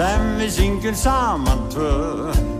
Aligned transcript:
sem 0.00 0.22
við 0.38 0.52
syngjum 0.54 0.94
saman 0.96 1.66
tvö 1.72 2.59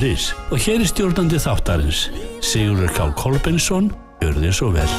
hótelbókunu.is 0.01 0.33
og 0.51 0.57
hér 0.57 0.81
er 0.81 0.89
stjórnandi 0.89 1.37
þáttarins 1.41 2.09
Sigurður 2.41 2.91
K. 2.95 3.05
Kolbensson 3.17 3.91
Gjör 4.21 4.39
þið 4.41 4.55
svo 4.57 4.71
vel 4.73 4.89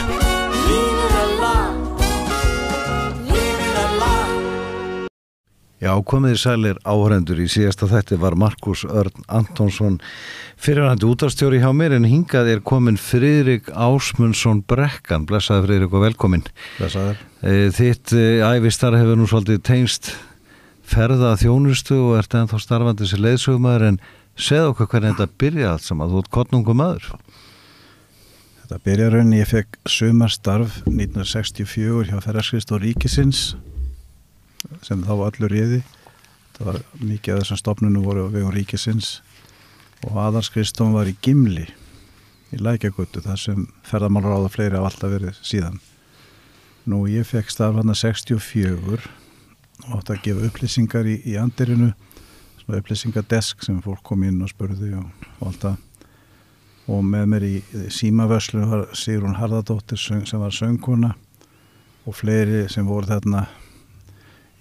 Já, 5.82 5.96
komið 6.06 6.36
í 6.36 6.38
sælir 6.38 6.78
áhrendur 6.86 7.40
í 7.42 7.48
síðasta 7.50 7.88
þætti 7.90 8.20
var 8.22 8.36
Markus 8.38 8.84
Örn 8.86 9.24
Antonsson 9.26 9.98
fyrirhandi 10.62 11.08
útastjóri 11.10 11.58
hjá 11.58 11.72
mér 11.74 11.96
en 11.96 12.06
hingað 12.06 12.52
er 12.52 12.62
komin 12.62 12.94
Friðrik 12.94 13.66
Ásmundsson 13.74 14.62
Brekkan, 14.62 15.26
blessaði 15.26 15.66
Friðrik 15.66 15.96
og 15.98 16.04
velkomin. 16.04 16.46
Blessaður. 16.78 17.18
Eh, 17.42 17.66
Þitt 17.74 18.14
eh, 18.14 18.46
ævistar 18.46 18.94
hefur 18.94 19.18
nú 19.18 19.26
svolítið 19.26 19.58
tengst 19.66 20.12
ferða 20.86 21.34
þjónustu 21.40 21.98
og 21.98 22.20
ert 22.20 22.38
ennþá 22.38 22.62
starfandi 22.62 23.10
sér 23.10 23.26
leiðsögumæður 23.26 23.88
en 23.90 24.00
segð 24.38 24.72
okkur 24.72 24.90
hvernig 24.92 25.16
þetta 25.16 25.40
byrja 25.40 25.72
allt 25.72 25.86
saman, 25.86 26.10
þú 26.12 26.22
ert 26.22 26.32
kottnungum 26.32 26.80
maður. 26.80 27.08
Þetta 28.60 28.78
byrjar 28.86 29.12
rauninni, 29.16 29.40
ég 29.42 29.50
fekk 29.50 29.78
sumarstarf 29.90 30.78
1964 30.88 32.08
hjá 32.08 32.16
Ferðarskriðstof 32.24 32.80
Ríkisins 32.82 33.42
sem 34.86 35.02
þá 35.04 35.12
var 35.18 35.32
allur 35.32 35.52
riði. 35.52 35.82
Það 36.56 36.68
var 36.70 36.80
mikið 37.02 37.34
af 37.34 37.42
þessum 37.42 37.60
stopnunum 37.60 38.06
voru 38.06 38.26
á 38.28 38.32
vegum 38.32 38.54
Ríkisins 38.54 39.20
og 40.06 40.18
aðarskriðstofn 40.24 40.96
var 40.96 41.10
í 41.10 41.16
Gimli 41.24 41.66
í 42.52 42.60
Lækjagötu 42.60 43.22
þar 43.24 43.40
sem 43.40 43.66
ferðarmálur 43.88 44.36
áða 44.36 44.52
fleiri 44.52 44.78
af 44.78 44.88
alltaf 44.90 45.12
verið 45.12 45.38
síðan. 45.44 45.80
Nú 46.88 47.04
ég 47.10 47.26
fekk 47.28 47.52
starf 47.52 47.78
hann 47.78 47.92
að 47.92 48.00
64 48.02 48.98
og 49.82 49.94
átti 49.98 50.14
að 50.14 50.24
gefa 50.26 50.48
upplýsingar 50.48 51.08
í, 51.08 51.18
í 51.24 51.36
andirinu 51.40 51.92
upplýsingadesk 52.68 53.64
sem 53.64 53.80
fólk 53.82 54.02
kom 54.06 54.22
inn 54.26 54.42
og 54.42 54.50
spurði 54.52 54.92
og, 54.98 55.08
og 55.40 55.48
allt 55.48 55.64
það. 55.66 55.76
Og 56.92 57.04
með 57.06 57.26
mér 57.30 57.46
í 57.46 57.54
símavörslu 57.94 58.64
var 58.66 58.88
Sigrun 58.98 59.38
Harðardóttir 59.38 60.00
sem 60.00 60.40
var 60.42 60.54
söngkona 60.54 61.12
og 62.06 62.16
fleiri 62.18 62.66
sem 62.70 62.86
voru 62.86 63.06
þarna 63.06 63.46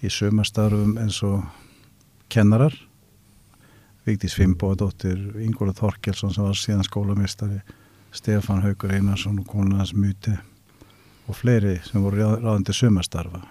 í 0.02 0.10
sömastarfum 0.10 0.96
eins 1.02 1.18
og 1.26 1.42
kennarar. 2.32 2.74
Vigdís 4.06 4.34
Fimboðadóttir, 4.34 5.18
Ingóla 5.42 5.74
Þorkelsson 5.78 6.34
sem 6.34 6.46
var 6.46 6.58
síðan 6.58 6.86
skólamistari 6.86 7.60
Stefán 8.12 8.62
Haugur 8.64 8.92
Einarsson 8.92 9.38
og 9.38 9.46
konunans 9.46 9.94
Muti 9.94 10.34
og 11.28 11.38
fleiri 11.38 11.78
sem 11.86 12.02
voru 12.02 12.18
ráð- 12.18 12.42
ráðandi 12.42 12.74
sömastarfa 12.74 13.44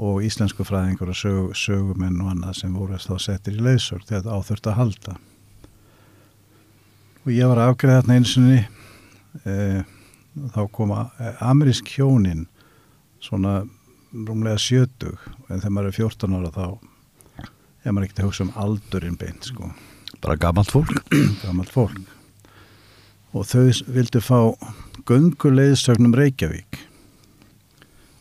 og 0.00 0.22
íslensku 0.24 0.64
fræðingur 0.64 1.12
og 1.12 1.18
sög, 1.18 1.50
sögumenn 1.58 2.20
og 2.24 2.32
annað 2.32 2.62
sem 2.62 2.72
voru 2.74 2.96
þá 3.00 3.16
settir 3.20 3.58
í 3.58 3.62
þegar 3.62 4.06
þetta 4.08 4.36
áþurft 4.38 4.70
að 4.70 4.78
halda. 4.78 5.16
Og 7.22 7.32
ég 7.32 7.50
var 7.50 7.60
að 7.60 7.72
afgreða 7.72 8.00
þarna 8.00 8.16
einu 8.16 8.30
sinni 8.30 8.60
e, 9.44 9.82
þá 10.54 10.62
koma 10.72 11.04
amerísk 11.44 11.92
hjónin 11.92 12.46
svona 13.22 13.62
rúmlega 14.12 14.58
sjötug 14.58 15.20
en 15.48 15.60
þegar 15.60 15.74
maður 15.76 15.92
er 15.92 15.98
14 16.00 16.38
ára 16.38 16.52
þá 16.56 16.66
er 17.84 17.92
maður 17.92 18.06
ekkert 18.08 18.22
að 18.22 18.28
hugsa 18.30 18.46
um 18.46 18.54
aldurinn 18.64 19.18
beint 19.20 19.50
sko, 19.50 19.70
Bara 20.22 20.36
gamalt 20.38 20.70
fólk. 20.70 20.92
gammalt 21.42 21.70
fólk. 21.72 21.98
Og 23.32 23.46
þau 23.48 23.70
vildu 23.90 24.20
fá 24.22 24.38
gönguleiðsögnum 25.08 26.14
Reykjavík. 26.14 26.78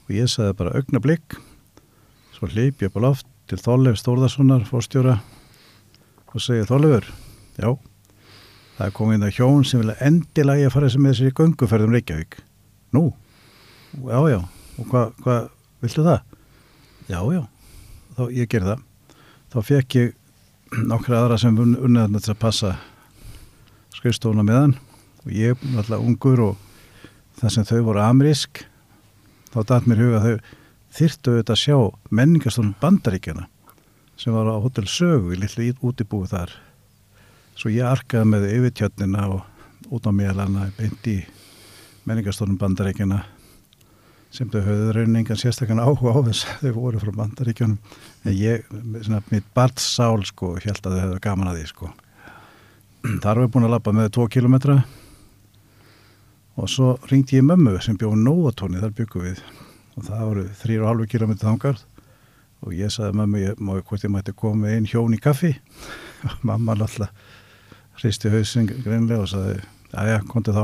Og 0.08 0.14
ég 0.16 0.30
sagði 0.32 0.56
bara 0.58 0.74
augnablík 0.80 1.38
svo 2.42 2.50
hleyp 2.50 2.80
ég 2.82 2.90
upp 2.90 2.96
á 2.98 3.06
loft 3.06 3.28
til 3.46 3.60
Þorleif 3.62 4.00
Stórðarssonar 4.02 4.64
fórstjóra 4.66 5.20
og 6.34 6.42
segi 6.42 6.64
Þorleifur, 6.66 7.06
já 7.54 7.68
það 8.78 8.86
er 8.88 8.94
komið 8.98 9.18
inn 9.20 9.26
að 9.28 9.36
hjón 9.36 9.66
sem 9.70 9.82
vilja 9.84 9.94
endilega 10.08 10.66
að 10.66 10.74
fara 10.74 10.88
sem 10.90 11.04
með 11.06 11.20
sér 11.20 11.30
í 11.30 11.34
gönguferðum 11.38 11.94
Reykjavík. 11.94 12.40
Nú, 12.98 13.04
já 14.08 14.18
já. 14.32 14.40
Og 14.82 14.88
hvað, 14.90 15.12
hva, 15.22 15.36
viltu 15.84 16.06
það? 16.08 16.24
já 17.12 17.20
já, 17.36 17.44
þá 18.18 18.24
ég 18.34 18.50
ger 18.50 18.66
það. 18.66 18.82
Þá 19.54 19.60
fekk 19.68 19.98
ég 20.00 20.80
nokkra 20.90 21.20
aðra 21.20 21.38
sem 21.38 21.60
til 21.62 22.34
að 22.34 22.40
passa 22.42 22.72
skrifstofuna 24.00 24.48
með 24.48 24.58
hann. 24.64 24.74
Og 25.28 25.38
ég 25.38 25.70
alltaf 25.76 26.02
ungur 26.02 26.42
og 26.48 26.66
það 27.38 27.54
sem 27.54 27.70
þau 27.70 27.84
voru 27.92 28.02
amerísk 28.02 28.64
þá 29.54 29.62
datt 29.62 29.86
mér 29.86 30.02
huga 30.08 30.24
þau 30.26 30.36
þyrftu 30.92 31.36
auðvitað 31.36 31.56
að 31.56 31.62
sjá 31.62 31.78
menningarstofnum 32.12 32.76
bandaríkjana 32.82 33.48
sem 34.20 34.36
var 34.36 34.52
á 34.52 34.62
Hotel 34.62 34.86
Sögu 34.92 35.34
í 35.34 35.40
litlu 35.40 35.72
útibúi 35.82 36.30
þar. 36.30 36.52
Svo 37.58 37.72
ég 37.74 37.88
arkaði 37.88 38.28
með 38.30 38.48
yfir 38.52 38.74
tjötnina 38.78 39.28
og 39.34 39.92
út 39.92 40.06
á 40.08 40.12
mélana 40.14 40.68
beint 40.78 41.08
í 41.10 41.22
menningarstofnum 42.06 42.60
bandaríkjana 42.62 43.24
sem 44.32 44.48
þau 44.52 44.62
höfðu 44.64 44.94
rauningan 44.96 45.40
sérstakann 45.40 45.82
áhuga 45.84 46.14
á 46.16 46.20
þess 46.30 46.48
að 46.48 46.68
þau 46.68 46.78
voru 46.78 47.02
frá 47.02 47.12
bandaríkjunum. 47.18 47.98
En 48.24 48.38
ég, 48.38 48.68
svona, 49.04 49.20
mitt 49.32 49.48
barns 49.56 49.88
sál 49.98 50.24
sko, 50.28 50.54
held 50.62 50.86
að 50.86 50.96
þau 50.96 51.02
hefðu 51.02 51.20
gaman 51.26 51.52
að 51.52 51.60
því 51.60 51.66
sko. 51.74 51.92
Þar 53.02 53.34
var 53.34 53.44
ég 53.44 53.52
búin 53.56 53.68
að 53.68 53.74
lappa 53.76 53.96
með 53.96 54.14
tvo 54.16 54.28
kilometra 54.32 54.78
og 56.62 56.70
svo 56.70 56.94
ringdi 57.10 57.40
ég 57.40 57.48
mömmu 57.48 57.80
sem 57.82 57.98
bjóð 57.98 58.20
Nóatóni, 58.22 58.80
þar 58.84 58.94
byggum 58.96 59.26
við 59.26 59.42
og 60.02 60.08
það 60.10 60.22
voru 60.26 60.44
þrýr 60.58 60.84
og 60.84 60.90
halvu 60.90 61.08
kilometri 61.12 61.46
þangar 61.46 61.82
og 62.62 62.74
ég 62.78 62.94
sagði 62.94 63.18
mömmu 63.20 63.42
ég, 63.42 63.60
má, 63.62 63.76
hvort 63.78 64.06
ég 64.06 64.14
mætti 64.14 64.34
koma 64.38 64.64
með 64.64 64.76
einn 64.78 64.88
hjón 64.90 65.14
í 65.14 65.20
kaffi? 65.22 65.52
Og 66.26 66.40
mamma 66.50 66.74
alltaf 66.74 67.12
hristi 68.02 68.32
hausinn 68.34 68.70
greinlega 68.70 69.22
og 69.22 69.30
sagði 69.30 69.60
aðja, 69.92 70.24
komdu 70.30 70.56
þá. 70.56 70.64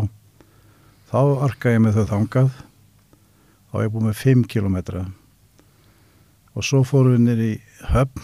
Þá 1.12 1.22
arka 1.46 1.76
ég 1.76 1.84
með 1.84 2.00
þau 2.00 2.10
þangað. 2.14 2.50
Þá 3.68 3.78
er 3.78 3.86
ég 3.86 3.94
búin 3.94 4.10
með 4.10 4.20
5 4.24 4.44
kilometra 4.50 5.06
og 6.58 6.66
svo 6.66 6.82
fórum 6.88 7.14
við 7.14 7.26
nýr 7.28 7.42
í 7.46 7.54
höfn 7.92 8.24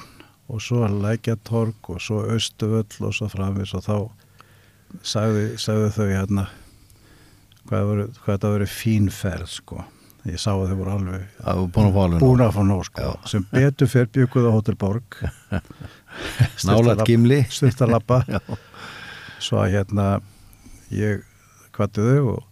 og 0.49 0.61
svo 0.65 0.87
lækjatorg 0.89 1.93
og 1.93 2.01
svo 2.01 2.23
austuvöll 2.33 3.05
og 3.05 3.13
svo 3.13 3.29
framvis 3.29 3.75
og 3.77 3.85
þá 3.85 3.97
sagði, 5.05 5.43
sagði 5.61 5.91
þau 5.93 6.07
hérna 6.09 6.47
hvað, 7.69 7.91
hvað 8.23 8.31
þetta 8.31 8.53
verið 8.55 8.73
fín 8.73 9.11
ferð 9.13 9.51
sko 9.53 9.83
ég 10.29 10.39
sá 10.39 10.51
að 10.55 10.69
þau 10.71 10.77
voru 10.79 10.93
alveg 10.93 11.23
búin 12.23 12.43
að 12.45 12.53
fá 12.55 12.61
nóg. 12.63 12.83
sko 12.87 13.13
sem 13.27 13.45
betur 13.51 13.89
fer 13.91 14.05
bygguð 14.07 14.47
á 14.47 14.51
Hotel 14.55 14.75
Borg 14.79 15.17
Nálægt 16.67 17.05
gimli. 17.07 17.41
styrtalappa 17.49 18.21
Já. 18.31 18.39
svo 19.43 19.59
að 19.63 19.73
hérna 19.77 20.07
ég 20.93 21.23
kvatti 21.75 22.05
þau 22.05 22.35
og 22.37 22.43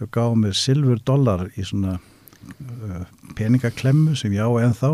þau 0.00 0.08
gáðu 0.16 0.38
mér 0.42 0.56
silfur 0.58 1.02
dólar 1.06 1.44
í 1.54 1.62
svona 1.66 1.98
uh, 2.00 3.04
peningaklemmu 3.38 4.16
sem 4.18 4.32
ég 4.34 4.42
á 4.42 4.50
ennþá 4.64 4.90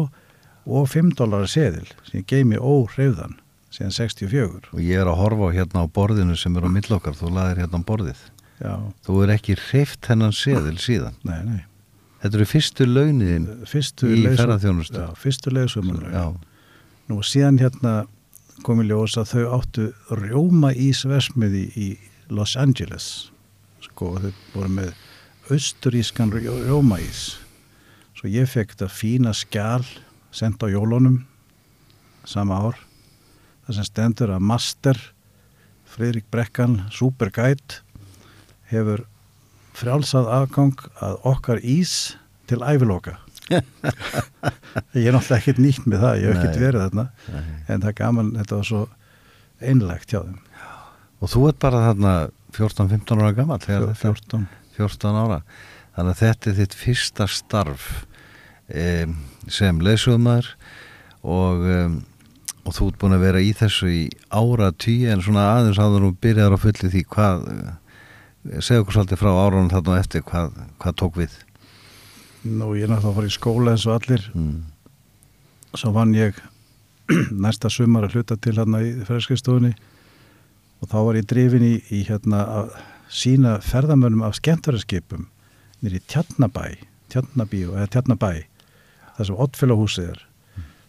og 0.70 0.90
5 0.92 1.14
dólar 1.18 1.46
seðil 1.48 1.86
sem 2.04 2.20
ég 2.20 2.26
geimi 2.28 2.58
óhreyfðan 2.60 3.38
síðan 3.72 3.94
64 3.96 4.74
Og 4.74 4.82
ég 4.82 4.98
er 5.00 5.08
að 5.08 5.20
horfa 5.22 5.52
hérna 5.54 5.86
á 5.86 5.88
borðinu 5.88 6.36
sem 6.36 6.56
er 6.58 6.66
á 6.66 6.70
millokkar, 6.74 7.14
þú 7.16 7.30
laðir 7.38 7.62
hérna 7.62 7.80
á 7.80 7.86
borðið. 7.86 8.20
já, 8.60 8.74
Þú 9.06 9.18
er 9.24 9.32
ekki 9.38 9.54
hreift 9.70 10.10
hennan 10.10 10.34
seðil 10.36 10.76
síðan. 10.82 11.14
nei, 11.24 11.38
nei 11.46 11.60
Þetta 12.20 12.36
eru 12.36 12.46
fyrstu 12.48 12.86
launiðin 12.86 13.46
fyrstu 13.68 14.10
í 14.12 14.22
ferðarþjónustu. 14.28 15.00
já, 15.00 15.14
fyrstu 15.16 15.50
Já, 16.12 16.26
Nú 17.08 17.22
síðan 17.26 17.58
hérna 17.58 18.06
kom 18.62 18.82
í 18.82 18.86
ljós 18.86 19.16
að 19.18 19.30
þau 19.32 19.44
áttu 19.56 19.86
rjóma 20.14 20.70
ísversmiði 20.76 21.62
í 21.80 21.88
Los 22.30 22.56
Angeles. 22.60 23.30
Sko 23.82 24.18
þau 24.20 24.32
voru 24.54 24.68
með 24.68 24.92
austurískan 25.50 26.30
rjó- 26.30 26.60
rjóma 26.66 27.00
ís 27.00 27.38
svo 28.14 28.28
ég 28.28 28.46
fekk 28.52 28.74
þetta 28.76 28.88
fína 28.92 29.32
skjál 29.34 29.86
sendt 30.30 30.60
á 30.62 30.68
jólunum 30.68 31.24
sama 32.28 32.60
ár. 32.60 32.76
Það 33.66 33.74
sem 33.74 33.84
stendur 33.88 34.30
að 34.36 34.40
Master 34.44 34.98
Fridrik 35.90 36.28
Brekkan 36.30 36.84
Superguide 36.92 37.80
hefur 38.70 39.06
frjálsað 39.76 40.30
afgang 40.34 40.86
að 41.02 41.18
okkar 41.30 41.60
ís 41.62 42.16
til 42.50 42.60
æviloka. 42.66 43.18
Ég 43.50 45.08
er 45.08 45.14
náttúrulega 45.14 45.38
ekkert 45.40 45.58
nýtt 45.58 45.86
með 45.90 46.04
það, 46.04 46.20
ég 46.20 46.28
hef 46.28 46.36
ekkert 46.38 46.54
Nei. 46.54 46.62
verið 46.62 46.84
þarna 46.84 47.06
en 47.66 47.80
það 47.82 47.88
er 47.90 47.96
gaman, 47.98 48.30
þetta 48.38 48.58
var 48.60 48.68
svo 48.68 48.82
einlægt 49.60 50.14
hjá 50.14 50.20
þeim. 50.20 50.38
Og 51.20 51.32
þú 51.32 51.42
ert 51.50 51.58
bara 51.62 51.82
þarna 51.88 52.12
14-15 52.56 53.22
ára 53.22 53.32
gammal 53.36 53.58
þegar 53.62 53.88
þetta 53.90 54.12
14 54.14 54.46
14 54.78 55.18
ára. 55.20 55.40
Þannig 55.96 56.14
að 56.14 56.22
þetta 56.22 56.50
er 56.50 56.56
þitt 56.60 56.76
fyrsta 56.78 57.26
starf 57.30 57.88
um, 58.70 59.16
sem 59.50 59.82
leysumar 59.82 60.46
og, 61.20 61.66
um, 61.66 61.98
og 62.64 62.76
þú 62.76 62.90
ert 62.90 63.00
búin 63.02 63.16
að 63.16 63.26
vera 63.26 63.42
í 63.44 63.50
þessu 63.56 63.90
í 63.90 64.02
ára 64.30 64.70
tíu 64.72 65.10
en 65.12 65.24
svona 65.24 65.48
aðeins 65.56 65.80
áður 65.82 66.10
og 66.10 66.18
byrjaður 66.22 66.56
á 66.56 66.64
fulli 66.64 66.92
því 66.94 67.04
hvað 67.10 67.46
segja 68.44 68.80
okkur 68.80 68.96
svolítið 68.96 69.20
frá 69.20 69.30
árunum 69.36 69.70
þarna 69.72 69.96
á 69.96 70.00
eftir 70.00 70.24
hvað, 70.26 70.54
hvað 70.80 70.96
tók 71.02 71.18
við? 71.20 71.34
Nú, 72.48 72.72
ég 72.78 72.86
er 72.86 72.92
náttúrulega 72.92 73.10
að 73.10 73.18
fara 73.18 73.28
í 73.28 73.34
skóla 73.34 73.74
eins 73.74 73.86
og 73.86 73.96
allir. 73.98 74.30
Mm. 74.34 74.60
svo 75.76 75.92
vann 75.94 76.14
ég 76.16 76.38
næsta 77.44 77.70
sumar 77.70 78.08
að 78.08 78.16
hluta 78.16 78.36
til 78.36 78.56
hérna 78.56 78.80
í 78.82 78.94
ferðarskristofunni 79.04 79.74
og 80.80 80.88
þá 80.88 80.96
var 81.06 81.18
ég 81.20 81.28
drifin 81.30 81.66
í, 81.66 81.74
í 81.92 82.00
hérna 82.08 82.40
að 82.46 82.72
sína 83.10 83.58
ferðamönnum 83.62 84.24
af 84.26 84.38
skemmtverðarskipum 84.40 85.28
nýri 85.84 86.00
Tjarnabæ 86.08 86.80
Tjarnabíu, 87.10 87.74
eða 87.76 87.90
Tjarnabæ 87.92 88.32
það 89.16 89.26
sem 89.26 89.40
Oddfélaghúsið 89.44 90.10
er. 90.14 90.20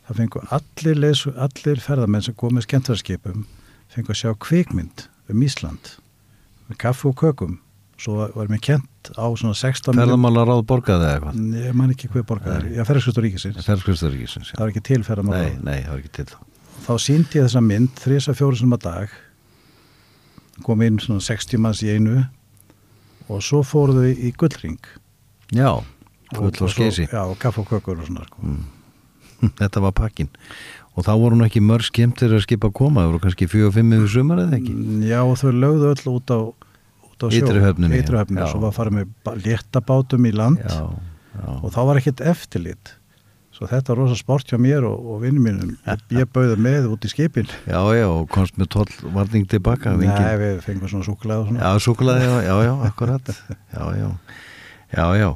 Það 0.07 0.19
fengu 0.21 0.43
allir, 0.57 1.23
allir 1.47 1.83
ferðamenn 1.83 2.25
sem 2.25 2.37
komið 2.37 2.67
skemmtverðarskipum 2.67 3.45
fengu 3.91 4.13
að 4.13 4.21
sjá 4.21 4.33
kvikmynd 4.47 5.05
um 5.31 5.43
Ísland 5.45 5.95
með 6.71 6.79
kaffu 6.85 7.11
og 7.11 7.19
kökum. 7.21 7.59
Svo 8.01 8.17
var, 8.33 8.47
mér 8.49 8.61
kent 8.65 9.11
á 9.13 9.29
svona 9.37 9.53
16 9.53 9.93
Ferðamála 9.93 10.45
ráð 10.49 10.63
borgaði 10.69 11.05
eða 11.05 11.17
eitthvað? 11.19 11.41
Ég 11.61 11.75
man 11.77 11.91
ekki 11.93 12.09
hvað 12.09 12.23
borgaði 12.31 12.71
já 12.73 12.81
ferðarskristur 12.87 13.25
ríkisins. 13.27 13.59
Ferðskristur 13.67 14.13
ríkisins 14.15 14.53
það 14.55 14.63
var 14.63 14.71
ekki 14.73 14.83
til 14.87 15.01
ferðamála 15.05 15.41
Nei, 15.43 15.59
nei, 15.61 15.83
það 15.83 15.91
var 15.91 16.01
ekki 16.01 16.13
til 16.17 16.25
þá. 16.31 16.37
Þá 16.81 16.91
síndi 17.05 17.37
ég 17.37 17.45
þessa 17.45 17.61
mynd 17.61 18.01
þrisa 18.01 18.35
fjóru 18.39 18.57
sem 18.57 18.73
að 18.73 18.83
dag. 18.87 19.13
Kom 20.65 20.81
inn 20.85 20.97
svona 21.03 21.21
60 21.27 21.61
manns 21.61 21.83
í 21.85 21.91
einu. 21.93 22.23
Og 23.29 23.45
svo 23.45 23.61
fóruðu 23.65 24.09
í 24.17 24.33
gullring. 24.33 24.81
Já, 25.53 25.69
og, 25.77 25.85
full 26.33 26.65
og 26.65 26.73
skesi 26.73 27.05
já, 27.05 27.21
og 27.21 27.37
kaff 27.41 27.61
og 27.61 27.69
kökur 27.69 28.01
og 28.01 28.09
svona 28.09 28.25
sko. 28.25 28.55
Þetta 29.61 29.83
var 29.85 29.93
pakkin 29.97 30.31
og 30.91 31.05
þá 31.07 31.11
voru 31.21 31.39
nú 31.39 31.47
ekki 31.47 31.63
mörg 31.63 31.87
skemmtir 31.87 32.33
að 32.35 32.43
skipa 32.45 32.69
að 32.71 32.77
koma 32.81 33.03
það 33.03 33.13
voru 33.13 33.23
kannski 33.25 33.47
4-5 33.51 33.97
yfir 33.97 34.13
sumar 34.15 34.41
eða 34.43 34.57
ekki? 34.59 34.73
Já 35.07 35.19
og 35.23 35.37
þau 35.39 35.51
lögðu 35.55 35.91
öll 35.91 36.09
út 36.11 36.33
á, 36.35 36.39
út 37.07 37.23
á 37.23 37.27
sjó. 37.31 37.51
Já. 37.51 38.41
og 38.43 38.49
svo 38.51 38.63
var 38.65 38.75
farið 38.75 38.97
með 38.97 39.45
léttabátum 39.45 40.27
í 40.27 40.33
land. 40.35 40.65
Já, 40.65 40.89
já. 41.37 41.53
Og 41.61 41.69
þá 41.71 41.79
var 41.87 42.01
ekkert 42.01 42.25
eftirlit. 42.33 42.95
Svo 43.55 43.67
þetta 43.69 43.91
var 43.91 43.99
rosa 44.01 44.15
sport 44.17 44.49
hjá 44.49 44.57
mér 44.57 44.87
og, 44.87 45.07
og 45.13 45.19
vinnum 45.21 45.43
mínum. 45.45 45.73
Ég 46.15 46.29
bauði 46.33 46.55
með 46.59 46.87
út 46.95 47.03
í 47.05 47.11
skipin. 47.11 47.49
Já, 47.69 47.79
já, 47.93 48.07
og 48.09 48.25
komst 48.31 48.55
með 48.57 48.71
tollvarning 48.73 49.45
tilbaka 49.51 49.93
Nei, 49.93 50.07
engin... 50.07 50.39
við 50.41 50.61
fengum 50.65 50.89
svona 50.89 51.05
súkulega 51.05 51.43
og 51.43 51.51
svona. 51.51 51.61
Já, 51.61 51.83
súkulaði, 51.85 52.25
já, 52.25 52.35
já, 52.47 52.55
já, 52.65 52.71
akkurat. 52.87 53.31
Já, 53.75 53.83
já, 53.99 54.07
já, 54.95 55.05
já. 55.19 55.29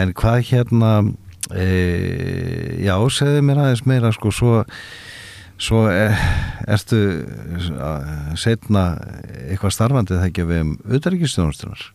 En 0.00 0.14
hvað 0.16 0.40
hérna 0.48 0.92
e, 1.54 1.66
Já, 2.86 2.96
segðu 3.12 3.42
mér 3.46 3.62
aðeins 3.64 3.84
meira 3.86 4.12
sko, 4.14 4.32
svo 4.34 4.64
svo 5.56 5.86
e, 5.88 6.08
ertu 6.68 6.98
setna 8.36 8.86
eitthvað 9.46 9.72
starfandi 9.72 10.18
ekki 10.26 10.44
við 10.48 10.64
um 10.66 10.74
auðaríkistjónustunar 10.84 11.86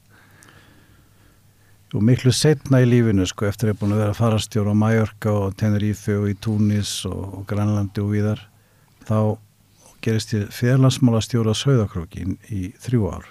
og 1.91 2.03
miklu 2.07 2.31
setna 2.33 2.79
í 2.81 2.87
lífinu 2.87 3.25
sko 3.27 3.49
eftir 3.49 3.67
að 3.69 3.73
ég 3.73 3.75
er 3.75 3.81
búin 3.81 3.93
að 3.95 4.03
vera 4.05 4.17
farastjóra 4.17 4.73
á 4.73 4.81
Mallorca 4.81 5.33
og 5.35 5.55
Tenerife 5.59 6.15
og 6.17 6.29
í 6.31 6.35
Túnis 6.39 6.93
og, 7.09 7.21
og 7.41 7.45
Grænlandi 7.49 8.01
og 8.03 8.13
víðar 8.13 8.45
þá 9.07 9.37
gerist 10.01 10.33
ég 10.33 10.49
fjarlansmála 10.55 11.21
stjóra 11.21 11.53
Söðakróki 11.57 12.23
í, 12.23 12.35
í 12.49 12.61
þrjú 12.81 13.09
ár. 13.11 13.27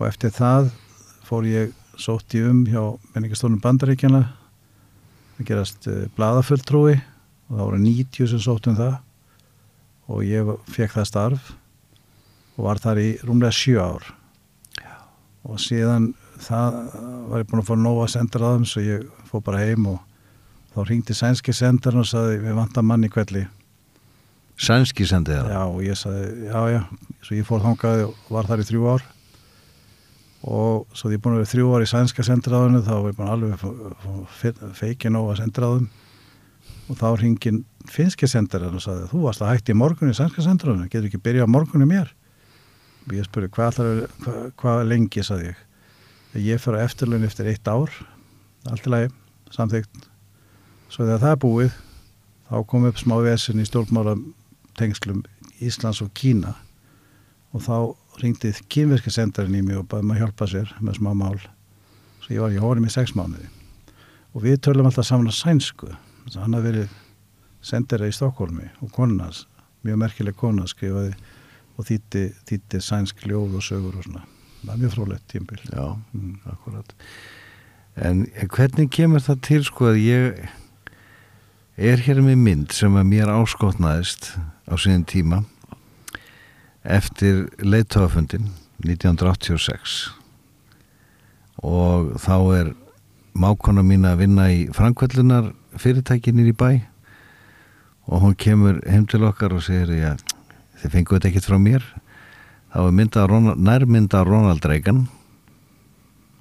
Og 0.00 0.06
eftir 0.08 0.32
það 0.34 0.72
fór 1.28 1.46
ég 1.46 1.74
sótt 2.00 2.34
í 2.34 2.42
um 2.42 2.64
hjá 2.66 2.80
menningastónum 3.12 3.60
Bandaríkjana 3.62 4.24
að 5.42 5.50
gerast 5.50 5.88
uh, 5.90 6.04
bladafulltrúi 6.16 6.96
og 6.96 7.52
það 7.52 7.64
voru 7.66 7.82
90 7.82 8.32
sem 8.32 8.42
sótt 8.42 8.70
um 8.70 8.78
það. 8.78 8.96
Og 10.12 10.24
ég 10.26 10.48
fekk 10.72 10.96
það 10.96 11.08
starf. 11.10 11.52
Og 12.56 12.66
var 12.66 12.80
þar 12.82 13.00
í 13.00 13.08
rúmlega 13.22 13.54
sjö 13.56 13.78
ár. 13.82 14.10
Og 15.42 15.58
síðan 15.60 16.12
það 16.42 16.78
var 17.30 17.42
ég 17.42 17.48
búin 17.50 17.62
að 17.62 17.68
fá 17.68 17.74
nóga 17.78 18.08
sendur 18.10 18.44
að 18.46 18.56
þeim 18.56 18.68
svo 18.68 18.84
ég 18.84 19.08
fór 19.28 19.44
bara 19.46 19.62
heim 19.62 19.88
og 19.92 20.00
þá 20.72 20.86
ringdi 20.88 21.16
sænski 21.16 21.54
sendarinn 21.56 22.02
og 22.02 22.08
saði 22.08 22.38
við 22.42 22.56
vantar 22.58 22.86
mann 22.86 23.04
í 23.06 23.10
kvelli 23.12 23.44
Sænski 24.62 25.06
sendi 25.08 25.34
það 25.34 25.50
já 25.52 25.60
og 25.62 25.80
ég 25.82 25.98
saði 25.98 26.26
já 26.46 26.60
já. 26.70 26.80
Svo 27.24 27.36
ég 27.38 27.48
fór 27.48 27.62
þangað 27.64 28.04
og 28.06 28.32
var 28.34 28.48
þar 28.50 28.62
í 28.62 28.66
þrjú 28.68 28.88
ár 28.92 29.06
og 30.42 30.86
svo 30.96 31.08
því 31.08 31.16
ég 31.16 31.22
búin 31.22 31.36
að 31.36 31.42
vera 31.42 31.50
þrjú 31.52 31.72
ár 31.72 31.84
í 31.84 31.90
sænska 31.90 32.24
sendiráðinu 32.26 32.80
þá 32.82 32.94
var 32.94 33.10
ég 33.12 33.18
búin 33.18 33.32
alveg 33.32 33.66
að 34.50 34.72
feikin 34.78 35.14
nóga 35.14 35.36
sendiráðum. 35.38 35.90
Og 36.90 36.98
þá 36.98 37.08
ringin 37.20 37.60
finski 37.88 38.26
sendarinn 38.28 38.74
og 38.76 38.82
saði 38.82 39.06
þú 39.12 39.22
varst 39.26 39.42
að 39.44 39.52
hætti 39.52 39.74
í 39.74 39.78
morgun 39.78 40.10
í 40.10 40.16
sænska 40.18 40.42
sendiráðinu 40.44 40.90
getur 40.90 41.08
ekki 41.08 41.22
byrjað 41.22 41.46
á 41.46 41.54
morgun 41.54 41.86
í 41.86 41.88
mér? 41.88 42.10
Og 43.06 43.14
ég 43.18 43.28
spurði 43.28 43.52
hvað, 43.54 43.78
hvað, 44.24 44.40
hvað 44.58 44.82
lengi? 44.90 45.22
saði 45.26 45.52
ég. 45.52 45.62
Ég 46.42 46.62
fyrir 46.62 46.82
eftirlun 46.82 47.26
eftir 47.26 47.50
eitt 47.50 47.68
ár 47.68 47.92
allt 48.70 48.86
í 48.86 48.92
lagi, 48.92 49.10
samþygt 49.50 50.06
svo 50.92 51.06
þegar 51.06 51.22
það 51.22 51.34
er 51.34 51.40
búið 51.42 51.74
þá 52.48 52.56
kom 52.68 52.86
upp 52.88 53.00
smá 53.00 53.16
vesin 53.24 53.62
í 53.62 53.66
stjórnmála 53.66 54.16
tengslum 54.78 55.22
Íslands 55.62 56.02
og 56.04 56.10
Kína. 56.16 56.56
Og 57.52 57.62
þá 57.64 57.76
ringdi 58.20 58.52
kynverska 58.68 59.10
sendarinn 59.10 59.56
í 59.56 59.62
mig 59.64 59.78
og 59.78 59.86
baði 59.88 60.04
maður 60.08 60.18
að 60.20 60.24
hjálpa 60.26 60.48
sér 60.52 60.72
með 60.80 60.98
smá 60.98 61.12
mál. 61.16 61.38
Svo 62.22 62.34
ég 62.36 62.42
var 62.44 62.52
í 62.54 62.60
hórum 62.62 62.86
í 62.86 62.92
sex 62.92 63.14
mánuði. 63.16 63.48
Og 64.32 64.44
við 64.44 64.60
tölum 64.64 64.86
alltaf 64.88 65.06
saman 65.08 65.30
á 65.32 65.34
sænsku. 65.34 65.88
Þess 66.24 66.36
að 66.36 66.42
hann 66.44 66.56
hafði 66.56 66.70
verið 66.72 66.96
sendera 67.62 68.08
í 68.10 68.14
Stokkólmi 68.14 68.68
og 68.82 68.92
konas, 68.94 69.46
mjög 69.86 70.00
merkileg 70.02 70.36
kona 70.38 70.66
skrifaði 70.70 71.14
og 71.78 71.86
þýtti, 71.88 72.24
þýtti 72.48 72.80
sænsk 72.82 73.24
ljóð 73.26 73.56
og 73.58 73.64
sögur 73.66 73.96
og 73.98 74.06
svona. 74.06 74.24
Það 74.62 74.74
er 74.74 74.82
mjög 74.82 74.94
frólægt 74.96 75.28
tímbil 75.32 75.62
Já, 75.72 75.96
Mm. 76.12 76.38
akkurat. 76.46 76.92
En 77.96 78.26
hvernig 78.48 78.90
kemur 78.90 79.20
það 79.20 79.40
til 79.42 79.64
sko 79.64 79.84
að 79.90 79.98
ég 80.00 80.48
er 81.76 81.96
hér 81.98 82.22
með 82.22 82.36
mynd 82.38 82.72
sem 82.72 82.94
að 82.94 83.08
mér 83.08 83.28
áskotnaðist 83.32 84.38
á 84.68 84.74
síðan 84.76 85.04
tíma 85.04 85.44
eftir 86.82 87.46
leiðtóafundin 87.62 88.50
1986 88.82 90.10
og 91.62 92.14
þá 92.18 92.36
er 92.58 92.70
mákona 93.38 93.84
mín 93.86 94.06
að 94.08 94.24
vinna 94.24 94.48
í 94.50 94.64
framkvællunar 94.74 95.52
fyrirtækinir 95.78 96.50
í 96.50 96.56
bæ. 96.56 96.70
Og 98.10 98.24
hún 98.24 98.34
kemur 98.34 98.80
heim 98.88 99.06
til 99.06 99.22
okkar 99.24 99.54
og 99.54 99.62
segir 99.62 99.92
já, 99.94 100.16
þið 100.82 100.94
fenguðu 100.96 101.18
þetta 101.20 101.30
ekkert 101.30 101.48
frá 101.48 101.58
mér. 101.62 101.84
Þá 102.72 102.78
er 102.82 102.96
mynda 102.98 103.26
Ronald, 103.30 103.62
nærmynda 103.62 104.24
Ronald 104.26 104.66
Reagan. 104.66 105.04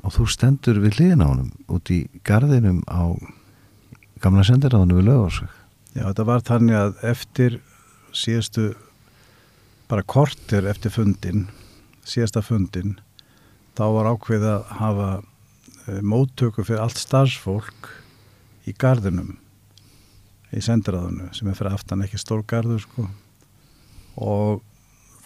Og 0.01 0.15
þú 0.15 0.25
stendur 0.33 0.81
við 0.81 0.97
hliðina 0.97 1.29
á 1.29 1.31
honum 1.31 1.51
út 1.69 1.93
í 1.93 2.01
garðinum 2.25 2.81
á 2.89 3.13
gamla 4.21 4.45
sendiráðinu 4.45 4.97
við 4.97 5.09
lögásök 5.09 5.57
Já, 5.91 6.05
þetta 6.07 6.25
var 6.25 6.43
þannig 6.47 6.77
að 6.77 7.01
eftir 7.09 7.57
síðastu 8.15 8.71
bara 9.91 10.07
kortir 10.07 10.67
eftir 10.71 10.93
fundin 10.95 11.49
síðasta 12.07 12.41
fundin 12.45 12.95
þá 13.75 13.85
var 13.97 14.11
ákveð 14.13 14.47
að 14.47 14.73
hafa 14.79 15.09
e, 15.19 15.99
móttöku 15.99 16.63
fyrir 16.63 16.83
allt 16.85 16.99
starfsfólk 17.01 17.89
í 18.69 18.73
garðinum 18.77 19.35
í 20.51 20.61
sendiráðinu 20.63 21.29
sem 21.35 21.49
er 21.49 21.57
fyrir 21.57 21.75
aftan 21.75 22.03
ekki 22.05 22.19
stór 22.19 22.43
garður 22.47 22.83
sko. 22.83 23.05
Og 24.19 24.59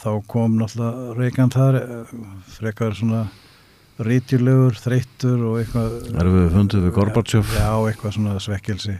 þá 0.01 0.11
kom 0.29 0.59
náttúrulega 0.59 1.15
Reykján 1.17 1.53
þar 1.53 1.79
eh, 1.79 2.13
frekar 2.57 2.93
svona 2.97 3.23
rítjulegur, 4.05 4.77
þreyttur 4.77 5.45
og 5.49 5.59
eitthvað 5.61 5.97
erum 6.11 6.37
við 6.37 6.49
fundið 6.53 6.85
við 6.85 6.95
Gorbachev. 6.99 7.53
Já, 7.55 7.71
eitthvað 7.89 8.17
svona 8.17 8.37
svekkelsi. 8.43 8.97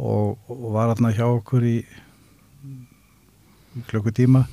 Og, 0.00 0.36
og 0.50 0.66
var 0.74 0.90
hérna 0.90 1.12
hjá 1.14 1.24
okkur 1.28 1.64
í, 1.68 1.76
í 3.78 3.84
klukkutíma 3.88 4.44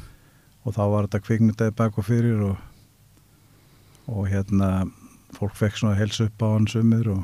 og 0.68 0.76
þá 0.76 0.84
var 0.92 1.08
þetta 1.08 1.24
kvikmyndaði 1.24 1.76
bak 1.80 1.98
og 2.02 2.08
fyrir 2.08 2.42
og, 2.50 2.58
og 4.12 4.28
hérna 4.28 4.72
fólk 5.38 5.56
fekk 5.60 5.80
svona 5.80 5.98
hels 6.00 6.20
upp 6.24 6.44
á 6.44 6.48
hann 6.54 6.68
sumir 6.72 7.08
og, 7.14 7.24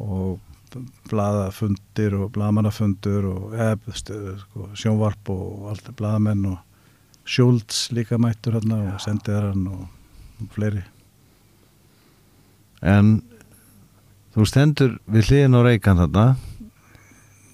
og 0.00 0.80
bladafundir 1.10 2.14
og 2.16 2.30
bladamannafundur 2.34 3.26
og 3.30 3.54
eða, 3.56 3.94
stu- 3.96 4.18
sko, 4.44 4.68
sjónvarp 4.78 5.32
og 5.34 5.70
allt 5.72 5.92
bladamenn 5.98 6.46
og 6.54 6.58
Schultz 7.30 7.90
líka 7.94 8.16
mættur 8.18 8.56
hérna 8.56 8.78
og 8.94 9.00
sendiðar 9.04 9.50
hann 9.52 9.66
og, 9.70 9.82
fleiri. 10.54 10.80
En 12.80 13.18
þú 14.34 14.46
stendur 14.48 14.94
við 15.04 15.28
hliðin 15.28 15.58
á 15.58 15.60
reikan 15.66 16.00
þarna 16.00 16.24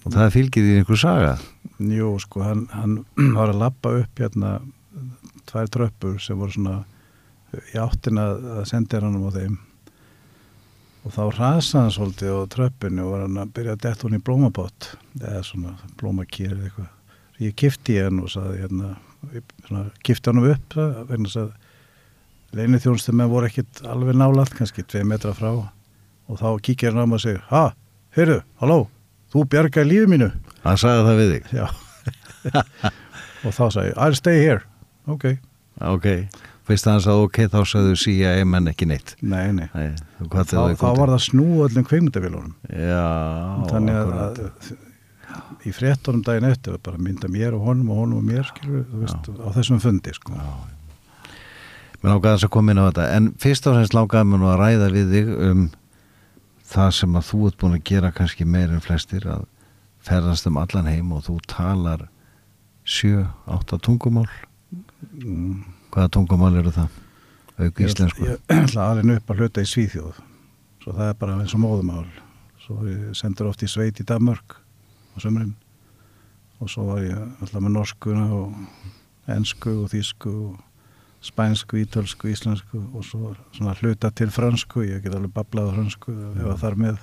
og 0.07 0.13
það 0.15 0.31
fylgir 0.37 0.69
í 0.69 0.77
einhver 0.79 1.01
saga 1.01 1.33
Jú, 1.77 2.17
sko, 2.19 2.41
hann, 2.41 2.65
hann 2.73 3.05
var 3.37 3.51
að 3.53 3.61
lappa 3.61 3.93
upp 4.01 4.21
hérna 4.21 4.57
tvær 5.47 5.69
tröppur 5.71 6.17
sem 6.21 6.37
voru 6.39 6.55
svona 6.55 6.77
í 7.73 7.77
áttina 7.79 8.27
að 8.57 8.63
sendir 8.69 9.05
hann 9.05 9.19
á 9.21 9.31
þeim. 9.35 9.57
Og 11.05 11.13
þá 11.15 11.21
rasaði 11.37 11.83
hann 11.83 11.93
svolítið 11.95 12.33
á 12.33 12.51
tröppinu 12.51 13.05
og 13.05 13.13
var 13.13 13.25
hann 13.27 13.41
að 13.43 13.53
byrja 13.55 13.77
að 13.77 13.83
detta 13.85 14.07
hún 14.07 14.17
í 14.17 14.23
blómabott 14.25 14.89
eða 15.21 15.43
svona 15.45 15.75
blómakýr 16.01 16.55
eða 16.55 16.67
eitthvað. 16.67 16.89
Ég 17.45 17.55
kifti 17.61 17.99
hann 18.01 18.23
og 18.23 18.33
saði 18.33 18.63
hérna 18.63 18.95
kifti 20.05 20.31
hann 20.31 20.43
upp 20.43 20.77
vegna 21.11 21.31
að 21.43 21.53
leini 22.57 22.81
þjónustu 22.81 23.13
með 23.13 23.31
voru 23.31 23.49
ekkit 23.51 23.81
alveg 23.85 24.17
nálat, 24.17 24.53
kannski 24.57 24.83
tvei 24.83 25.05
metra 25.05 25.35
frá. 25.37 25.51
Og 26.27 26.41
þá 26.41 26.49
kíkir 26.65 26.91
hann 26.91 27.05
á 27.05 27.07
mig 27.07 27.21
og 27.21 27.23
segir 27.23 27.43
ha, 27.51 27.63
heyrðu, 28.17 28.41
halló, 28.59 28.79
þú 29.31 29.45
bjargaði 29.53 29.91
lífið 29.93 30.13
mínu 30.15 30.29
hann 30.67 30.81
sagði 30.81 31.05
það 31.07 31.21
við 31.21 31.33
þig. 31.35 31.45
Og 33.47 33.53
þá 33.53 33.63
sagði 33.63 33.87
ég, 33.91 33.97
I'll 33.97 34.17
stay 34.17 34.41
here. 34.41 34.63
Ok, 35.07 35.25
ok, 35.87 36.07
fyrst 36.67 36.87
að 36.87 36.95
hann 36.97 37.05
sagði 37.05 37.27
ok 37.27 37.39
þá 37.53 37.59
sagðu 37.71 37.99
síja 38.01 38.33
menn 38.49 38.71
ekki 38.71 38.89
neitt. 38.89 39.15
Nei, 39.21 39.53
nei. 39.55 39.67
Nei, 39.73 39.89
hvað 40.25 40.51
Þá, 40.51 40.59
þá 40.81 40.89
var 40.99 41.13
það 41.13 41.23
snú 41.27 41.47
öllum 41.67 41.87
kveimundavélunum 41.87 42.53
já, 42.67 43.05
Þannig 43.71 44.01
að, 44.01 44.13
að 44.25 45.67
í 45.67 45.73
fréttunum 45.75 46.23
daginn 46.25 46.47
eftir 46.49 46.77
bara 46.83 46.99
mynda 47.01 47.29
mér 47.31 47.55
og 47.57 47.65
honum 47.67 47.91
og 47.93 48.01
honum 48.03 48.21
og 48.21 48.27
mér 48.27 48.47
skilur, 48.47 48.85
veist, 49.01 49.29
á 49.31 49.47
þessum 49.55 49.81
fundi 49.83 50.13
sko. 50.15 50.35
Mér 51.97 52.13
langaði 52.13 52.37
þess 52.37 52.47
að 52.47 52.53
koma 52.53 52.73
inn 52.73 52.81
á 52.81 52.87
þetta. 52.87 53.07
En 53.17 53.29
fyrst 53.41 53.67
og 53.67 53.77
fremst 53.77 53.95
langaði 53.97 54.29
mér 54.31 54.41
nú 54.41 54.49
að 54.51 54.59
ræða 54.61 54.89
við 54.93 55.13
þig 55.15 55.31
um 55.49 55.67
það 56.67 56.89
sem 56.99 57.15
að 57.17 57.29
þú 57.29 57.39
ert 57.47 57.59
búin 57.61 57.77
að 57.77 57.85
gera 57.89 58.13
kannski 58.15 58.47
meir 58.47 58.73
en 58.73 58.83
flestir 58.83 59.27
að 59.31 59.45
ferðast 60.07 60.47
um 60.49 60.59
allan 60.61 60.87
heim 60.89 61.11
og 61.15 61.25
þú 61.27 61.39
talar 61.51 62.07
sjö, 62.87 63.25
átta 63.45 63.79
tungumál. 63.83 64.29
Mm. 65.11 65.65
hvaða 65.91 66.09
tungumál 66.15 66.55
eru 66.59 66.71
það? 66.73 67.03
auk 67.57 67.81
íslensku? 67.81 68.25
Ég 68.25 68.39
ætla 68.63 68.91
alveg 68.91 69.17
upp 69.17 69.33
að 69.33 69.41
hluta 69.41 69.63
í 69.63 69.69
Svíþjóð. 69.69 70.21
Svo 70.83 70.93
það 70.95 71.11
er 71.11 71.19
bara 71.21 71.37
eins 71.41 71.55
og 71.57 71.63
móðumál 71.63 72.05
svo 72.63 72.83
ég 72.87 73.15
sendur 73.17 73.49
oft 73.51 73.63
í 73.63 73.69
sveit 73.71 73.99
í 74.01 74.05
Danmörk 74.07 74.57
á 74.59 75.17
sömurinn 75.23 75.55
og 76.59 76.71
svo 76.71 76.87
var 76.89 77.03
ég 77.05 77.17
alltaf 77.17 77.61
með 77.61 77.75
norskuna 77.77 78.25
og 78.35 79.29
ensku 79.31 79.73
og 79.83 79.91
þísku 79.93 80.33
og 80.47 80.63
spænsku, 81.27 81.79
ítölsku, 81.81 82.29
íslensku 82.31 82.81
og 82.93 83.05
svo 83.05 83.33
svona 83.55 83.73
hluta 83.79 84.11
til 84.13 84.29
fransku. 84.31 84.85
Ég 84.85 85.01
get 85.03 85.15
alveg 85.15 85.33
bablað 85.35 85.73
fransku 85.75 86.13
ef 86.13 86.43
það 86.43 86.61
þar 86.63 86.77
með 86.83 86.99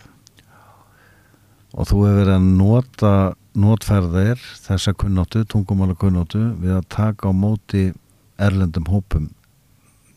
og 1.74 1.88
þú 1.90 2.02
hefur 2.06 2.18
verið 2.20 2.34
að 2.36 2.50
nota 2.58 3.14
notferðir 3.54 4.42
þessa 4.64 4.94
kunnáttu, 4.98 5.44
tungumála 5.46 5.94
kunnáttu 5.98 6.42
við 6.58 6.78
að 6.78 6.88
taka 6.90 7.30
á 7.30 7.32
móti 7.34 7.88
erlendum 8.42 8.88
hópum 8.90 9.30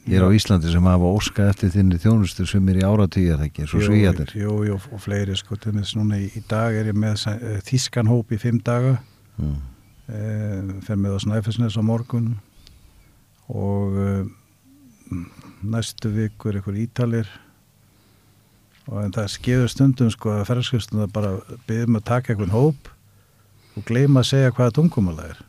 Ég 0.08 0.22
er 0.22 0.24
á 0.24 0.32
Íslandi 0.32 0.70
sem 0.72 0.86
hafa 0.88 1.10
óska 1.12 1.50
eftir 1.52 1.72
þinni 1.74 1.98
þjónustu 2.00 2.46
sem 2.48 2.68
er 2.72 2.78
í 2.80 2.84
eða 3.28 3.44
ekki, 3.44 3.66
svo 3.68 3.82
svíjarnir. 3.84 4.30
Jú, 4.40 4.54
jú, 4.64 4.78
og 4.96 5.02
fleiri 5.04 5.36
sko, 5.36 5.58
til 5.60 5.74
þess 5.76 5.98
núna 6.00 6.16
í, 6.24 6.30
í 6.32 6.44
dag 6.48 6.76
er 6.80 6.94
ég 6.94 6.96
með 6.96 7.26
uh, 7.28 7.58
þískan 7.68 8.08
hóp 8.08 8.32
í 8.32 8.40
fimm 8.42 8.62
daga 8.64 8.98
Mm. 9.38 9.58
uh, 10.10 10.70
fer 10.82 10.98
með 10.98 11.14
á 11.14 11.20
Snæfellsnes 11.22 11.76
á 11.78 11.84
morgun 11.86 12.40
og 13.54 14.00
uh, 14.02 14.24
næstu 15.62 16.10
vikur 16.10 16.58
ykkur 16.58 16.80
ítalir 16.82 17.30
og 18.88 19.10
það 19.15 19.27
skeður 19.34 19.72
stundum 19.74 20.12
sko 20.13 20.32
að 20.38 20.46
ferðarskjöfstun 20.50 21.01
það 21.03 21.12
bara 21.17 21.32
byrðum 21.67 22.00
að 22.00 22.06
taka 22.08 22.34
einhvern 22.34 22.53
hóp 22.56 22.88
og 23.77 23.86
gleyma 23.88 24.24
að 24.24 24.29
segja 24.32 24.53
hvaða 24.56 24.75
tungumál 24.79 25.17
það 25.20 25.32
er. 25.34 25.41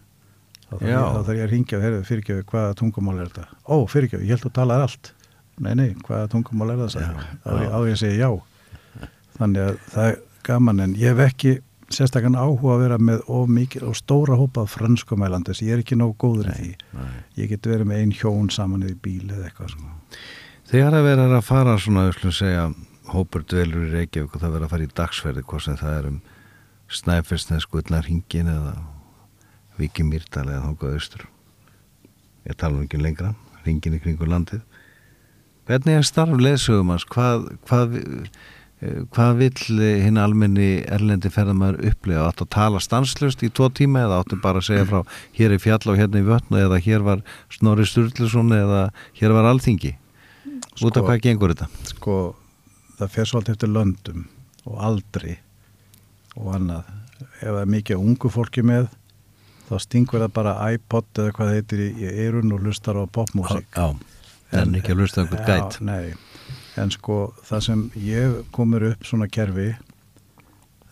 Þá 0.68 0.72
þarf 0.74 0.88
ég, 0.88 0.98
þá 0.98 1.20
þarf 1.28 1.38
ég 1.38 1.44
að 1.46 1.52
ringja 1.54 1.78
og 1.78 1.84
herðu 1.86 2.00
fyrirgjöfu 2.08 2.48
hvaða 2.50 2.74
tungumál 2.82 3.18
er 3.22 3.30
þetta? 3.30 3.46
Ó 3.64 3.76
fyrirgjöfu, 3.88 4.24
ég 4.26 4.34
held 4.34 4.42
að 4.42 4.48
þú 4.48 4.52
talar 4.58 4.84
allt. 4.84 5.12
Nei 5.64 5.74
nei, 5.74 5.88
hvaða 6.06 6.28
tungumál 6.34 6.70
er 6.74 6.82
það 6.82 6.90
þá 6.96 6.98
er 7.54 7.62
ég- 7.62 7.78
að 7.78 7.96
segja 8.02 8.18
já. 8.18 9.08
Þannig 9.38 9.62
að 9.68 9.78
það 9.94 10.10
er 10.10 10.18
gaman 10.48 10.80
en 10.84 10.94
ég 10.98 11.14
hef 11.16 11.22
ekki 11.32 11.54
sérstakann 11.88 12.36
áhuga 12.36 12.74
að 12.74 12.82
vera 12.84 12.98
með 13.00 13.22
of 13.32 13.48
mikil 13.48 13.86
og 13.88 13.94
stóra 13.96 14.36
hópa 14.36 14.66
franskumælandis, 14.68 15.62
ég 15.64 15.72
er 15.72 15.78
ekki 15.80 15.96
nóg 15.96 16.18
góður 16.20 16.50
í 16.52 16.56
því. 16.58 16.72
Nei. 16.98 17.22
ég 17.38 17.48
get 17.48 17.62
verið 17.70 17.86
með 17.88 18.02
ein 18.02 18.12
hjón 18.12 18.50
saman 18.52 18.82
í 18.84 18.92
bíl 18.94 19.24
eða 19.30 19.48
eitthvað 19.48 19.70
sko. 19.72 19.88
Þegar 20.68 20.98
að 20.98 21.06
vera 21.08 21.28
að 21.38 21.44
fara 21.48 21.78
svona, 21.80 22.10
hópur 23.12 23.44
dvelur 23.48 23.86
í 23.88 23.92
Reykjavík 23.94 24.34
og 24.36 24.42
það 24.42 24.54
vera 24.56 24.68
að 24.68 24.72
fara 24.74 24.86
í 24.86 24.92
dagsferði, 25.00 25.44
hvað 25.48 25.64
sem 25.64 25.78
það 25.80 25.96
er 25.98 26.08
um 26.12 26.20
Snæfellsnes, 26.88 27.66
Guðnar 27.68 28.06
Hingin 28.08 28.48
eða 28.52 28.74
Viki 29.78 30.04
Mýrdal 30.06 30.46
eða 30.48 30.64
þangað 30.66 30.94
austur. 30.98 31.26
Ég 32.48 32.56
tala 32.58 32.78
nú 32.78 32.86
ekki 32.86 32.98
um 32.98 33.04
lengra, 33.04 33.34
Hingin 33.66 33.98
í 33.98 34.02
kringu 34.02 34.28
landið. 34.28 34.62
Hvernig 35.68 35.98
er 36.00 36.06
starf 36.08 36.32
leðsögumans? 36.40 37.04
Hvað, 37.12 37.44
hvað, 37.68 37.98
eh, 38.80 39.02
hvað 39.12 39.34
vill 39.42 39.82
hinn 40.00 40.16
almenni 40.16 40.68
erlendi 40.88 41.28
ferðamæður 41.28 41.90
upplifa? 41.90 42.24
Áttu 42.30 42.46
að 42.46 42.52
tala 42.56 42.80
stanslust 42.80 43.44
í 43.44 43.50
tvo 43.52 43.68
tíma 43.68 44.06
eða 44.06 44.22
áttu 44.22 44.40
bara 44.40 44.62
að 44.62 44.68
segja 44.70 44.86
frá 44.88 45.02
hér 45.36 45.52
er 45.52 45.60
fjall 45.60 45.84
og 45.92 46.00
hérna 46.00 46.22
í 46.22 46.28
vötnu 46.28 46.62
eða 46.64 46.80
hér 46.80 47.04
var 47.04 47.20
Snorri 47.52 47.84
Sturluson 47.84 48.48
eða 48.56 48.86
hér 49.20 49.36
var 49.36 49.50
Alþingi? 49.52 49.96
Út 50.80 50.96
af 50.96 51.02
Sko- 51.02 51.06
hvað 51.10 51.20
gengur 51.20 51.52
þetta? 51.52 51.68
sko, 51.92 52.34
það 52.98 53.12
fer 53.14 53.30
svolítið 53.30 53.56
eftir 53.56 53.72
löndum 53.72 54.24
og 54.68 54.80
aldri 54.84 55.36
og 56.38 56.52
annað. 56.56 56.88
Ef 57.40 57.48
það 57.48 57.60
er 57.60 57.70
mikið 57.74 58.02
ungu 58.02 58.30
fólki 58.30 58.62
með 58.66 58.88
þá 59.68 59.74
stingur 59.84 60.22
það 60.24 60.34
bara 60.38 60.54
iPod 60.74 61.08
eða 61.18 61.34
hvað 61.36 61.50
það 61.50 61.58
heitir 61.58 61.82
í, 61.84 61.88
í 61.98 62.12
eirun 62.24 62.54
og 62.54 62.64
hlustar 62.64 62.98
á 62.98 63.04
popmúsík 63.10 63.76
Já, 63.76 63.88
en 64.56 64.76
ekki 64.78 64.94
að 64.94 65.02
lusta 65.02 65.22
einhvern 65.22 65.48
gæt. 65.48 65.78
Já, 65.78 65.86
nei, 65.88 66.54
en 66.80 66.92
sko 66.94 67.18
það 67.48 67.64
sem 67.66 67.82
ég 68.00 68.38
komur 68.54 68.86
upp 68.92 69.08
svona 69.08 69.28
kerfi 69.30 69.72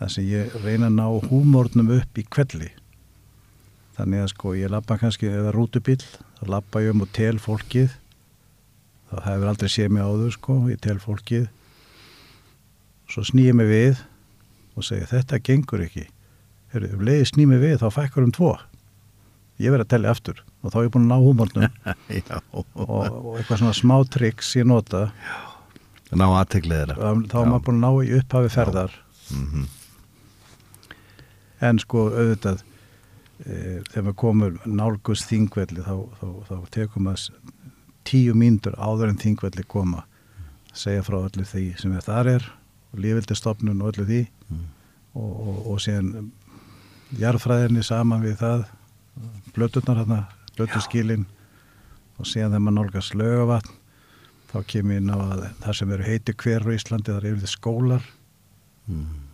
það 0.00 0.12
sem 0.12 0.28
ég 0.28 0.56
reyna 0.64 0.90
að 0.90 0.98
ná 0.98 1.28
húmórnum 1.30 1.94
upp 1.96 2.20
í 2.20 2.26
kvelli 2.26 2.72
þannig 3.96 4.26
að 4.26 4.32
sko 4.34 4.56
ég 4.58 4.72
lappa 4.72 4.98
kannski 5.00 5.30
eða 5.30 5.54
rútubíl, 5.56 6.02
þá 6.36 6.44
lappa 6.52 6.82
ég 6.84 6.92
um 6.92 7.06
og 7.06 7.12
tel 7.16 7.38
fólkið. 7.40 7.94
Þá 9.08 9.16
hefur 9.24 9.48
aldrei 9.48 9.70
séð 9.72 9.94
mig 9.94 10.04
áður 10.04 10.34
sko, 10.34 10.56
ég 10.68 10.82
tel 10.84 10.98
fólkið 11.00 11.46
svo 13.10 13.24
snýið 13.26 13.58
mig 13.58 13.70
við 13.70 14.04
og 14.76 14.86
segja 14.86 15.08
þetta 15.10 15.40
gengur 15.44 15.84
ekki. 15.86 16.06
Heru, 16.74 16.90
ef 16.92 17.04
leiði 17.08 17.28
snýið 17.30 17.50
mig 17.52 17.62
við 17.62 17.78
þá 17.82 17.86
fækkar 17.94 18.26
um 18.26 18.34
tvo. 18.34 18.52
Ég 19.62 19.72
verð 19.72 19.86
að 19.86 19.92
telja 19.94 20.12
aftur 20.12 20.42
og 20.60 20.72
þá 20.72 20.78
er 20.80 20.86
ég 20.86 20.92
búin 20.92 21.06
að 21.06 21.12
ná 21.12 21.24
húmórnum 21.24 21.66
Já, 22.18 22.38
og, 22.52 22.64
og 22.74 23.28
eitthvað 23.38 23.60
svona 23.62 23.76
smá 23.78 23.96
triks 24.12 24.52
ég 24.58 24.66
nota. 24.68 25.06
Ná 26.12 26.26
aðteglið 26.28 26.82
þeirra. 26.82 27.12
þá 27.30 27.36
er 27.40 27.50
maður 27.50 27.66
búin 27.68 27.78
að 27.78 27.84
ná 27.86 28.06
í 28.06 28.16
upphafi 28.20 28.52
ferðar. 28.52 29.02
Mhm. 29.32 29.66
en 31.66 31.78
sko 31.82 32.02
auðvitað 32.12 32.60
e, 33.42 33.54
þegar 33.88 34.04
maður 34.04 34.18
komur 34.20 34.58
nálgust 34.68 35.26
þingvelli 35.30 35.82
þá, 35.82 35.96
þá, 36.20 36.26
þá 36.46 36.56
tekum 36.76 37.08
maður 37.08 37.54
tíu 38.06 38.36
mínútur 38.38 38.76
áður 38.78 39.10
en 39.10 39.18
þingvelli 39.18 39.64
koma 39.66 40.04
segja 40.76 41.02
frá 41.06 41.18
öllu 41.24 41.46
því 41.48 41.64
sem 41.80 41.96
þar 42.04 42.30
er 42.36 42.46
lífildistofnun 43.02 43.82
og 43.82 43.92
öllu 43.92 44.06
því. 44.08 44.20
Og, 45.16 45.30
og, 45.32 45.60
og 45.72 45.80
síðan 45.80 46.30
jarðfræðinni 47.16 47.84
saman 47.86 48.24
við 48.24 48.36
það 48.42 48.66
blötunar 49.56 50.02
hérna, 50.02 50.20
blötuskilin 50.56 51.26
og 52.16 52.28
síðan 52.28 52.56
þegar 52.56 52.64
maður 52.64 52.76
nálgast 52.80 53.16
lögavatn 53.16 53.76
þá 54.50 54.58
kemur 54.72 55.00
inn 55.00 55.12
á 55.12 55.18
að 55.18 55.44
það 55.64 55.78
sem 55.78 55.94
eru 55.96 56.06
heiti 56.06 56.34
hver 56.42 56.66
á 56.66 56.70
Íslandi, 56.76 57.12
það 57.12 57.20
eru 57.20 57.32
yfir 57.36 57.52
skólar. 57.52 58.10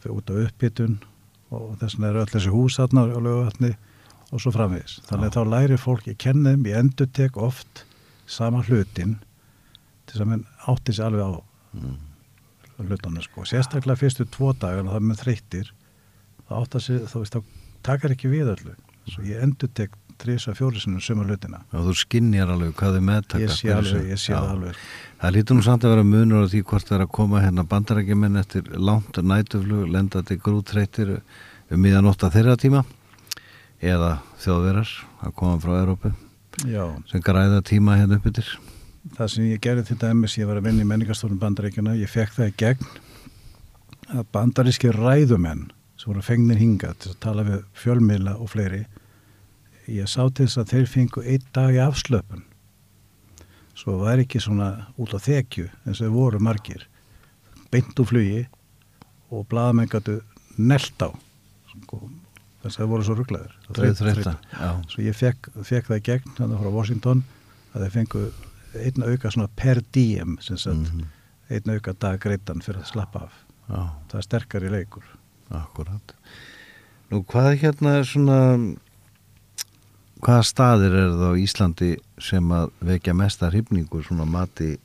Þau 0.02 0.12
út 0.16 0.30
á 0.32 0.34
uppbytun 0.46 0.94
og 1.52 1.74
þess 1.80 1.96
vegna 1.98 2.10
eru 2.10 2.22
öll 2.22 2.32
þessi 2.32 2.52
hús 2.52 2.78
þarna 2.80 3.04
á 3.12 3.18
lögavatni 3.20 3.72
og 4.32 4.40
svo 4.40 4.52
framvegis. 4.54 5.00
Þannig 5.08 5.28
að 5.28 5.36
þá 5.36 5.52
lærir 5.52 5.82
fólk, 5.82 6.06
ég 6.08 6.18
kenni 6.22 6.54
þeim, 6.54 6.68
ég 6.70 6.78
endur 6.80 7.10
tek 7.12 7.36
oft 7.36 7.84
sama 8.26 8.62
hlutin 8.64 9.18
til 10.06 10.14
þess 10.14 10.24
að 10.24 10.30
menn 10.32 10.46
átti 10.70 10.96
sér 10.96 11.10
alveg 11.10 11.28
á 11.28 11.30
hlutunum 12.80 13.24
sko. 13.24 13.46
Sérstaklega 13.48 14.00
fyrstu 14.00 14.26
tvo 14.30 14.52
dagar 14.52 14.86
og 14.86 14.94
það 14.96 15.08
með 15.10 15.24
þreyttir 15.24 15.72
þá 16.48 16.54
átti 16.60 16.78
að 16.78 16.86
sér, 16.86 17.02
þá 17.10 17.18
veist, 17.22 17.36
þá 17.36 17.84
takar 17.88 18.14
ekki 18.14 18.30
við 18.32 18.54
öllu. 18.54 18.76
Svo 19.10 19.24
ég 19.26 19.42
endur 19.42 19.70
tek 19.74 19.94
þrisa 20.22 20.54
fjórisunum 20.54 21.02
suma 21.02 21.24
hlutina. 21.26 21.62
Og 21.74 21.88
þú 21.88 21.94
skinnjar 21.98 22.52
alveg 22.52 22.74
hvað 22.78 22.96
þið 22.96 23.06
meðtaka. 23.08 23.42
Ég 23.42 23.54
sé 23.56 23.72
alveg, 23.74 24.04
ég 24.12 24.20
sé 24.20 24.34
það 24.34 24.50
alveg. 24.54 24.82
Það 25.22 25.34
lítur 25.36 25.58
nú 25.58 25.64
samt 25.66 25.86
að 25.86 25.94
vera 25.94 26.04
munur 26.06 26.46
á 26.46 26.52
því 26.52 26.60
hvort 26.70 26.88
það 26.88 26.98
er 26.98 27.04
að 27.06 27.14
koma 27.18 27.42
hérna 27.42 27.64
bandarækjumenn 27.72 28.42
eftir 28.42 28.68
langt 28.78 29.18
nætuflug, 29.18 29.88
lenda 29.90 30.22
til 30.26 30.38
grútreittir 30.42 31.14
um 31.16 31.82
miðanótt 31.82 32.26
að 32.26 32.36
þeirra 32.36 32.58
tíma 32.60 32.84
eða 33.82 34.12
þjóðverar 34.44 34.92
að 35.26 35.34
koma 35.40 35.58
frá 35.62 35.74
Európu 35.80 36.12
sem 37.10 37.24
græða 37.24 37.62
tíma 37.66 37.96
hérna 37.98 38.20
upp 38.20 38.28
yfir. 38.30 38.52
Það 39.16 39.30
sem 39.34 39.50
ég 39.50 39.62
gerði 39.62 39.86
til 39.88 39.98
dæmis, 40.00 40.38
ég 40.38 40.48
var 40.48 40.60
að 40.60 40.68
vinna 40.68 40.84
í 40.84 40.88
menningarstofnum 40.88 41.40
bandaríkjuna, 41.42 41.98
ég 41.98 42.10
fekk 42.10 42.36
það 42.38 42.50
í 42.50 42.56
gegn 42.62 42.90
að 44.12 44.26
bandaríski 44.34 44.92
ræðumenn 44.94 45.68
sem 45.96 46.10
voru 46.10 46.24
fengnir 46.24 46.60
hingað 46.60 46.98
til 47.02 47.12
að 47.12 47.20
tala 47.22 47.46
við 47.46 47.60
fjölmiðla 47.78 48.36
og 48.42 48.50
fleiri 48.52 48.82
ég 49.90 50.08
sá 50.10 50.24
til 50.30 50.46
þess 50.46 50.60
að 50.62 50.72
þeir 50.72 50.88
fengu 50.90 51.22
einn 51.26 51.46
dag 51.54 51.74
í 51.74 51.80
afslöpun. 51.82 52.44
Svo 53.78 53.98
var 54.02 54.20
ekki 54.22 54.40
svona 54.42 54.88
út 55.00 55.14
á 55.16 55.18
þekju 55.22 55.68
eins 55.86 55.98
og 55.98 56.04
þeir 56.04 56.14
voru 56.14 56.42
margir. 56.42 56.86
Beint 57.72 57.98
úr 57.98 58.08
flugi 58.08 58.44
og 59.32 59.46
blaðamenn 59.50 59.90
gætu 59.90 60.20
nelt 60.60 61.02
á. 61.02 61.10
Sko, 61.72 62.02
þess 62.62 62.76
að 62.76 62.78
þeir 62.78 62.90
voru 62.92 63.08
svo 63.08 63.18
rugglaður 63.18 63.58
svo 64.92 65.04
ég 65.06 65.16
fekk, 65.16 65.50
fekk 65.64 65.88
það 65.88 66.00
í 66.02 66.06
gegn 66.10 66.34
þannig 66.36 66.62
frá 66.62 66.74
Washington 66.76 67.22
að 67.72 67.86
þeir 67.86 67.94
fengu 67.96 68.24
einn 68.74 69.02
auka 69.04 69.30
svona 69.30 69.48
per 69.56 69.80
diem 69.92 70.38
sem 70.40 70.56
sagt, 70.56 70.92
Mhm. 70.92 71.04
einn 71.50 71.70
auka 71.74 71.92
dag 71.92 72.20
greitan 72.20 72.60
fyrir 72.62 72.80
að 72.82 72.92
slappa 72.92 73.22
af 73.28 73.32
Já, 73.68 73.90
það 74.08 74.18
er 74.18 74.22
sterkari 74.22 74.68
leikur 74.70 75.02
akkurat. 75.50 76.12
Nú, 77.10 77.24
hvað 77.24 77.58
hérna 77.60 77.98
er 77.98 78.04
svona, 78.04 78.76
hvaða 80.20 80.44
staðir 80.44 80.92
er 80.96 81.10
það 81.12 81.32
á 81.32 81.42
Íslandi 81.42 81.96
sem 82.18 82.48
að 82.48 82.70
vekja 82.80 83.14
mesta 83.14 83.50
hrifningu 83.50 84.02
svona 84.04 84.24
mati 84.26 84.78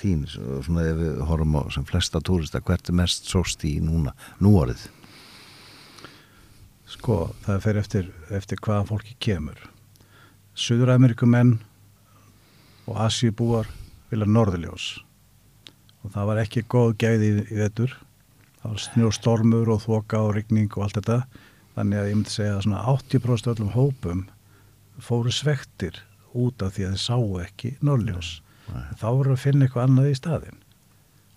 þín, 0.00 0.26
svona 0.64 0.86
ef 0.90 0.96
við 0.96 1.20
horfum 1.28 1.56
á 1.60 1.62
sem 1.72 1.84
flesta 1.84 2.20
túrista, 2.20 2.60
hvert 2.60 2.88
er 2.88 2.92
mest 2.94 3.24
sóst 3.28 3.62
í 3.64 3.80
núna, 3.80 4.12
núorið? 4.40 4.88
sko 6.86 7.34
það 7.46 7.60
fer 7.64 7.76
eftir, 7.80 8.08
eftir 8.30 8.58
hvaða 8.60 8.86
fólki 8.90 9.14
kemur 9.20 9.56
Suður-Amerikumenn 10.54 11.58
og 12.86 12.98
Asjubúar 13.06 13.68
vilja 14.10 14.28
norðurljós. 14.28 14.86
Og 16.02 16.14
það 16.14 16.28
var 16.30 16.40
ekki 16.42 16.64
góð 16.70 16.94
gæði 17.00 17.28
í, 17.28 17.34
í 17.54 17.58
vetur. 17.60 17.94
Það 18.62 18.74
var 18.74 18.84
snjóstormur 18.86 19.72
og 19.74 19.82
þoka 19.86 20.22
og 20.26 20.34
rigning 20.36 20.70
og 20.76 20.86
allt 20.86 20.98
þetta. 21.00 21.18
Þannig 21.76 22.00
að 22.00 22.08
ég 22.10 22.18
myndi 22.18 22.34
segja 22.34 22.56
að 22.56 22.64
svona 22.66 22.82
80% 22.92 23.52
öllum 23.54 23.72
hópum 23.76 24.24
fóru 25.02 25.32
svektir 25.32 26.02
út 26.32 26.62
af 26.64 26.74
því 26.76 26.88
að 26.88 26.94
þeir 26.94 27.04
sáu 27.04 27.38
ekki 27.42 27.72
norðljós 27.84 28.34
Nei. 28.72 28.84
þá 29.00 29.06
voru 29.08 29.34
að 29.34 29.42
finna 29.42 29.66
eitthvað 29.66 29.88
annað 29.88 30.10
í 30.10 30.18
staðinn. 30.18 30.60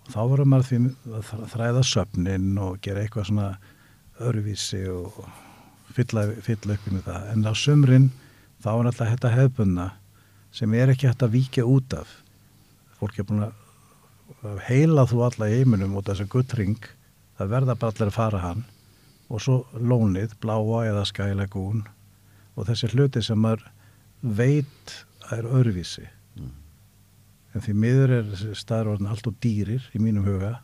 Og 0.06 0.12
þá 0.14 0.20
voru 0.32 0.46
maður 0.50 0.68
því 0.70 0.80
að 1.18 1.32
þræða 1.54 1.84
söfnin 1.90 2.52
og 2.62 2.78
gera 2.86 3.04
eitthvað 3.04 3.30
svona 3.30 3.50
öruvísi 4.22 4.84
og 4.92 5.18
fylla, 5.96 6.28
fylla 6.46 6.78
upp 6.78 6.90
með 6.92 7.08
það. 7.08 7.30
En 7.32 7.48
á 7.48 7.54
sumrin 7.58 8.10
þá 8.64 8.70
er 8.76 8.90
alltaf 8.92 9.14
þetta 9.14 9.34
hefbunna 9.36 9.88
sem 10.56 10.74
er 10.78 10.94
ekki 10.94 11.10
hægt 11.10 11.26
að 11.26 11.36
víkja 11.36 11.66
út 11.68 11.96
af. 11.98 12.12
Fólk 13.00 13.20
er 13.20 13.28
búin 13.28 13.46
að 13.46 14.62
heila 14.70 15.06
þú 15.10 15.24
alla 15.28 15.50
í 15.52 15.60
heiminum 15.60 15.98
út 16.00 16.08
af 16.08 16.16
þessa 16.16 16.32
guttring 16.32 16.90
það 17.38 17.52
verða 17.52 17.76
bara 17.76 17.94
allir 17.94 18.12
að 18.12 18.18
fara 18.18 18.44
hann. 18.44 18.66
Og 19.28 19.42
svo 19.42 19.62
lónið, 19.74 20.36
bláa 20.40 20.86
eða 20.86 21.06
skælagún 21.10 21.86
og 22.56 22.68
þessi 22.70 22.92
hluti 22.94 23.24
sem 23.26 23.42
maður 23.42 23.66
veit 24.22 25.00
að 25.26 25.40
er 25.40 25.52
öruvísi 25.60 26.06
en 27.56 27.64
því 27.64 27.74
miður 27.80 28.14
er 28.20 28.90
orðin 28.92 29.10
allt 29.10 29.28
og 29.30 29.38
dýrir 29.44 29.84
í 29.96 30.02
mínum 30.04 30.28
huga 30.28 30.58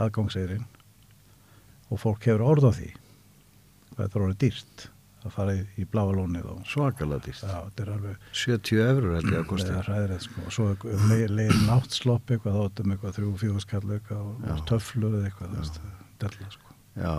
aðgangseirin 0.00 0.64
og 1.92 2.00
fólk 2.00 2.24
hefur 2.24 2.46
orð 2.48 2.68
á 2.68 2.72
því. 2.72 2.90
Hvað 3.94 4.00
þetta 4.00 4.18
er 4.18 4.24
orðið 4.24 4.40
dýrt 4.40 4.86
að 5.24 5.34
fara 5.34 5.54
í, 5.56 5.62
í 5.80 5.86
bláa 5.88 6.12
lónið 6.12 6.50
og 6.52 6.60
Svakalega 6.68 7.32
er 7.80 7.90
alveg 7.94 8.28
70 8.36 8.84
eurur 8.84 9.16
held 9.16 9.32
ég 9.32 9.40
að 9.40 9.48
kosti. 9.50 9.78
ræðrið 9.88 10.22
sko. 10.26 10.44
Og 10.44 10.54
svo 10.56 10.68
er 10.74 11.08
leið, 11.10 11.24
leið 11.38 11.56
náttslopp 11.68 12.34
eitthvað 12.34 12.60
er 12.60 12.94
eitthvað 12.94 13.18
þrjú, 13.18 13.32
fjóðu 13.42 13.64
skall 13.64 13.84
eitthvað 13.96 14.54
og 14.54 14.64
töflu 14.70 15.10
eða 15.10 15.30
eitthvað 15.30 15.78
della 16.22 16.50
sko. 16.52 16.76
Já, 16.94 17.14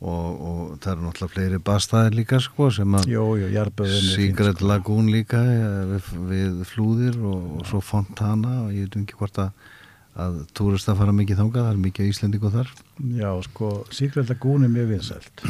og, 0.00 0.30
og 0.50 0.62
það 0.80 0.92
eru 0.94 1.04
náttúrulega 1.06 1.34
fleiri 1.34 1.60
bastaðir 1.70 2.16
líka 2.16 2.40
sko 2.42 2.70
sem 2.74 2.96
að 2.98 3.12
jarböðin 3.54 4.08
Sigret 4.14 4.64
Lagoon 4.64 5.12
líka 5.12 5.42
við, 5.90 6.08
við 6.32 6.64
flúðir 6.72 7.20
og, 7.20 7.60
og 7.60 7.68
svo 7.68 7.82
Fontana 7.84 8.64
og 8.64 8.72
ég 8.74 8.88
veit 8.88 9.04
ekki 9.04 9.20
hvort 9.20 9.44
að 9.44 9.52
að 10.20 10.40
túrista 10.58 10.96
fara 10.98 11.12
mikið 11.14 11.38
þangað, 11.38 11.66
það 11.66 11.72
er 11.72 11.82
mikið 11.84 12.08
Íslendingu 12.10 12.50
þar. 12.52 12.72
Já, 13.14 13.30
sko, 13.46 13.68
Sigrælla 13.94 14.36
gún 14.42 14.66
er 14.66 14.72
mjög 14.72 14.90
vinsælt. 14.96 15.44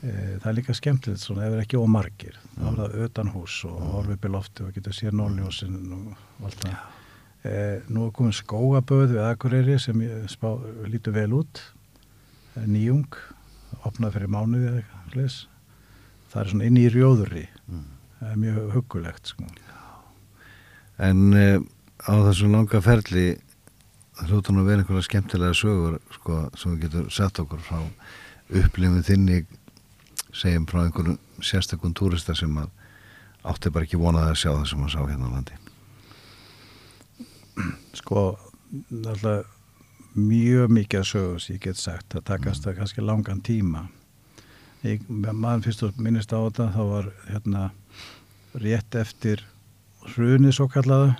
E, 0.00 0.12
það 0.40 0.46
er 0.48 0.56
líka 0.56 0.76
skemmtilegt 0.76 1.20
svona 1.20 1.44
ef 1.44 1.52
það 1.52 1.58
er 1.58 1.64
ekki 1.66 1.80
ómargir. 1.80 2.38
þá 2.56 2.64
er 2.70 2.78
það 2.78 2.94
utan 3.06 3.32
hús 3.34 3.58
og 3.68 3.80
horfið 3.94 4.16
upp 4.16 4.24
í 4.24 4.32
lofti 4.32 4.64
og 4.64 4.72
getur 4.76 4.96
séð 4.96 5.18
nóljósin 5.20 5.76
og 5.96 6.46
allt 6.48 6.64
það. 6.64 6.78
E, 7.40 7.52
nú 7.88 8.06
er 8.06 8.14
komin 8.16 8.36
skóaböð 8.36 9.14
við 9.14 9.20
Akureyri 9.26 9.76
sem 9.80 10.00
spá, 10.32 10.48
lítur 10.88 11.16
vel 11.16 11.34
út. 11.36 11.60
E, 12.56 12.64
nýjung, 12.64 13.20
opnað 13.84 14.16
fyrir 14.16 14.32
mánuði. 14.32 14.86
Það 16.30 16.42
er 16.42 16.52
svona 16.52 16.70
inn 16.70 16.80
í 16.80 16.88
rjóðurri. 16.92 17.44
Það 18.20 18.32
er 18.32 18.40
mjög 18.40 18.72
huggulegt, 18.76 19.32
sko. 19.32 19.46
en 21.00 21.32
uh, 21.32 21.62
á 22.04 22.12
þessu 22.28 22.50
langa 22.52 22.80
ferli 22.84 23.30
hljóta 24.28 24.52
nú 24.52 24.60
að 24.60 24.68
vera 24.68 24.82
einhverja 24.82 25.06
skemmtilega 25.06 25.56
sögur 25.56 25.96
sko, 26.12 26.42
sem 26.58 26.76
getur 26.80 27.08
sett 27.12 27.40
okkur 27.40 27.62
frá 27.64 27.78
upplifum 28.50 29.02
þinni 29.06 29.44
segjum 30.36 30.66
frá 30.70 30.84
einhverjum 30.84 31.18
sérstakun 31.44 31.96
túrista 31.96 32.32
sem 32.36 32.52
að 32.60 32.68
átti 33.50 33.72
bara 33.72 33.86
ekki 33.86 34.00
vonað 34.00 34.30
að 34.30 34.40
sjá 34.42 34.50
það 34.52 34.68
sem 34.70 34.84
að 34.84 34.94
sá 34.94 35.00
hérna 35.00 35.30
á 35.30 35.34
landi. 35.34 35.54
Sko 37.98 38.20
alltaf 38.90 39.48
mjög 40.14 40.70
mikið 40.74 41.00
að 41.00 41.10
sögur 41.10 41.40
sem 41.42 41.56
ég 41.56 41.64
get 41.64 41.78
sagt 41.78 42.06
það 42.14 42.28
takast 42.32 42.64
það 42.66 42.78
kannski 42.80 43.00
langan 43.04 43.42
tíma. 43.46 43.80
Ég, 44.82 44.96
maður 45.08 45.64
fyrst 45.68 45.84
og 45.86 45.90
minnist 46.00 46.32
á 46.32 46.38
þetta 46.40 46.66
þá 46.74 46.82
var 46.88 47.06
hérna 47.28 47.62
rétt 48.60 48.92
eftir 48.98 49.38
hruni 50.14 50.50
svo 50.52 50.66
kallaða 50.72 51.10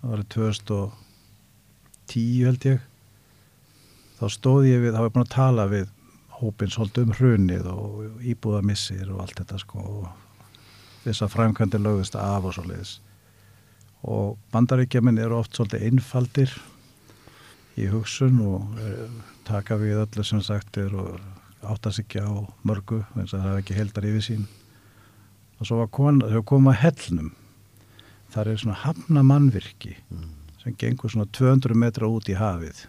það 0.00 0.10
var 0.12 0.22
2010 0.34 2.46
held 2.46 2.62
ég. 2.68 2.78
Þá 4.18 4.26
stóð 4.34 4.62
ég 4.68 4.78
við, 4.82 4.92
þá 4.94 5.00
var 5.00 5.08
ég 5.08 5.14
búin 5.14 5.26
að 5.26 5.36
tala 5.36 5.64
við 5.70 5.86
hópin 6.38 6.70
svolítið 6.72 7.08
um 7.08 7.14
hrunið 7.18 7.68
og 7.72 8.22
íbúðamissir 8.22 9.10
og 9.12 9.24
allt 9.24 9.40
þetta 9.40 9.60
sko 9.62 9.82
og 9.82 10.08
þess 11.04 11.24
að 11.24 11.34
framkvæmdi 11.34 11.80
lögust 11.82 12.18
af 12.18 12.46
og 12.46 12.54
svo 12.56 12.66
leiðis 12.68 12.98
og 14.06 14.36
bandaríkjamin 14.52 15.18
eru 15.18 15.40
oft 15.40 15.56
svolítið 15.56 15.88
einfaldir 15.88 16.52
í 17.78 17.88
hugsun 17.90 18.38
og 18.42 18.78
er, 18.82 19.08
taka 19.46 19.78
við 19.80 20.02
öllu 20.04 20.24
sem 20.26 20.42
sagt 20.44 20.78
er 20.78 20.94
og 20.94 21.18
áttast 21.66 22.02
ekki 22.02 22.22
á 22.22 22.30
mörgu 22.66 23.02
eins 23.16 23.34
að 23.34 23.42
það 23.42 23.52
er 23.52 23.62
ekki 23.62 23.78
heldar 23.78 24.06
yfir 24.06 24.24
sín. 24.24 24.44
Og 25.58 25.66
svo 25.66 25.80
var 25.80 25.90
kona, 25.90 26.28
þau 26.30 26.44
koma 26.46 26.74
að 26.74 26.82
hellnum. 26.84 27.32
Þar 28.30 28.52
er 28.52 28.60
svona 28.62 28.78
hafna 28.84 29.24
mannvirki 29.26 29.96
sem 30.62 30.76
gengur 30.78 31.10
svona 31.10 31.26
200 31.34 31.74
metra 31.78 32.10
út 32.10 32.28
í 32.30 32.36
hafið 32.38 32.84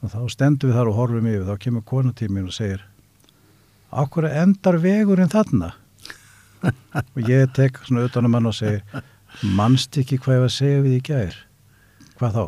og 0.00 0.12
þá 0.12 0.20
stendum 0.32 0.70
við 0.70 0.78
þar 0.78 0.90
og 0.90 0.98
horfum 0.98 1.28
yfir. 1.30 1.46
Þá 1.48 1.62
kemur 1.64 1.86
konatímin 1.88 2.48
og 2.48 2.56
segir 2.56 2.84
Akkur 3.90 4.28
endar 4.28 4.78
vegurinn 4.78 5.30
þarna? 5.32 5.72
Og 7.16 7.24
ég 7.26 7.50
tek 7.56 7.80
svona 7.82 8.04
utanum 8.06 8.36
hann 8.36 8.50
og 8.50 8.54
segir 8.54 8.84
mannst 9.56 9.96
ekki 9.98 10.18
hvað 10.20 10.36
ég 10.36 10.42
var 10.44 10.50
að 10.50 10.58
segja 10.58 10.82
við 10.84 10.94
í 10.94 11.00
gær? 11.08 11.38
Hvað 12.20 12.36
þá? 12.36 12.44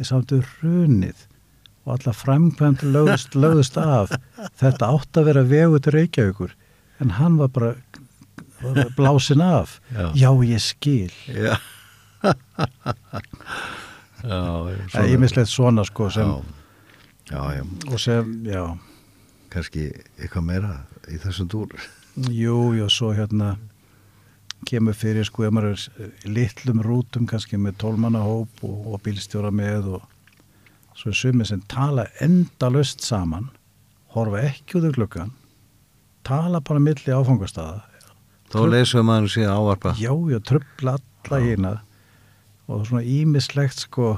Ég 0.00 0.08
samtu 0.08 0.38
runið 0.62 1.26
og 1.84 1.92
alla 1.96 2.14
framkvæmt 2.14 2.84
lögðust, 2.86 3.36
lögðust 3.36 3.76
af. 3.80 4.14
Þetta 4.60 4.90
átt 4.94 5.20
að 5.20 5.28
vera 5.28 5.44
vegur 5.50 5.82
til 5.84 5.96
Reykjavíkur 5.96 6.54
en 7.00 7.14
hann 7.18 7.36
var 7.40 7.52
bara 7.52 7.74
var 8.60 8.92
blásin 8.96 9.40
af. 9.44 9.80
Já. 9.92 10.12
já 10.14 10.30
ég 10.44 10.64
skil. 10.64 11.12
Já. 11.28 11.56
Já, 14.20 14.68
það 14.92 15.06
er 15.06 15.20
mislegt 15.20 15.48
svona 15.48 15.80
sko 15.88 16.10
sem, 16.12 16.28
já, 16.28 16.59
já, 17.30 17.42
já, 17.56 17.64
og 17.90 18.00
sem, 18.00 18.36
já. 18.46 18.64
Kannski 19.50 19.88
eitthvað 20.18 20.46
meira 20.46 20.74
í 21.10 21.18
þessum 21.18 21.48
túr 21.50 21.74
jú, 22.28 22.72
jú, 22.76 22.86
svo 22.90 23.12
hérna 23.16 23.56
kemur 24.68 24.96
fyrir 24.96 25.24
sko 25.26 25.46
ef 25.46 25.54
maður 25.54 25.74
er 25.74 26.28
litlum 26.28 26.82
rútum 26.84 27.26
kannski 27.30 27.58
með 27.58 27.78
tólmanna 27.80 28.22
hóp 28.24 28.64
og, 28.66 28.92
og 28.92 29.02
bílstjóra 29.04 29.52
með 29.54 29.94
og 29.96 30.96
svo 30.98 31.12
er 31.12 31.20
sumið 31.20 31.52
sem 31.52 31.62
tala 31.70 32.06
endalust 32.20 33.04
saman 33.06 33.48
horfa 34.14 34.42
ekki 34.50 34.80
út 34.80 34.90
af 34.90 34.96
gluggan 34.98 35.32
tala 36.26 36.60
bara 36.60 36.82
milli 36.82 37.14
áfangastada 37.14 37.86
Þá 38.50 38.64
leysum 38.66 39.06
maður 39.06 39.30
sé 39.30 39.44
ávarpa 39.46 39.94
já, 39.94 40.10
já, 40.10 40.40
trubla 40.42 40.96
alla 40.98 41.38
hérna 41.44 41.72
og 42.70 42.86
svona 42.88 43.02
ímislegt 43.06 43.86
sko 43.86 44.16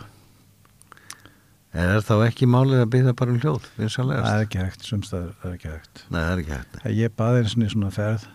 En 1.72 1.88
er 1.88 2.02
þá 2.04 2.14
ekki 2.26 2.48
málið 2.50 2.82
að 2.82 2.90
byggja 2.92 3.14
bara 3.16 3.32
um 3.32 3.38
hljóð, 3.40 3.64
það 3.64 3.80
vinsalegast? 3.80 4.28
er 4.32 4.42
ekki 4.44 4.60
hægt, 4.60 4.82
sumstaður 4.84 5.30
það 5.40 5.48
er 5.48 5.54
ekki 5.56 5.70
hægt. 5.72 6.02
Nei, 6.08 6.18
það 6.18 6.32
er 6.32 6.42
ekki 6.42 6.54
hægt. 6.56 6.76
Ég 6.98 7.14
baði 7.16 7.40
eins 7.40 7.54
og 7.56 7.72
svona 7.72 7.92
ferð 7.96 8.26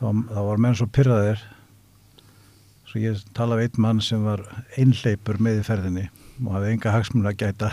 þá, 0.00 0.08
þá 0.34 0.40
var 0.50 0.62
menn 0.66 0.76
svo 0.76 0.88
pyrraðir 0.98 1.44
svo 2.90 3.00
ég 3.00 3.24
tala 3.36 3.56
við 3.56 3.70
einn 3.70 3.84
mann 3.86 4.04
sem 4.04 4.26
var 4.26 4.44
einleipur 4.76 5.40
með 5.40 5.62
í 5.62 5.66
ferðinni 5.70 6.06
og 6.42 6.52
hafði 6.56 6.72
enga 6.74 6.94
hagsmun 6.96 7.30
að 7.30 7.38
gæta. 7.44 7.72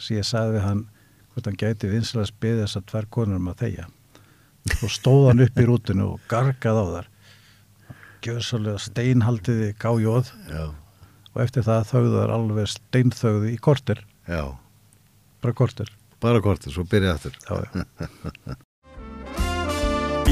Sem 0.00 0.20
ég 0.20 0.28
sagði 0.28 0.56
við 0.56 0.66
hann 0.68 0.84
hvort 1.32 1.48
hann 1.48 1.60
gæti 1.60 1.90
vinsilega 1.90 2.38
beðið 2.40 2.64
þessar 2.64 2.86
tvær 2.88 3.08
konur 3.12 3.40
um 3.40 3.50
að 3.52 3.64
þegja. 3.64 3.88
Og 4.78 4.92
stóð 4.94 5.26
hann 5.30 5.44
upp 5.44 5.58
í 5.58 5.66
rútinu 5.68 6.12
og 6.14 6.28
gargað 6.30 6.80
á 6.80 6.84
þar 6.96 7.08
gjössalega 8.22 8.78
steinhaldiði 8.78 9.72
gájóð. 9.82 10.30
Já, 10.46 10.64
og 11.32 11.42
eftir 11.46 11.66
það 11.66 11.88
þauðu 11.90 12.14
þar 12.18 12.36
alveg 12.36 12.70
steinþauðu 12.76 13.50
í 13.52 13.58
kortir, 13.62 14.04
já, 14.28 14.44
bara 15.42 15.58
kortir 15.58 15.92
bara 16.22 16.42
kortið, 16.42 16.76
svo 16.76 16.84
byrja 16.86 17.16
aftur. 17.16 17.38
já, 17.48 17.54
já. 17.66 18.56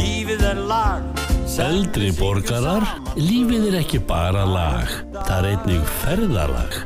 Lífið 0.01 0.47
er 0.47 0.63
lag. 0.71 1.27
Eldri 1.61 2.13
borgarar, 2.17 2.87
lífið 3.19 3.67
er 3.73 3.81
ekki 3.81 3.99
bara 4.07 4.47
lag, 4.47 4.89
það 5.27 5.37
er 5.37 5.49
einnig 5.51 5.91
ferðalag. 6.01 6.79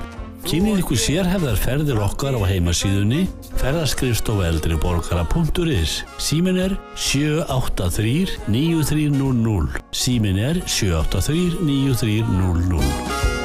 Kynnið 0.44 0.81
ykkur 0.83 0.98
sérhefðar 1.00 1.61
ferðir 1.61 2.00
okkar 2.05 2.37
á 2.37 2.40
heimasíðunni 2.44 3.22
ferðaskrifstof 3.62 4.42
eldriborgara.is 4.44 5.94
Símin 6.20 6.61
er 6.61 6.74
783 7.00 8.37
9300 8.53 9.81
Símin 10.05 10.42
er 10.50 10.61
783 10.68 11.64
9300 11.64 13.43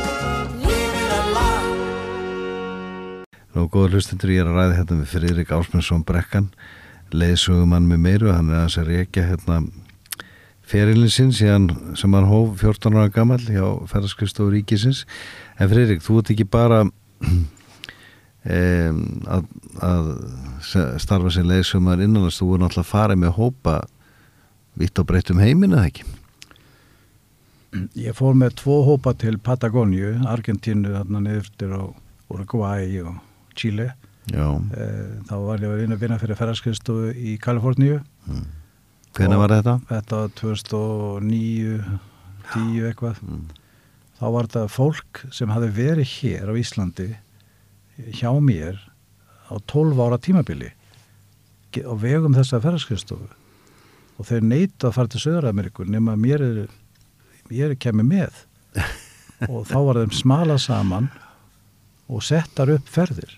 Nú, 3.60 3.66
góður 3.68 3.98
hlustendur, 3.98 4.32
ég 4.32 4.40
er 4.40 4.48
að 4.48 4.56
ræða 4.56 4.76
hérna 4.78 4.96
með 5.02 5.10
Friðrik 5.12 5.50
Ásmundsson 5.52 6.04
Brekkan, 6.08 6.46
leiðsugumann 7.12 7.90
með 7.90 7.98
meiru, 8.06 8.30
hann 8.32 8.54
er 8.54 8.62
að 8.62 8.70
sér 8.72 8.88
reykja 8.88 9.26
hérna 9.28 9.58
ferilin 10.64 11.12
sinn 11.12 11.34
síðan 11.36 11.66
sem 12.00 12.16
hann 12.16 12.30
hóf 12.30 12.62
14 12.62 12.96
ára 12.96 13.12
gammal 13.12 13.42
hjá 13.44 13.66
ferðarskristofu 13.92 14.54
ríkisins. 14.54 15.04
En 15.60 15.68
Friðrik, 15.74 16.00
þú 16.06 16.22
ert 16.22 16.32
ekki 16.32 16.48
bara 16.48 16.80
um, 18.56 19.04
að, 19.28 19.52
að 19.92 20.12
starfa 21.04 21.36
sem 21.36 21.52
leiðsugumar 21.52 22.08
innanast, 22.08 22.40
þú 22.40 22.54
er 22.56 22.64
náttúrulega 22.64 22.88
að 22.88 22.92
fara 22.96 23.20
með 23.20 23.38
hópa 23.42 23.78
vitt 24.80 25.04
og 25.04 25.12
breytt 25.12 25.36
um 25.36 25.44
heiminu, 25.44 25.76
eða 25.76 25.90
ekki? 25.92 26.08
ég 28.08 28.16
fór 28.16 28.40
með 28.40 28.62
tvo 28.64 28.86
hópa 28.88 29.20
til 29.20 29.36
Patagóniu, 29.36 30.16
Argentínu 30.32 30.96
þarna 30.96 31.28
niður 31.28 31.58
til 31.60 31.76
á 31.76 31.84
Uruguay 32.30 33.02
og 33.04 33.18
Chile. 33.60 33.90
Eh, 34.30 35.20
þá 35.26 35.36
var 35.46 35.62
ég 35.64 35.72
að 35.74 35.82
vinna, 35.84 36.20
fyrir 36.22 36.38
ferðarskristofu 36.38 37.14
í 37.18 37.38
Kaliforníu. 37.42 38.00
Hvenær 39.18 39.40
Og- 39.40 39.42
var 39.44 39.54
þetta? 39.56 39.74
þetta 39.90 40.20
var 40.22 40.30
2009 40.38 42.00
10 42.54 42.84
eitthvað. 42.90 43.22
Þá 44.20 44.26
var 44.36 44.48
þetta 44.50 44.66
fólk 44.70 45.24
sem 45.34 45.50
hafi 45.54 45.70
verið 45.74 46.12
hér 46.20 46.52
á 46.52 46.54
Íslandi 46.60 47.10
hjá 48.20 48.32
mér 48.40 48.78
á 49.50 49.56
12 49.66 50.00
ára 50.04 50.18
tímabili 50.22 50.72
á 51.80 51.94
vegum 52.00 52.36
þessa 52.36 52.60
ferðarskristofu 52.62 53.28
og 54.20 54.26
þeir 54.28 54.44
neita 54.44 54.90
að 54.90 54.96
fara 54.98 55.08
til 55.14 55.22
Söður-Ameríku 55.24 55.86
nema 55.88 56.16
mér 56.20 56.42
er 56.44 56.70
er 57.50 57.76
kemur 57.76 58.06
með. 58.06 58.46
Og 59.50 59.64
þá 59.66 59.78
var 59.88 59.96
þeim 60.04 60.12
smala 60.14 60.58
saman 60.60 61.08
og 62.12 62.22
settar 62.22 62.70
upp 62.76 62.90
ferðir. 62.92 63.32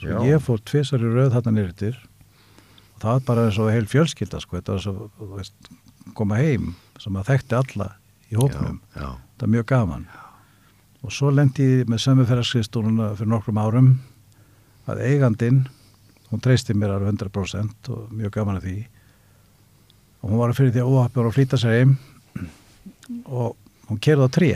Svo 0.00 0.24
ég 0.26 0.42
fór 0.44 0.62
tvisar 0.64 1.04
í 1.04 1.10
röð 1.10 1.34
þarna 1.36 1.56
nýrtir 1.56 1.98
og 2.00 3.02
það 3.02 3.12
var 3.12 3.26
bara 3.28 3.46
eins 3.48 3.60
og 3.60 3.70
heil 3.72 3.86
fjölskylda 3.88 4.40
sko, 4.42 4.58
þetta 4.58 4.76
var 4.76 4.84
svo 4.84 5.30
veist, 5.36 5.70
koma 6.16 6.40
heim 6.40 6.74
sem 7.00 7.16
að 7.16 7.32
þekkti 7.32 7.56
alla 7.60 7.88
í 8.30 8.38
hópnum. 8.38 8.80
Já, 8.94 9.02
já, 9.02 9.10
það 9.36 9.46
er 9.46 9.52
mjög 9.56 9.66
gaman. 9.70 10.06
Og 11.00 11.14
svo 11.16 11.32
lendi 11.32 11.66
ég 11.66 11.90
með 11.90 12.02
sömufæraskriðstúruna 12.04 13.12
fyrir 13.18 13.30
nokkrum 13.32 13.60
árum. 13.60 13.92
Að 14.90 15.04
eigandinn 15.06 15.62
hún 16.30 16.42
treysti 16.44 16.76
mér 16.76 16.94
alveg 16.96 17.14
100% 17.16 17.90
og 17.94 18.10
mjög 18.14 18.34
gaman 18.36 18.60
að 18.60 18.68
því. 18.68 18.76
Og 20.20 20.28
hún 20.28 20.42
var 20.42 20.54
fyrir 20.56 20.74
því 20.74 20.82
að 20.82 20.92
óhappur 20.92 21.30
að 21.30 21.38
flýta 21.38 21.60
sér 21.60 21.78
heim. 21.78 21.96
Og 23.24 23.56
hún 23.88 24.02
kerði 24.02 24.28
á 24.28 24.30
tré. 24.36 24.50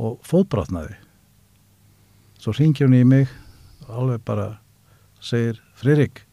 Og 0.00 0.18
fótbrotnaði. 0.26 0.96
Svo 2.40 2.54
ringir 2.56 2.88
hún 2.88 2.96
í 2.96 3.04
mig 3.04 3.30
alveg 3.96 4.22
bara 4.26 4.46
segir 5.22 5.60
Fririk, 5.78 6.24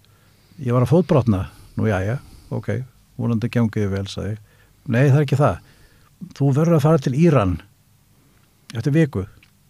ég 0.57 0.75
var 0.75 0.85
að 0.85 0.93
fótbrotna. 0.93 1.47
Nú 1.77 1.87
já 1.89 1.99
já, 2.05 2.17
ok, 2.53 2.83
vonandi 3.19 3.49
gengiði 3.53 3.91
vel 3.91 4.05
sagði, 4.09 4.37
nei 4.89 5.07
það 5.09 5.19
er 5.19 5.25
ekki 5.25 5.39
það. 5.39 5.57
Þú 6.37 6.51
verður 6.55 6.77
að 6.79 6.85
fara 6.87 7.01
til 7.05 7.15
Íran 7.17 7.57
eftir 8.73 8.95
viku 8.95 9.25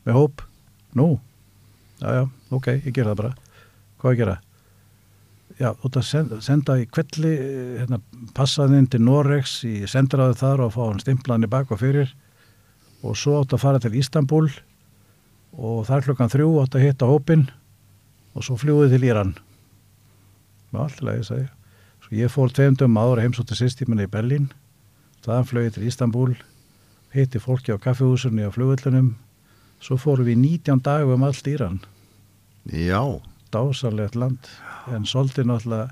með 0.08 0.18
hóp, 0.18 0.44
nú? 0.96 1.18
Já 2.00 2.14
já, 2.14 2.24
ok, 2.54 2.70
ég 2.78 2.94
gera 2.94 3.14
það 3.14 3.22
bara. 3.24 3.34
Hvað 3.98 4.14
ég 4.14 4.22
gera? 4.22 4.38
Já, 5.58 5.72
þú 5.74 5.90
ert 5.90 5.98
að 5.98 6.06
senda, 6.06 6.38
senda 6.46 6.78
í 6.78 6.86
kvelli 6.94 7.34
hérna, 7.80 7.98
passaðinn 8.38 8.88
til 8.94 9.02
Norex 9.02 9.60
í 9.66 9.76
sendiráðu 9.90 10.38
þar 10.38 10.66
og 10.68 10.74
fá 10.76 10.82
hann 10.84 11.02
stimplaðin 11.02 11.48
í 11.48 11.52
bak 11.52 11.72
og 11.74 11.82
fyrir. 11.82 12.12
Og 13.02 13.18
svo 13.18 13.40
átt 13.42 13.56
að 13.58 13.64
fara 13.64 13.82
til 13.82 13.96
Istanbul 13.98 14.46
og 15.58 15.80
þar 15.90 16.06
klukkan 16.06 16.30
þrjú 16.30 16.52
átt 16.62 16.78
að 16.78 16.86
hitta 16.86 17.10
hópin 17.10 17.48
og 18.38 18.46
svo 18.46 18.58
fljúið 18.62 18.94
til 18.94 19.08
Íran. 19.10 19.34
Og 20.76 20.84
allt 20.86 21.02
í 21.02 21.08
lagi, 21.08 21.26
sagði 21.26 21.48
ég. 21.48 21.54
Svo 22.06 22.18
ég 22.22 22.32
fór 22.32 22.54
tveimdum 22.54 23.00
áður 23.00 23.20
að 23.20 23.26
heimsótti 23.26 23.58
sýstíminni 23.58 24.06
í 24.06 24.12
Berlín. 24.14 24.52
Þaðan 25.26 25.50
flög 25.50 25.68
ég 25.68 25.76
til 25.76 25.88
Istanbul 25.90 26.36
hitti 27.16 27.42
fólki 27.42 27.74
á 27.74 27.82
kaffihúsunni 27.82 28.46
á 28.46 28.54
flugvöllunum 28.54 29.16
svo 29.82 29.98
fórum 29.98 30.28
við 30.28 30.42
19 30.44 30.84
dagum 30.86 31.18
um 31.18 31.26
allt 31.28 31.48
Íran. 31.48 31.80
Já, 32.68 33.02
dásalegt 33.54 34.16
land 34.16 34.50
en 34.92 35.06
svolítið 35.08 35.50
náttúrulega 35.50 35.90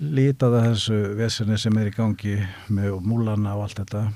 lítaða 0.00 0.62
þessu 0.70 0.98
vesinni 1.18 1.58
sem 1.60 1.76
er 1.76 1.90
í 1.90 1.94
gangi 1.94 2.38
með 2.72 3.00
múlana 3.04 3.56
og 3.56 3.66
allt 3.66 3.82
þetta. 3.82 4.06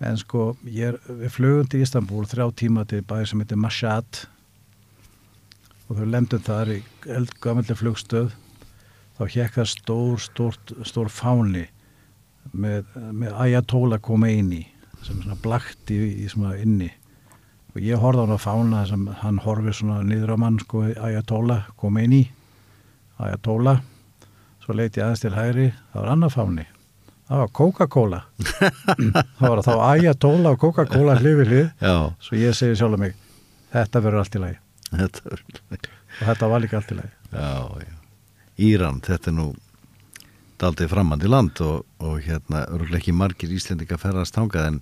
En 0.00 0.18
sko 0.18 0.54
ég 0.64 0.98
við 1.06 1.32
flugum 1.34 1.68
til 1.70 1.82
Istanbul 1.84 2.26
þrjá 2.28 2.48
tíma 2.56 2.86
til 2.88 3.02
bæði 3.06 3.30
sem 3.30 3.42
heitir 3.42 3.60
Mashhad 3.60 4.24
og 5.90 5.98
þau 5.98 6.06
lendum 6.06 6.42
þar 6.46 6.70
í 6.76 6.78
eldgammalli 7.10 7.74
flugstöð. 7.76 8.30
Þá 9.18 9.22
hjekk 9.34 9.56
það 9.58 9.68
stór, 9.72 10.22
stór, 10.22 10.58
stór 10.86 11.10
fáni 11.12 11.66
með, 12.54 12.86
með 13.12 13.34
Ayatollah 13.42 14.00
Khomeini 14.00 14.62
sem 15.02 15.18
er 15.18 15.26
svona 15.26 15.38
blakt 15.42 15.90
í, 15.92 15.98
í 16.24 16.28
svona 16.30 16.54
inni. 16.62 16.88
Og 17.74 17.82
ég 17.84 18.00
horfði 18.00 18.22
á 18.22 18.24
hann 18.24 18.38
á 18.38 18.40
fána 18.40 18.84
sem 18.88 19.04
hann 19.20 19.42
horfið 19.42 19.80
svona 19.80 20.00
niður 20.06 20.34
á 20.34 20.36
mann 20.40 20.60
sko 20.62 20.86
Ayatollah 20.94 21.68
Khomeini 21.80 22.24
Ayatollah. 23.20 23.82
Svo 24.62 24.76
leiti 24.78 25.02
aðeins 25.02 25.24
til 25.24 25.34
hægri 25.34 25.68
það 25.90 26.00
var 26.00 26.12
annar 26.14 26.32
fáni. 26.32 26.68
Það 27.30 27.42
var 27.44 27.52
Coca-Cola. 27.54 28.22
Það 29.38 29.44
var 29.44 29.60
þá 29.62 29.74
Ayatollah 29.86 30.56
og 30.56 30.64
Coca-Cola 30.64 31.14
hlifið 31.20 31.52
hlið. 31.52 31.68
Svo 32.18 32.38
ég 32.38 32.56
segi 32.58 32.78
sjálf 32.78 32.98
mig 32.98 33.14
þetta 33.70 34.02
verður 34.02 34.24
allt 34.24 34.34
í 34.38 34.42
lagi 34.42 34.58
þetta 34.94 35.34
er 35.34 35.44
og 36.20 36.26
þetta 36.26 36.50
var 36.50 36.62
líka 36.64 36.78
allt 36.80 36.92
í 36.92 36.98
lagi. 36.98 37.90
Íran, 38.60 39.00
þetta 39.04 39.30
er 39.30 39.36
nú 39.36 39.48
daldið 40.60 40.90
framandi 40.92 41.30
land 41.30 41.60
og, 41.64 41.86
og 42.04 42.18
hérna 42.26 42.66
örgulega 42.68 43.00
ekki 43.00 43.16
margir 43.16 43.52
Íslendinga 43.54 43.96
ferðast 44.00 44.36
þangað 44.36 44.66
en, 44.66 44.80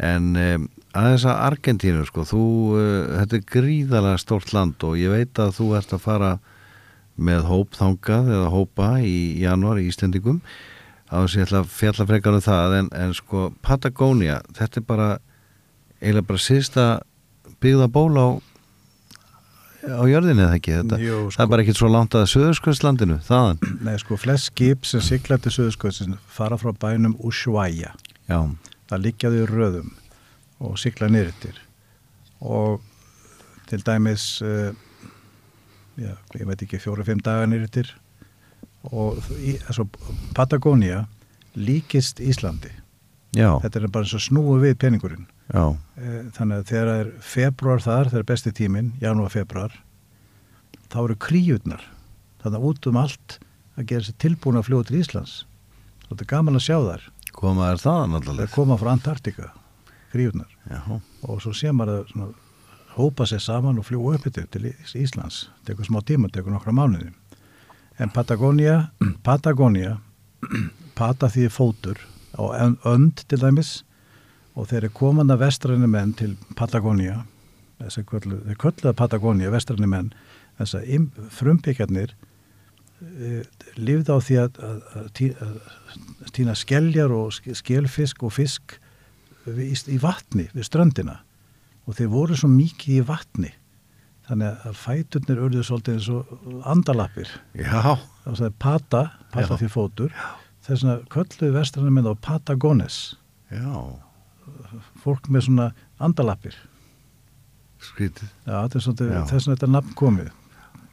en 0.00 0.28
um, 0.40 0.68
aðeins 0.96 1.26
að 1.28 1.42
Argentínu 1.50 2.06
sko, 2.08 2.24
þú, 2.28 2.44
uh, 2.78 2.84
þetta 3.18 3.38
er 3.38 3.48
gríðalega 3.52 4.22
stórt 4.22 4.54
land 4.56 4.86
og 4.88 4.96
ég 5.00 5.12
veit 5.12 5.42
að 5.42 5.56
þú 5.58 5.68
ert 5.76 5.92
að 5.92 6.04
fara 6.06 6.32
með 7.20 7.44
hóp 7.50 7.76
þangað 7.76 8.30
eða 8.38 8.52
hópa 8.54 8.88
í 9.04 9.42
januar 9.42 9.82
í 9.82 9.90
Íslendingum. 9.90 10.40
Á 11.12 11.20
þess 11.20 11.34
að 11.34 11.42
ég 11.42 11.48
ætla 11.50 11.60
að 11.60 11.74
fjalla 11.76 12.08
frekar 12.08 12.38
um 12.38 12.44
það 12.46 12.78
en, 12.78 12.88
en 12.96 13.12
sko 13.18 13.50
Patagonia, 13.60 14.38
þetta 14.56 14.80
er 14.80 14.86
bara 14.88 15.10
eiginlega 16.00 16.30
bara 16.30 16.40
síðsta 16.46 16.86
byggða 17.60 17.90
ból 17.92 18.14
á 18.16 18.28
á 19.82 20.02
jörðinni 20.06 20.44
eða 20.44 20.58
ekki? 20.58 20.74
Þetta, 20.80 20.98
Jú, 21.02 21.18
það 21.34 21.44
er 21.44 21.50
bara 21.52 21.64
ekkert 21.64 21.80
svo 21.80 21.90
langt 21.90 22.14
að 22.18 22.28
Suðurskvöldslandinu, 22.32 23.18
þaðan? 23.26 23.60
Nei, 23.82 23.94
sko, 24.02 24.18
flest 24.20 24.50
skip 24.52 24.86
sem 24.88 25.02
sigla 25.04 25.38
til 25.42 25.52
Suðurskvöldsin 25.56 26.16
fara 26.30 26.58
frá 26.60 26.70
bænum 26.84 27.16
Ushuaia. 27.22 27.92
Já, 28.30 28.38
það 28.90 29.04
liggjaðu 29.06 29.42
í 29.42 29.48
röðum 29.50 29.90
og 30.62 30.78
sigla 30.78 31.08
niðurittir 31.10 31.58
og 32.42 32.82
til 33.70 33.80
dæmis 33.86 34.26
uh, 34.46 34.70
já, 35.98 36.14
ég 36.38 36.46
veit 36.46 36.62
ekki 36.62 36.80
fjóru-fimm 36.82 37.22
daga 37.24 37.48
niðurittir 37.50 37.90
og 38.90 39.18
í, 39.38 39.56
altså, 39.66 39.86
Patagonia 40.36 41.06
líkist 41.58 42.22
Íslandi. 42.22 42.70
Já, 43.32 43.56
þetta 43.62 43.80
er 43.80 43.92
bara 43.92 44.06
eins 44.06 44.14
og 44.16 44.22
snúu 44.26 44.58
við 44.62 44.76
peningurinn 44.82 45.26
já. 45.52 45.64
Eh, 46.00 46.20
þannig 46.36 46.58
að 46.62 46.68
þegar 46.72 46.90
það 46.92 47.00
er 47.04 47.10
februar 47.32 47.82
þar, 47.84 48.10
þegar 48.10 48.22
er 48.24 48.28
besti 48.32 48.52
tíminn, 48.56 48.92
janúar, 49.02 49.30
februar 49.34 49.74
þá 50.92 50.98
eru 51.04 51.16
kríutnar 51.16 51.82
þannig 52.42 52.58
að 52.58 52.68
út 52.70 52.86
um 52.90 52.98
allt 53.00 53.38
að 53.78 53.86
gera 53.92 54.04
sér 54.08 54.16
tilbúin 54.20 54.58
að 54.60 54.66
fljóða 54.68 54.88
til 54.90 55.00
Íslands. 55.00 55.34
Þetta 56.08 56.24
er 56.26 56.30
gaman 56.34 56.58
að 56.58 56.64
sjá 56.66 56.76
þar 56.84 57.04
koma 57.32 57.68
þaðan 57.80 58.12
það 58.12 58.18
allavega 58.20 58.52
koma 58.52 58.76
frá 58.76 58.90
Antartika 58.92 59.46
kríutnar 60.12 60.50
og 61.24 61.38
svo 61.40 61.52
sé 61.56 61.70
maður 61.72 62.02
það 62.02 62.10
svona 62.12 62.26
hópa 62.92 63.24
sér 63.30 63.40
saman 63.40 63.78
og 63.80 63.86
fljúa 63.88 64.18
upp 64.18 64.26
til 64.28 64.66
Ís- 64.68 64.92
Íslands. 65.00 65.46
Tekur 65.64 65.86
smá 65.88 66.02
tíma, 66.04 66.28
tekur 66.28 66.52
nokkra 66.52 66.74
mánuði. 66.76 67.08
En 67.96 68.10
Patagonia 68.12 68.90
Patagonia 69.24 69.94
pata 70.98 71.30
því 71.32 71.46
fótur 71.48 71.96
á 72.36 72.42
ön- 72.60 72.76
önd 72.84 73.24
til 73.28 73.40
dæmis 73.40 73.78
og 74.54 74.68
þeir 74.68 74.82
eru 74.84 74.92
komanda 74.96 75.36
vestræni 75.40 75.88
menn 75.88 76.12
til 76.18 76.34
Patagonia 76.58 77.22
þessi 77.82 78.04
köllu, 78.06 78.38
þeir 78.46 78.58
kölluða 78.60 78.92
Patagonia 78.98 79.50
vestræni 79.52 79.88
menn 79.90 80.12
þess 80.58 80.76
að 80.78 81.08
frumbyggjarnir 81.34 82.12
e, 83.02 83.42
lifði 83.80 84.12
á 84.14 84.18
því 84.22 84.36
að, 84.42 84.60
að, 84.68 84.84
að, 85.00 85.56
að 86.26 86.30
týna 86.36 86.54
skeljar 86.58 87.14
og 87.16 87.32
sk- 87.34 87.56
skelfisk 87.58 88.22
og 88.28 88.34
fisk 88.36 88.76
í, 89.48 89.72
í 89.74 89.98
vatni 90.02 90.46
við 90.52 90.68
ströndina. 90.68 91.18
Og 91.88 91.96
þeir 91.98 92.12
voru 92.12 92.36
svo 92.38 92.50
mikið 92.52 93.00
í 93.00 93.06
vatni 93.08 93.50
þannig 94.28 94.60
að 94.68 94.76
fæturnir 94.78 95.40
urðu 95.42 95.64
svolítið 95.66 95.96
eins 95.96 96.06
og 96.14 96.62
andalappir. 96.70 97.32
Já, 97.58 97.96
og 97.98 98.36
það 98.38 98.46
er 98.46 98.54
pata, 98.62 99.00
pata 99.34 99.56
Já. 99.56 99.58
því 99.64 99.70
fótur. 99.72 100.14
Þess 100.62 100.86
að 100.86 101.02
kölluðu 101.10 101.56
vestrannar 101.56 101.96
með 101.96 102.12
á 102.12 102.14
Patagones. 102.22 103.00
Já, 103.50 103.72
fólk 105.02 105.28
með 105.32 105.48
svona 105.48 105.66
andalappir 106.02 106.56
skrítið. 107.82 108.30
Já, 108.46 108.56
er 108.62 108.70
þess 108.76 108.92
að 108.92 109.52
þetta 109.52 109.66
er 109.66 109.74
nafn 109.74 109.94
komið 109.98 110.30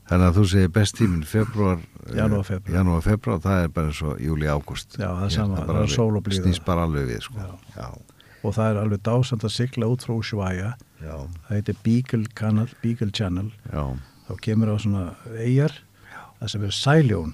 Þannig 0.10 0.26
að 0.26 0.38
þú 0.40 0.44
segir 0.50 0.70
best 0.74 0.96
tíminn 0.98 1.26
februar, 1.30 1.82
Janúar, 2.18 2.42
febrúar. 2.48 2.76
janúar, 2.80 3.04
februar, 3.06 3.42
það 3.44 3.60
er 3.62 3.68
bara 3.76 3.92
eins 3.92 4.00
og 4.02 4.16
júli, 4.26 4.48
ágúst. 4.50 4.96
Já, 4.98 5.06
það 5.06 5.26
er 5.28 5.34
sama, 5.36 5.60
það 5.68 5.82
er 5.84 5.92
sól 5.94 6.16
og 6.18 6.24
blíða. 6.26 6.46
Snýst 6.48 6.64
bara 6.66 6.86
alveg 6.88 7.06
við, 7.12 7.20
sko. 7.28 7.44
Já. 7.44 7.76
Já, 7.76 8.18
og 8.42 8.56
það 8.56 8.72
er 8.72 8.80
alveg 8.82 9.04
dásand 9.06 9.46
að 9.46 9.54
sigla 9.54 9.90
út 9.92 10.06
frá 10.08 10.16
já, 11.00 11.16
það 11.48 11.54
heitir 11.56 11.78
Beagle 11.84 12.26
Channel, 12.36 12.72
Beagle 12.84 13.12
Channel 13.16 13.52
já, 13.72 13.84
þá 14.28 14.34
kemur 14.44 14.72
á 14.72 14.76
svona 14.80 15.04
eigjar 15.40 15.76
það 16.40 16.52
sem 16.54 16.66
er 16.68 16.76
sæljón 16.76 17.34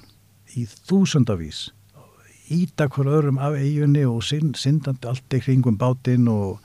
í 0.56 0.66
þúsundavís 0.88 1.62
íta 2.52 2.88
hver 2.92 3.08
öðrum 3.10 3.40
af 3.42 3.56
eigjunni 3.58 4.04
og 4.06 4.22
syndandi 4.26 5.08
allt 5.10 5.34
í 5.38 5.42
kringum 5.42 5.78
bátinn 5.82 6.28
og 6.32 6.60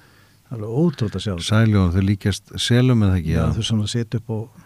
alveg 0.50 0.68
ótrúld 0.82 1.14
að 1.14 1.22
sjá 1.24 1.32
þetta. 1.32 1.46
Sæljón, 1.48 1.92
þau 1.94 2.02
líkjast 2.08 2.52
selum 2.58 3.04
eða 3.06 3.18
ekki, 3.20 3.32
Já, 3.32 3.40
já. 3.40 3.52
þau 3.56 3.66
svona 3.70 3.86
setja 3.92 4.18
upp 4.20 4.30
og, 4.34 4.62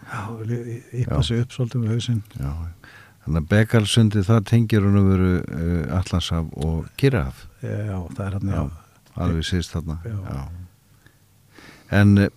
yppa 0.91 1.19
Já. 1.19 1.23
sig 1.27 1.41
upp 1.45 1.51
svolítið 1.55 1.83
með 1.83 1.93
hausinn 1.95 2.21
já. 2.39 2.53
Þannig 3.25 3.41
að 3.41 3.49
Bekalsundi 3.49 4.21
það 4.25 4.41
tengir 4.51 4.83
hún 4.85 4.97
að 4.99 5.07
veru 5.09 5.29
uh, 5.41 5.97
Allanshaf 5.97 6.49
og 6.61 6.89
Kirrahaf. 7.01 7.39
Já, 7.63 7.97
það 8.13 8.25
er 8.27 8.35
hann, 8.37 8.51
já, 8.53 8.65
alveg 9.25 9.47
síðst 9.49 9.73
þarna. 9.73 9.95
Já. 10.05 10.43
En 12.01 12.17
uh, 12.21 12.27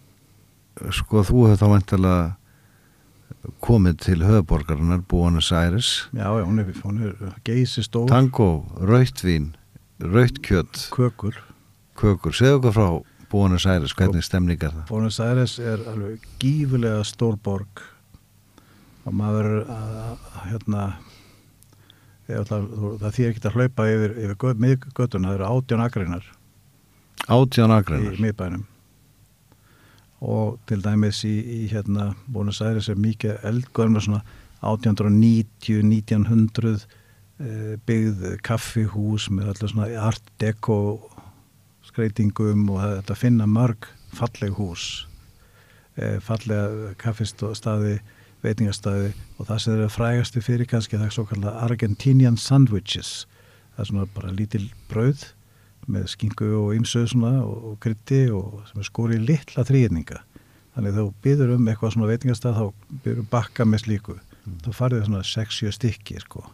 sko 0.94 1.24
þú 1.28 1.42
hefur 1.50 1.60
þá 1.60 1.66
vantilega 1.74 2.22
komið 3.64 3.98
til 4.04 4.22
höfuborgarinnar 4.26 5.02
Buenos 5.08 5.50
Aires, 5.52 6.08
já, 6.12 6.26
já, 6.26 6.44
hún 6.44 6.58
er, 7.02 7.14
er 7.14 7.36
geysi 7.46 7.84
stór 7.86 8.08
tango, 8.10 8.66
rautvín, 8.80 9.52
rautkjöt, 10.02 10.88
kökur. 10.94 11.38
Kökur. 11.98 12.34
Segðu 12.34 12.60
okkur 12.60 12.74
frá 12.76 12.88
Buenos 13.30 13.66
Aires, 13.66 13.94
hvernig 13.96 14.24
stemning 14.26 14.62
er 14.62 14.72
það? 14.72 14.86
Buenos 14.90 15.20
Aires 15.20 15.58
er 15.58 15.82
alveg 15.90 16.24
gífulega 16.42 17.04
stór 17.06 17.38
borg. 17.42 17.84
Og 19.08 19.14
maður 19.16 19.62
að, 19.72 19.92
að 20.04 20.48
hérna 20.50 20.86
ætla, 22.28 22.58
það 23.00 23.14
þýr 23.16 23.28
ekki 23.30 23.46
að 23.48 23.56
hlaupa 23.56 23.86
yfir, 23.88 24.16
yfir 24.24 24.58
miðgötuna, 24.64 25.30
það 25.30 25.38
eru 25.38 25.52
átján 25.52 25.84
akreinar. 25.84 26.26
Átján 27.28 27.72
í 27.72 27.78
agreinar. 27.78 28.20
miðbænum 28.20 28.66
og 30.20 30.58
til 30.66 30.82
dæmis 30.82 31.22
í, 31.26 31.34
í 31.38 31.60
hérna 31.70 32.12
Buenos 32.26 32.60
Aires 32.64 32.88
er 32.90 32.98
mikið 32.98 33.44
eldgörnum 33.46 34.02
svona 34.02 34.22
1890, 34.66 35.84
1900 35.86 36.86
eh, 37.38 37.76
byggð 37.86 38.38
kaffihús 38.42 39.28
með 39.30 39.52
allir 39.52 39.72
svona 39.72 39.88
art 40.08 40.32
deco 40.42 40.78
skreitingum 41.86 42.66
og 42.74 42.82
að 42.82 43.14
finna 43.18 43.46
mörg 43.46 43.86
falleg 44.14 44.56
hús 44.58 45.06
eh, 45.96 46.18
fallega 46.24 46.94
kaffiststaði 46.98 47.98
veitingastæði 48.42 49.12
og 49.38 49.48
það 49.48 49.62
sem 49.62 49.80
er 49.82 49.92
frægasti 49.92 50.42
fyrir 50.44 50.68
kannski 50.70 50.98
það 50.98 51.08
er 51.08 51.14
svo 51.16 51.24
kallar 51.26 51.58
Argentinian 51.64 52.38
sandwiches. 52.38 53.26
Það 53.74 53.82
er 53.82 53.90
svona 53.90 54.06
bara 54.14 54.34
lítil 54.34 54.68
brauð 54.90 55.24
með 55.88 56.08
skingu 56.12 56.48
og 56.58 56.72
ymsu 56.76 57.04
og, 57.18 57.76
krytti 57.82 58.26
og 58.34 58.62
sem 58.68 58.82
er 58.82 58.88
skórið 58.88 59.24
litla 59.28 59.64
þrýðninga 59.68 60.22
þannig 60.74 60.92
að 60.92 60.98
þú 61.00 61.06
byður 61.24 61.54
um 61.56 61.68
eitthvað 61.70 61.94
svona 61.94 62.10
veitingastæð 62.12 62.58
þá 62.58 62.66
byður 63.04 63.22
um 63.22 63.28
bakka 63.32 63.64
með 63.66 63.82
slíku. 63.82 64.14
Þá 64.62 64.68
farið 64.76 65.00
það 65.00 65.08
svona 65.08 65.22
6-7 65.26 65.72
stykki 65.74 66.20
sko. 66.22 66.44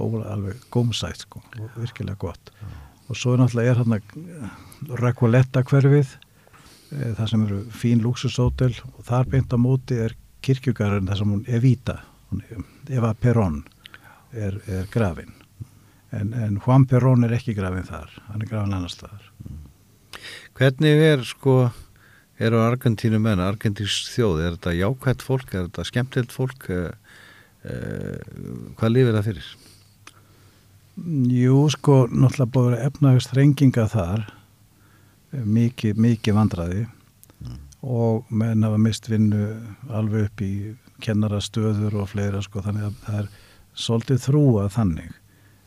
Og 0.00 0.16
alveg 0.26 0.64
gómsætt 0.74 1.22
sko 1.26 1.42
og 1.60 1.76
virkilega 1.78 2.18
gott. 2.18 2.50
Og 3.06 3.18
svo 3.18 3.34
er 3.34 3.42
náttúrulega 3.42 3.74
er 3.74 3.80
hérna 3.82 4.00
Recoletta 5.00 5.62
hverfið 5.66 6.16
e, 6.90 7.12
það 7.18 7.26
sem 7.32 7.46
eru 7.46 7.60
fín 7.74 8.02
luxushótel 8.04 8.72
og 8.94 9.04
þar 9.06 9.30
beint 9.30 9.54
á 9.54 9.58
móti 9.60 9.98
er 10.06 10.16
kirkjugarinn 10.44 11.10
þar 11.10 11.20
sem 11.20 11.34
hún 11.34 11.44
Evita 11.46 11.98
hún, 12.30 12.42
Eva 12.88 13.12
Perón 13.14 13.62
er, 14.32 14.56
er 14.66 14.88
grafin 14.92 15.34
en, 16.16 16.32
en 16.34 16.58
Juan 16.64 16.86
Perón 16.90 17.26
er 17.26 17.36
ekki 17.36 17.54
grafin 17.56 17.86
þar 17.86 18.12
hann 18.28 18.42
er 18.42 18.50
grafin 18.50 18.76
annar 18.76 18.92
staðar. 18.92 19.30
Hvernig 20.58 21.02
er 21.06 21.24
sko, 21.24 21.70
eru 22.40 22.60
Argentínu 22.64 23.20
menn, 23.22 23.40
argentísk 23.40 24.10
þjóð, 24.14 24.42
er 24.44 24.56
þetta 24.58 24.76
jákvætt 24.76 25.24
fólk, 25.24 25.54
er 25.54 25.68
þetta 25.68 25.86
skemmtilt 25.88 26.34
fólk, 26.34 26.66
uh, 26.68 26.90
uh, 27.64 28.72
hvað 28.76 28.94
lifir 28.94 29.16
það 29.16 29.28
fyrir? 29.30 29.50
Jú, 31.32 31.62
sko, 31.72 32.02
náttúrulega 32.12 32.52
búið 32.52 32.78
efnagast 32.84 33.30
þrenginga 33.32 33.86
þar 33.88 34.24
eh, 35.32 35.44
mikið, 35.46 36.00
mikið 36.02 36.36
vandraði 36.36 36.82
og 37.80 38.28
menn 38.28 38.66
hafa 38.66 38.76
mist 38.82 39.08
vinnu 39.08 39.46
alveg 39.88 40.26
upp 40.28 40.42
í 40.44 40.52
kennarastöður 41.00 42.02
og 42.02 42.10
fleira, 42.10 42.42
sko, 42.44 42.60
þannig 42.66 42.90
að 42.90 42.98
það 43.06 43.22
er 43.22 43.30
svolítið 43.86 44.22
þrúað 44.26 44.68
þannig 44.74 45.19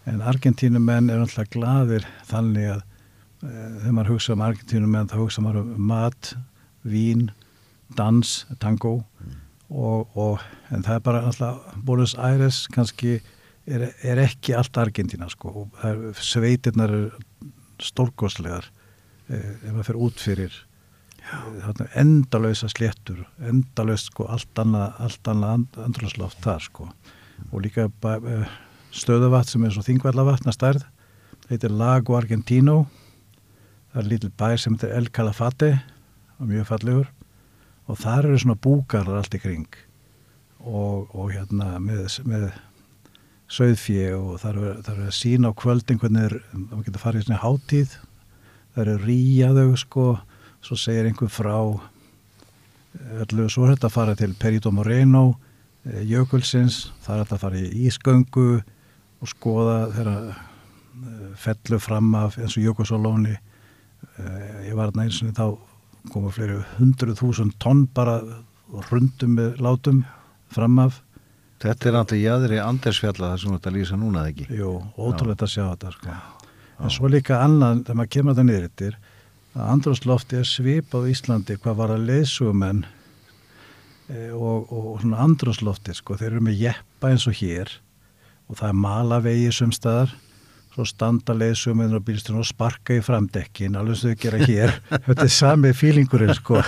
en 0.09 0.21
Argentínumenn 0.21 1.09
er 1.09 1.21
náttúrulega 1.21 1.53
gladir 1.53 2.07
þannig 2.27 2.69
að 2.73 2.81
e, 2.81 3.53
þegar 3.53 3.95
maður 3.97 4.11
hugsa 4.15 4.35
um 4.35 4.43
Argentínumenn 4.45 5.11
þá 5.11 5.15
hugsa 5.21 5.43
maður 5.45 5.63
um 5.63 5.87
mat, 5.91 6.33
vín 6.83 7.29
dans, 7.95 8.33
tango 8.59 9.03
og, 9.69 10.09
og 10.17 10.43
en 10.73 10.83
það 10.83 10.97
er 10.97 11.05
bara 11.07 11.23
náttúrulega 11.27 11.79
Buenos 11.87 12.15
Aires 12.19 12.65
kannski 12.73 13.15
er, 13.65 13.87
er 14.03 14.21
ekki 14.25 14.55
allt 14.57 14.77
Argentina 14.77 15.29
sko. 15.31 15.67
Er, 15.87 16.09
sveitirnar 16.19 16.91
er 16.91 17.09
stórkoslegar 17.83 18.67
eh, 19.29 19.55
ef 19.63 19.71
maður 19.71 19.89
fer 19.89 19.99
út 20.09 20.21
fyrir 20.21 20.59
þarna 21.23 21.87
endalösa 21.95 22.67
sléttur 22.67 23.21
endalöst 23.47 24.11
sko 24.11 24.27
allt 24.27 24.59
annað, 24.59 24.89
allt 24.99 25.29
annað 25.31 25.53
and, 25.57 25.77
andrúsloft 25.87 26.41
þar 26.43 26.65
sko. 26.67 26.89
Og 27.51 27.63
líka 27.63 27.87
ba- 28.03 28.19
stöðuvatn 28.93 29.49
sem 29.49 29.65
er 29.65 29.73
svo 29.73 29.83
þingvallavatn 29.85 30.51
að 30.51 30.57
stærð. 30.57 30.83
Heitir 31.49 31.73
Lago 31.73 32.17
Argentino. 32.17 32.83
Það 33.93 34.01
er 34.01 34.09
lítil 34.11 34.31
bær 34.39 34.61
sem 34.61 34.75
heitir 34.75 34.93
El 34.97 35.09
Calafate 35.13 35.71
og 36.39 36.49
mjög 36.49 36.69
fallegur. 36.69 37.09
Og 37.89 37.99
þar 37.99 38.29
eru 38.29 38.41
svona 38.41 38.59
búkarar 38.63 39.19
allt 39.19 39.35
í 39.35 39.41
kring. 39.43 39.67
Og, 40.63 41.09
og 41.11 41.33
hérna 41.33 41.75
með, 41.83 42.19
með 42.29 42.51
söðfjö 43.51 44.13
og 44.17 44.37
þar 44.41 44.59
er, 44.61 44.77
þar 44.85 44.99
er 44.99 45.09
að 45.09 45.17
sína 45.17 45.51
á 45.51 45.59
kvöldin 45.59 45.99
hvernig 46.01 46.29
er, 46.29 46.37
það 46.53 46.85
getur 46.85 47.03
farið 47.03 47.25
í 47.25 47.27
svona 47.27 47.41
hátíð. 47.43 47.97
Það 48.73 48.85
eru 48.85 48.99
ríjaðau 49.07 49.81
sko. 49.81 50.05
Svo 50.63 50.79
segir 50.79 51.09
einhver 51.09 51.33
frá 51.33 51.57
öllu 53.23 53.49
svo 53.49 53.65
er 53.65 53.73
þetta 53.73 53.89
að 53.89 53.95
fara 53.95 54.15
til 54.17 54.35
Perito 54.37 54.71
Moreno 54.73 55.33
eh, 55.87 56.03
Jökulsins, 56.07 56.91
það 57.03 57.15
er 57.15 57.23
þetta 57.23 57.35
að 57.35 57.43
fara 57.43 57.59
í 57.59 57.87
Ísgöngu 57.87 58.47
og 59.23 59.31
skoða 59.31 59.77
þeirra 59.95 60.15
eh, 60.29 61.27
fellu 61.39 61.79
fram 61.81 62.11
af 62.19 62.35
eins 62.41 62.57
og 62.59 62.65
Jökulsálóni 62.67 63.37
eh, 63.37 64.67
ég 64.67 64.75
var 64.75 64.91
þarna 64.91 65.07
eins 65.07 65.21
og 65.23 65.37
þá 65.37 65.45
komu 66.11 66.33
fleiri 66.35 66.59
hundruð 66.77 67.21
þúsund 67.21 67.55
tonn 67.63 67.85
bara 67.95 68.19
rundum 68.89 69.37
með 69.37 69.61
látum 69.63 70.03
fram 70.53 70.79
af. 70.83 70.99
Þetta 71.63 71.89
er 71.89 71.95
náttúrulega 71.95 72.33
jáðri 72.33 72.59
Andersfjalla 72.59 73.29
það 73.31 73.41
sem 73.41 73.53
þetta 73.55 73.73
lýsa 73.77 73.99
núna 73.99 74.23
eða 74.23 74.33
ekki. 74.33 74.47
Jú, 74.57 74.71
ótrúlega 74.99 75.47
að 75.47 75.53
sjá 75.53 75.63
þetta 75.69 75.93
sko. 75.95 76.15
En 76.83 76.91
svo 76.91 77.11
líka 77.11 77.39
annað, 77.39 77.85
þegar 77.85 77.99
maður 77.99 78.11
kemur 78.15 78.35
þetta 78.35 78.45
niður 78.49 78.67
yttir, 78.67 78.97
að 79.53 79.69
andrúslofti 79.75 80.39
er 80.41 80.49
svipað 80.49 81.07
á 81.07 81.11
Íslandi 81.13 81.57
hvað 81.61 81.79
var 81.79 81.93
að 81.93 82.05
leysumenn 82.09 82.83
e, 84.09 84.27
og, 84.33 84.73
og 84.73 84.99
svona 85.03 85.21
andrúslofti 85.23 85.95
sko, 85.95 86.17
þeir 86.19 86.33
eru 86.33 86.43
með 86.49 86.63
jeppa 86.65 87.13
eins 87.13 87.27
og 87.29 87.37
hér 87.39 87.71
og 88.49 88.59
það 88.59 88.69
er 88.69 88.77
malavegi 88.83 89.49
sumstaðar, 89.55 90.13
svo 90.73 90.85
standa 90.89 91.35
leiðsuminn 91.37 91.93
og 91.93 92.01
bílsturinn 92.07 92.41
og 92.41 92.47
sparka 92.49 92.95
í 92.97 93.01
framdekkin 93.05 93.75
alveg 93.77 93.99
sem 93.99 94.13
þau 94.15 94.21
gera 94.23 94.39
hér. 94.41 94.71
Þetta 95.07 95.27
er 95.27 95.33
sami 95.35 95.73
fílingurinn 95.77 96.33
sko. 96.37 96.61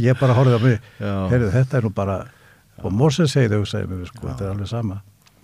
Ég 0.00 0.16
bara 0.20 0.36
horfði 0.38 0.56
á 0.56 0.60
mig, 0.64 0.78
Já. 1.00 1.12
heyrðu 1.32 1.50
þetta 1.58 1.76
er 1.80 1.84
nú 1.88 1.92
bara 1.94 2.16
og 2.84 2.92
Morsen 2.92 3.28
segið 3.30 3.58
þau 3.58 3.68
segið 3.74 3.92
mér 3.92 4.08
sko, 4.10 4.24
þetta 4.30 4.46
er 4.48 4.54
alveg 4.54 4.70
sama. 4.72 4.96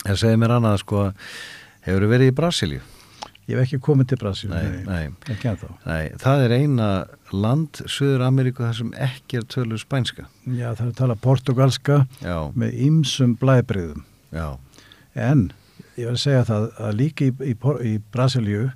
Það 0.07 0.19
segir 0.25 0.41
mér 0.41 0.55
annað 0.57 0.81
sko, 0.83 1.05
hefur 1.87 2.09
verið 2.15 2.33
í 2.33 2.39
Brasilíu? 2.41 2.81
ég 3.51 3.59
hef 3.59 3.65
ekki 3.67 3.79
komið 3.83 4.07
til 4.13 4.17
Brasil 4.21 4.49
Nei, 4.53 4.83
nei. 4.87 5.07
ekki 5.33 5.49
að 5.51 5.63
þá 5.65 5.71
Nei, 5.89 6.05
það 6.23 6.43
er 6.45 6.53
eina 6.55 6.89
land 7.35 7.81
Suður 7.91 8.23
Ameríku 8.29 8.63
þar 8.63 8.77
sem 8.79 8.93
ekki 8.95 9.41
er 9.41 9.47
tölu 9.51 9.79
spænska. 9.81 10.27
já 10.47 10.69
það 10.69 10.85
er 10.85 10.91
að 10.93 10.99
tala 11.01 11.17
portugalska 11.19 11.97
Já, 12.23 12.37
með 12.55 12.77
ýmsum 12.87 13.33
blæbriðum 13.41 14.05
já, 14.31 14.47
En 15.19 15.49
ég 15.99 16.11
vil 16.11 16.19
segja 16.21 16.45
það 16.49 16.69
að 16.79 16.99
líka 16.99 17.27
í, 17.27 17.33
í, 17.53 17.55
í 17.91 17.95
Brasilíu 18.13 18.69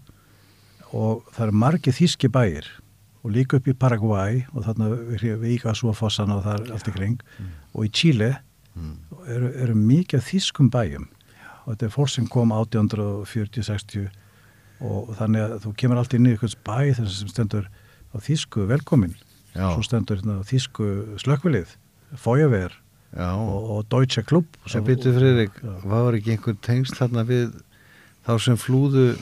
og 0.95 1.25
það 1.35 1.47
eru 1.47 1.61
margir 1.65 1.97
þíski 1.97 2.31
bæir 2.33 2.69
og 3.25 3.33
líka 3.33 3.59
upp 3.59 3.69
í 3.71 3.77
Paraguay 3.77 4.43
og 4.53 4.67
þarna 4.67 4.91
við 4.93 5.39
við 5.41 5.55
Ígasúafossana 5.57 6.39
og 6.39 6.45
það 6.45 6.59
er 6.59 6.75
allt 6.77 6.91
í 6.91 6.95
kring. 6.95 7.23
Og 7.73 7.87
í 7.87 7.93
Chile 7.95 8.31
eru, 9.27 9.49
eru 9.65 9.77
mikið 9.79 10.27
þískum 10.27 10.69
bæjum. 10.71 11.07
Og 11.65 11.73
þetta 11.73 11.87
er 11.87 11.95
fólk 11.95 12.13
sem 12.13 12.27
kom 12.29 12.53
1840-60 12.53 14.11
og 14.85 15.15
þannig 15.17 15.47
að 15.47 15.57
þú 15.65 15.73
kemur 15.81 16.01
alltaf 16.01 16.19
inn 16.19 16.29
í 16.29 16.35
einhvers 16.35 16.57
bæ 16.67 16.93
þess 16.99 17.21
sem 17.23 17.31
stendur 17.33 17.71
á 18.13 18.17
þísku 18.21 18.67
velkomin 18.69 19.15
Já. 19.55 19.71
svo 19.73 19.85
stendur 19.87 20.21
hérna 20.21 20.43
þísku 20.45 20.89
slökkvilið 21.23 21.77
fójaver. 22.21 22.77
Og, 23.15 23.71
og 23.71 23.87
Deutsche 23.93 24.25
Club 24.27 24.59
Sem 24.67 24.85
byrju 24.85 25.15
Friðrik, 25.15 25.61
var 25.87 26.17
ekki 26.17 26.35
einhver 26.35 26.57
tengst 26.65 26.99
þarna 26.99 27.25
við 27.29 27.53
þá 28.27 28.35
sem 28.43 28.59
flúðu 28.59 29.15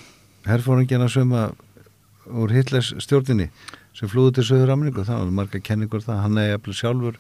herfóringina 0.48 1.09
söma 1.12 1.50
úr 2.31 2.55
Hitlers 2.55 2.92
stjórninni 3.02 3.50
sem 3.96 4.09
flúðu 4.09 4.38
til 4.38 4.46
Suður 4.48 4.72
Ameríku, 4.72 5.05
það 5.05 5.26
var 5.26 5.35
marga 5.37 5.61
kenningur 5.61 6.05
það, 6.05 6.22
hann 6.24 6.38
er 6.40 6.52
jafnvel 6.55 6.76
sjálfur 6.78 7.18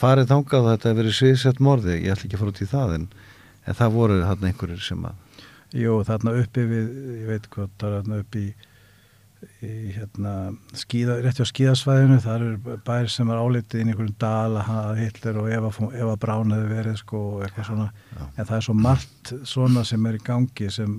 farið 0.00 0.30
þangað 0.30 0.60
að 0.64 0.70
þetta 0.70 0.88
hefur 0.88 1.00
verið 1.02 1.16
sviðsett 1.18 1.60
morði, 1.60 1.96
ég 2.00 2.14
ætla 2.14 2.28
ekki 2.28 2.38
að 2.38 2.42
fara 2.42 2.54
út 2.54 2.62
í 2.64 2.70
það 2.70 2.94
en, 2.96 3.06
en 3.66 3.78
það 3.80 3.96
voru 3.98 4.20
þarna 4.22 4.50
einhverjir 4.50 4.86
sem 4.86 5.04
að 5.10 5.26
Jú, 5.70 6.00
þarna 6.02 6.32
uppi 6.40 6.64
við, 6.66 6.86
ég 7.20 7.28
veit 7.30 7.44
hvað, 7.52 7.68
þarna 7.78 8.22
uppi 8.24 8.40
í, 8.48 8.54
í 9.64 9.92
hérna, 9.94 10.32
skíða, 10.76 11.16
rétt 11.24 11.40
á 11.40 11.46
skíðasvæðinu, 11.48 12.18
þar 12.24 12.42
er 12.44 12.80
bær 12.84 13.08
sem 13.12 13.30
er 13.32 13.40
álitið 13.40 13.80
inn 13.80 13.88
í 13.88 13.94
einhverjum 13.94 14.18
dal 14.20 14.58
að 14.60 14.66
hafa 14.68 14.98
Hitler 14.98 15.38
og 15.40 15.48
Eva, 15.52 15.70
Eva 15.96 16.16
Braun 16.20 16.52
hefði 16.52 16.74
verið 16.74 16.98
sko 17.00 17.22
eitthvað 17.46 17.70
svona, 17.70 17.86
en 18.34 18.44
það 18.44 18.56
er 18.58 18.66
svo 18.66 18.76
margt 18.76 19.32
svona 19.48 19.84
sem 19.88 20.06
er 20.10 20.18
í 20.18 20.22
gangi 20.26 20.68
sem 20.74 20.98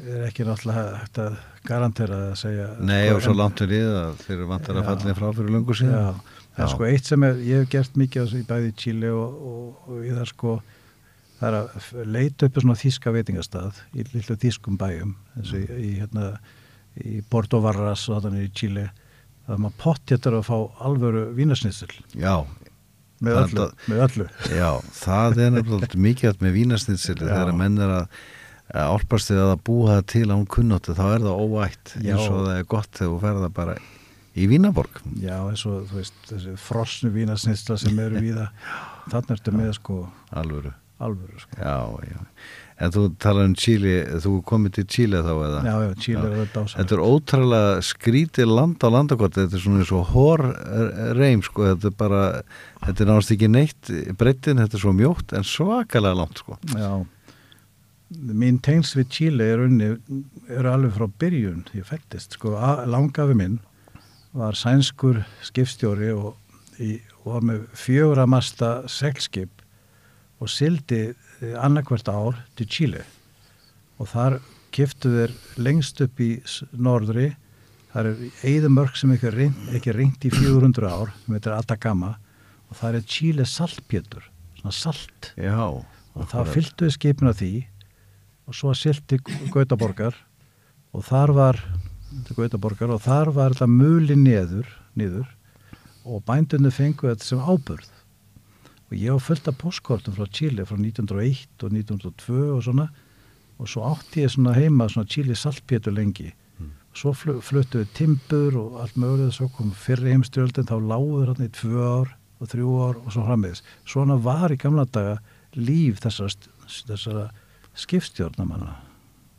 er 0.00 0.26
ekki 0.26 0.46
náttúrulega 0.48 0.98
hægt 1.00 1.22
að 1.22 1.38
garantera 1.68 2.20
að 2.30 2.36
segja. 2.40 2.68
Nei, 2.80 3.04
sko, 3.06 3.16
og 3.16 3.24
svo 3.26 3.34
langt 3.38 3.62
er 3.64 3.70
við 3.70 3.88
að 4.00 4.20
þeir 4.24 4.36
eru 4.38 4.50
vantar 4.50 4.76
að 4.78 4.82
Já. 4.84 4.88
falla 4.90 5.16
frá 5.18 5.26
fyrir 5.38 5.54
löngu 5.56 5.74
Já, 5.76 5.80
síðan. 5.82 6.20
það 6.56 6.62
er 6.66 6.70
sko 6.74 6.86
eitt 6.90 7.10
sem 7.10 7.26
er, 7.26 7.42
ég 7.46 7.64
hef 7.64 7.72
gert 7.74 7.98
mikið 8.00 8.36
í 8.38 8.44
bæði 8.48 8.70
í 8.70 8.76
Chile 8.80 9.10
og, 9.14 9.42
og, 9.50 9.90
og 9.90 10.06
ég 10.06 10.16
þar 10.16 10.30
sko, 10.30 10.54
það 11.40 11.50
er 11.50 11.58
að 11.60 12.08
leita 12.16 12.48
upp 12.48 12.62
svona 12.62 12.78
þíska 12.80 13.12
veitingastað 13.18 13.82
í 13.92 14.06
lillu 14.14 14.38
þískum 14.46 14.80
bæjum, 14.80 15.14
eins 15.36 15.52
og 15.52 15.60
í, 15.60 15.84
í 15.90 15.92
hérna, 16.00 16.32
í 17.04 17.20
Porto 17.30 17.60
Varras 17.64 18.08
og 18.10 18.24
þannig 18.24 18.48
í 18.48 18.52
Chile, 18.60 18.88
er 19.50 19.60
maður 19.60 19.78
pottjættur 19.84 20.36
að 20.40 20.48
fá 20.50 20.56
alvöru 20.88 21.22
vínasnitzel 21.36 21.92
Já, 22.18 22.42
með 23.20 23.38
öllu, 23.44 23.62
það- 23.62 23.88
með 23.92 24.02
öllu. 24.08 24.26
Já, 24.60 24.70
það 25.00 25.40
er 25.46 25.54
nefnilega 25.56 26.02
mikið 26.08 26.30
hægt 26.30 26.44
með 26.44 26.56
vínasnitsili 26.58 27.24
Já. 27.26 27.32
þegar 27.36 27.56
menn 27.62 27.78
er 27.86 27.96
að 28.02 28.20
að 28.70 28.86
álpast 28.94 29.32
við 29.32 29.40
að 29.42 29.48
að 29.56 29.62
búa 29.66 29.86
það 29.96 30.04
til 30.12 30.26
án 30.30 30.44
kunnóttu 30.46 30.92
þá 30.94 31.06
er 31.16 31.24
það 31.24 31.40
óvætt 31.42 31.94
Já. 31.98 32.12
eins 32.14 32.26
og 32.30 32.36
það 32.46 32.52
er 32.60 32.68
gott 32.70 32.92
þegar 32.94 33.10
þú 33.10 33.16
ferða 33.24 33.48
bara 33.56 33.72
í 34.38 34.44
Vínaborg 34.46 35.00
Já, 35.18 35.34
eins 35.50 35.64
og 35.66 35.88
þú 35.90 35.96
veist, 35.98 36.20
þessi 36.28 36.52
frosnu 36.68 37.10
vínasnitsla 37.16 37.78
sem 37.82 37.98
eru 37.98 38.22
víða, 38.22 38.44
þannig 39.10 39.32
ertu 39.34 39.54
með 39.58 39.72
sko 39.80 39.96
alvöru 40.38 40.70
alvöru 41.02 41.40
sko. 41.42 41.58
Já, 41.58 41.74
já 42.12 42.20
En 42.80 42.92
þú 42.94 43.02
talar 43.20 43.44
um 43.44 43.54
Chile, 43.60 43.94
þú 44.24 44.30
er 44.38 44.44
komið 44.48 44.74
til 44.78 44.84
Chile 44.94 45.20
þá 45.26 45.30
eða? 45.34 45.60
Já, 45.66 45.74
já, 45.84 45.90
Chile 46.00 46.22
er 46.24 46.36
þetta 46.38 46.62
ásæð. 46.64 46.76
Þetta 46.78 46.96
er 46.96 47.02
ótrúlega 47.04 47.74
skrítið 47.90 48.52
land 48.56 48.80
á 48.80 48.88
landakort, 48.94 49.36
þetta 49.36 49.58
er 49.58 49.64
svona 49.64 49.82
eins 49.82 49.92
og 49.92 50.12
hór 50.14 50.44
reym, 51.18 51.44
sko, 51.44 51.66
þetta 51.74 51.90
er 51.90 51.96
bara, 52.00 52.22
þetta 52.86 53.04
er 53.04 53.10
náttúrulega 53.10 53.36
ekki 53.36 53.50
neitt 53.52 53.92
breytin, 54.20 54.62
þetta 54.64 54.78
er 54.78 54.84
svo 54.86 54.94
mjótt 54.96 55.34
en 55.36 55.44
svakalega 55.44 56.20
langt, 56.22 56.40
sko. 56.40 56.56
Já, 56.72 56.90
mín 58.40 58.62
tengsl 58.64 59.02
við 59.02 59.10
Chile 59.18 59.50
er 59.52 59.66
unni, 59.66 59.92
eru 60.48 60.72
alveg 60.72 60.96
frá 60.96 61.08
byrjun, 61.20 61.66
ég 61.76 61.84
fættist, 61.86 62.40
sko, 62.40 62.56
langafi 62.88 63.36
minn 63.36 63.60
var 64.32 64.56
sænskur 64.56 65.24
skipstjóri 65.44 66.12
og, 66.14 66.36
í, 66.80 66.96
og 67.20 67.34
var 67.34 67.46
með 67.46 67.64
fjögra 67.76 68.26
masta 68.30 68.70
seglskip 68.88 69.64
og 70.40 70.48
sildi 70.48 71.10
annarkvært 71.40 72.08
ár 72.12 72.40
til 72.58 72.68
Chile. 72.68 73.04
Og 74.00 74.08
þar 74.10 74.38
kiftu 74.74 75.12
þeir 75.12 75.32
lengst 75.60 76.00
upp 76.04 76.20
í 76.22 76.30
norðri, 76.72 77.32
þar 77.92 78.10
er 78.12 78.20
eðumörk 78.46 78.98
sem 78.98 79.12
ekki 79.14 79.94
reynt 79.96 80.26
í 80.26 80.32
400 80.32 80.88
ár, 80.88 81.12
sem 81.24 81.36
heitir 81.36 81.56
Atacama. 81.56 82.14
Og 82.70 82.78
þar 82.78 83.00
er 83.00 83.06
Chile 83.08 83.46
saltpjötur, 83.48 84.28
svona 84.60 84.74
salt. 84.74 85.32
Já. 85.36 85.66
og 86.14 86.26
það 86.30 86.52
fylgdu 86.54 86.86
við 86.86 86.96
skipinu 86.96 87.32
að 87.32 87.40
því. 87.42 87.52
Og 88.50 88.56
svo 88.58 88.74
silti 88.74 89.20
Gautaborgar. 89.52 90.16
Og 90.94 91.04
þar 91.06 91.32
var 91.36 91.60
Gautaborgar 92.34 92.90
og 92.90 93.02
þar 93.04 93.30
var 93.34 93.54
þetta 93.54 93.70
muli 93.70 94.16
neður, 94.18 94.66
niður. 94.98 95.28
Og 96.04 96.22
bændunni 96.26 96.72
fengu 96.74 97.10
þetta 97.10 97.26
sem 97.26 97.42
áburð 97.42 97.90
og 98.90 98.98
ég 98.98 99.14
á 99.14 99.18
fullt 99.22 99.48
af 99.48 99.58
postkortum 99.60 100.16
frá 100.16 100.26
Chile 100.34 100.66
frá 100.66 100.74
1901 100.74 101.62
og 101.62 101.72
1902 101.72 102.38
og 102.56 102.62
svona. 102.66 102.88
Og 103.60 103.68
svo 103.68 103.84
átti 103.86 104.24
ég 104.24 104.32
svona 104.32 104.56
heima 104.56 104.88
svona 104.88 105.06
Chile 105.06 105.36
saltpétur 105.36 105.94
lengi. 105.94 106.32
Svo 106.96 107.12
flu, 107.14 107.36
fluttu 107.38 107.84
við 107.84 107.92
timbur 107.94 108.56
og 108.58 108.80
allt 108.82 108.96
mögulega 108.98 109.30
svo 109.36 109.46
kom 109.54 109.70
fyrri 109.70 110.10
heimstjöldin 110.10 110.66
þá 110.66 110.80
lágur 110.82 111.30
hann 111.30 111.46
í 111.46 111.52
tvö 111.54 111.84
ár 111.86 112.14
og 112.40 112.50
þrjú 112.50 112.70
ár 112.82 112.98
og 112.98 113.12
svo 113.14 113.26
frammiðis 113.28 113.62
svona 113.86 114.16
var 114.18 114.50
í 114.50 114.58
gamla 114.58 114.88
daga 114.90 115.20
líf 115.54 116.00
þessara, 116.02 116.34
þessara 116.88 117.28
skipstjórnamanna 117.78 118.74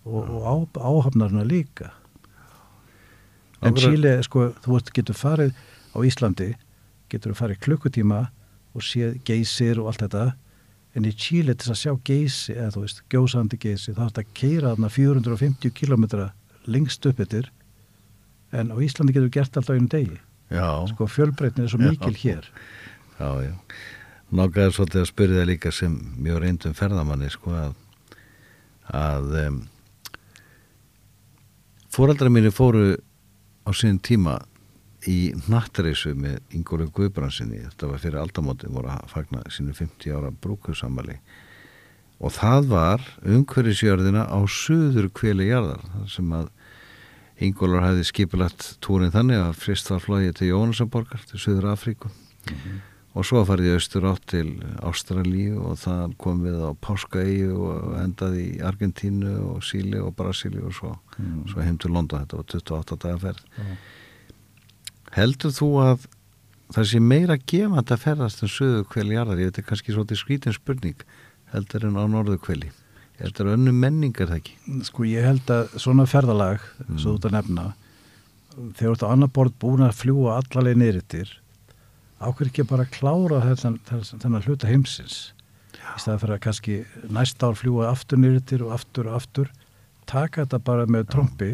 og, 0.06 0.32
og 0.32 0.48
á, 0.48 0.56
áhafnarna 0.80 1.44
líka. 1.44 1.92
En 3.62 3.76
Chile 3.76 4.16
sko, 4.24 4.54
þú 4.64 4.78
veist, 4.78 4.94
getur 4.96 5.18
farið 5.18 5.52
á 5.92 5.98
Íslandi 6.08 6.54
getur 7.12 7.36
farið 7.36 7.60
klukkutíma 7.66 8.30
og 8.76 8.86
séð 8.86 9.18
geysir 9.28 9.80
og 9.82 9.92
allt 9.92 10.06
þetta 10.06 10.26
en 10.96 11.08
í 11.08 11.14
Chile 11.16 11.56
til 11.56 11.72
að 11.72 11.80
sjá 11.80 11.94
geysi 12.08 12.56
eða 12.56 12.74
þú 12.76 12.84
veist, 12.84 13.02
gjósandi 13.12 13.60
geysi 13.62 13.94
þá 13.96 14.02
er 14.02 14.12
þetta 14.12 14.24
að 14.26 14.34
keira 14.42 14.74
þarna 14.74 14.92
450 14.92 15.76
kilometra 15.78 16.28
lengst 16.68 17.06
upp 17.08 17.22
yfir 17.24 17.50
en 18.52 18.72
á 18.72 18.76
Íslandi 18.84 19.16
getur 19.16 19.32
gert 19.32 19.58
alltaf 19.58 19.78
einu 19.78 19.92
degi 19.92 20.20
Já, 20.52 20.68
sko 20.92 21.08
fjölbreytni 21.08 21.64
er 21.64 21.72
svo 21.72 21.80
Já. 21.80 21.88
mikil 21.94 22.18
hér 22.20 22.50
já, 23.20 23.30
já. 23.48 23.54
Nágaði 24.32 24.76
svolítið 24.76 25.02
að 25.02 25.10
spyrja 25.10 25.40
það 25.42 25.50
líka 25.50 25.72
sem 25.76 25.96
mjög 26.24 26.38
reyndum 26.40 26.76
ferðamanni, 26.76 27.28
sko, 27.34 27.52
að, 27.52 27.74
að 28.96 29.34
um, 29.42 29.58
fóreldra 31.92 32.32
mínu 32.32 32.52
fóru 32.56 32.86
á 33.68 33.70
síðan 33.76 34.00
tíma 34.00 34.38
í 35.10 35.32
nattarísu 35.50 36.14
með 36.18 36.40
Ingólu 36.58 36.90
Guðbransinni, 36.94 37.64
þetta 37.70 37.90
var 37.90 38.02
fyrir 38.04 38.22
aldamóti, 38.22 38.70
voru 38.70 38.92
að 38.94 39.08
fagna 39.10 39.42
sínu 39.50 39.74
50 39.78 40.18
ára 40.18 40.34
brúkusamali 40.44 41.18
og 42.22 42.34
það 42.36 42.68
var 42.70 43.06
umhverfisjörðina 43.26 44.28
á 44.30 44.40
suður 44.46 45.10
kveli 45.18 45.50
jarðar, 45.50 45.82
sem 46.10 46.28
að 46.38 46.52
Ingólar 47.42 47.88
hefði 47.88 48.06
skipulagt 48.06 48.68
túrin 48.86 49.14
þannig 49.14 49.42
að 49.42 49.56
frist 49.58 49.90
var 49.90 50.04
flóið 50.04 50.36
til 50.38 50.52
Jónasamborgar 50.52 51.24
til 51.26 51.40
Suður 51.42 51.72
Afríku. 51.72 52.12
Og 53.18 53.26
svo 53.26 53.42
farið 53.44 53.74
austur 53.80 54.06
átt 54.08 54.28
til 54.30 54.60
Ástralíu 54.86 55.58
og 55.66 55.80
það 55.82 56.14
kom 56.22 56.44
við 56.46 56.62
á 56.62 56.70
Páskaeyju 56.86 57.56
og 57.58 57.96
endaði 58.00 58.44
í 58.46 58.62
Argentínu 58.64 59.34
og 59.50 59.66
Síli 59.66 59.98
og 60.00 60.14
Brasíli 60.16 60.62
og 60.62 60.78
svo, 60.78 60.94
svo 61.50 61.66
heim 61.66 61.82
til 61.82 61.92
London, 61.92 62.22
þetta 62.22 62.38
var 62.38 62.48
28 62.54 63.00
daga 63.02 63.24
ferð. 63.26 63.42
Já. 63.58 63.74
Heldur 65.16 65.56
þú 65.56 65.72
að 65.86 66.06
það 66.72 66.92
sé 66.92 67.02
meira 67.04 67.38
gefand 67.38 67.92
að 67.92 68.06
ferðast 68.06 68.46
en 68.46 68.52
söðu 68.52 68.86
kveli 68.92 69.18
jarðar, 69.18 69.42
ég 69.42 69.52
veit 69.52 69.66
kannski 69.68 69.96
svolítið 69.96 70.22
skrítin 70.22 70.56
spurning. 70.56 71.02
Heldur 71.52 71.90
en 71.90 72.00
á 72.00 72.06
norðu 72.08 72.38
kveli 72.40 72.72
heldur 73.22 73.52
önnu 73.56 73.74
menningar 73.76 74.30
það 74.30 74.40
ekki? 74.40 74.56
Sko 74.88 75.06
ég 75.08 75.28
held 75.28 75.54
að 75.54 75.76
svona 75.82 76.08
ferðalag 76.10 76.64
svo 76.96 77.14
þú 77.14 77.18
ert 77.18 77.28
að 77.28 77.36
nefna 77.38 77.68
þegar 78.52 78.82
þú 78.82 78.94
ert 78.94 79.06
á 79.06 79.12
annar 79.12 79.34
borð 79.36 79.58
búin 79.62 79.86
að 79.86 79.98
fljúa 80.00 80.38
allaleg 80.40 80.80
nýrittir 80.80 81.36
ákveð 82.22 82.52
ekki 82.52 82.68
bara 82.70 82.86
að 82.86 82.96
klára 82.98 83.42
þennan, 83.46 83.80
þennan 84.22 84.46
hluta 84.46 84.70
heimsins? 84.70 85.20
Í 85.74 86.02
staði 86.02 86.22
fyrir 86.22 86.36
að 86.38 86.44
kannski 86.46 86.78
næsta 87.10 87.50
ár 87.50 87.58
fljúa 87.58 87.90
aftur 87.90 88.22
nýrittir 88.22 88.66
og 88.66 88.76
aftur 88.78 89.10
og 89.10 89.18
aftur 89.18 89.52
taka 90.10 90.46
þetta 90.46 90.62
bara 90.66 90.88
með 90.90 91.10
trombi 91.14 91.52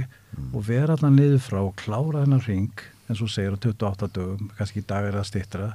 og 0.52 0.64
vera 0.68 0.98
allan 0.98 1.18
niður 1.20 1.44
frá 1.44 1.62
og 1.62 1.76
klára 1.80 2.24
þennan 2.26 2.46
ring 2.48 2.86
og 3.08 3.20
þú 3.22 3.30
segir 3.32 3.56
á 3.56 3.60
28 3.60 4.10
dögum, 4.16 4.50
kannski 4.58 4.84
í 4.84 4.88
dag 4.88 5.08
er 5.08 5.18
það 5.20 5.30
stittra 5.30 5.70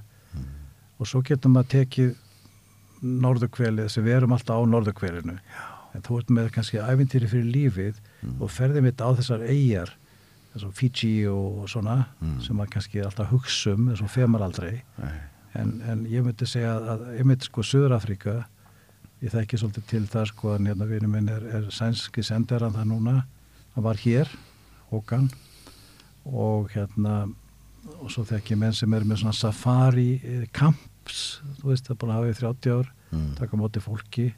og 0.98 1.08
svo 1.08 1.22
getur 1.26 1.52
maður 1.52 1.72
tekið 1.76 2.12
norðurkvelið 3.02 3.88
sem 3.90 4.04
við 4.06 4.18
erum 4.20 4.36
alltaf 4.36 4.60
á 4.60 4.62
norðurkvelinu 4.68 5.38
en 5.92 6.04
þú 6.06 6.20
ert 6.20 6.30
með 6.32 6.52
kannski 6.54 6.80
æfintýri 6.80 7.28
fyrir 7.30 7.50
lífið 7.56 8.00
og 8.38 8.52
ferðið 8.52 8.86
mitt 8.86 9.02
á 9.02 9.08
þessar 9.18 9.44
eigjar 9.48 9.92
eins 10.52 10.64
og 10.68 10.72
Fiji 10.76 11.26
og 11.32 11.66
svona 11.70 12.02
sem 12.44 12.56
maður 12.56 12.74
kannski 12.76 13.02
alltaf 13.02 13.26
að 13.26 13.34
hugsa 13.34 13.74
um 13.76 13.88
eins 13.88 14.02
og 14.04 14.10
femar 14.12 14.44
aldrei. 14.44 14.82
En, 15.56 15.80
en 15.88 16.04
ég 16.08 16.24
myndi 16.24 16.48
segja 16.48 16.74
að 16.94 17.06
ég 17.18 17.28
myndi 17.28 17.48
sko 17.48 17.64
Suður-Afrika 17.64 18.42
ég 19.22 19.32
þekki 19.32 19.60
svolítið 19.60 19.86
til 19.90 20.02
það 20.12 20.28
sko 20.32 20.54
að 20.54 20.68
hérna 20.70 20.88
vinur 20.88 21.12
minn 21.12 21.30
er, 21.32 21.44
er 21.56 21.68
sænski 21.72 22.24
senderan 22.24 22.74
það 22.76 22.88
núna. 22.92 23.16
Hann 23.74 23.86
var 23.86 24.00
hér, 24.00 24.28
Håkan 24.92 25.30
og 26.26 26.70
hérna 26.74 27.16
og 27.98 28.10
svo 28.14 28.22
þekki 28.28 28.54
ég 28.54 28.58
menn 28.62 28.72
sem 28.76 28.92
er 28.94 29.02
með 29.04 29.22
svona 29.24 29.34
safari 29.34 30.20
eh, 30.22 30.44
camps 30.54 31.40
þú 31.58 31.72
veist 31.72 31.88
það 31.88 31.94
er 31.96 32.00
búin 32.02 32.12
að 32.14 32.18
hafa 32.20 32.32
í 32.32 32.40
30 32.42 32.76
ár 32.78 32.90
Mm. 33.12 33.34
taka 33.36 33.56
móti 33.60 33.76
fólki 33.84 34.30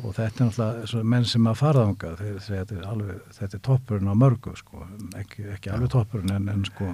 og 0.00 0.14
þetta 0.16 0.46
er 0.46 0.46
náttúrulega 0.48 1.02
menn 1.04 1.24
sem 1.28 1.44
að 1.44 1.58
segja 1.60 2.62
þetta 2.64 2.76
er 2.78 2.86
alveg, 2.88 3.18
þetta 3.36 3.58
er 3.58 3.60
toppurinn 3.66 4.08
á 4.08 4.14
mörgu 4.16 4.54
sko, 4.56 4.86
ekki, 5.20 5.44
ekki 5.52 5.68
alveg 5.74 5.90
toppurinn 5.92 6.32
en, 6.32 6.48
en 6.48 6.64
sko 6.64 6.88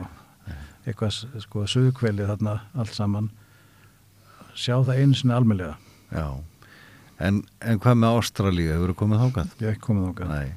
eitthvað 0.89 1.21
sko 1.45 1.63
suðkvelið 1.71 2.27
þarna 2.33 2.57
allt 2.75 2.95
saman 2.99 3.31
sjá 4.59 4.75
það 4.83 4.99
einu 5.05 5.15
sinni 5.15 5.37
almennlega 5.37 5.77
Já. 6.11 6.27
En, 7.23 7.43
en 7.63 7.79
hvað 7.79 7.99
með 8.03 8.19
Ástralíu? 8.19 8.73
Hefur 8.75 8.91
þú 8.91 8.99
komið 9.05 9.23
þákað? 9.23 9.55
ég 9.61 9.67
hef 9.69 9.77
ekki 9.77 9.87
komið 9.87 10.05
þangað 10.09 10.35
Nei. 10.35 10.53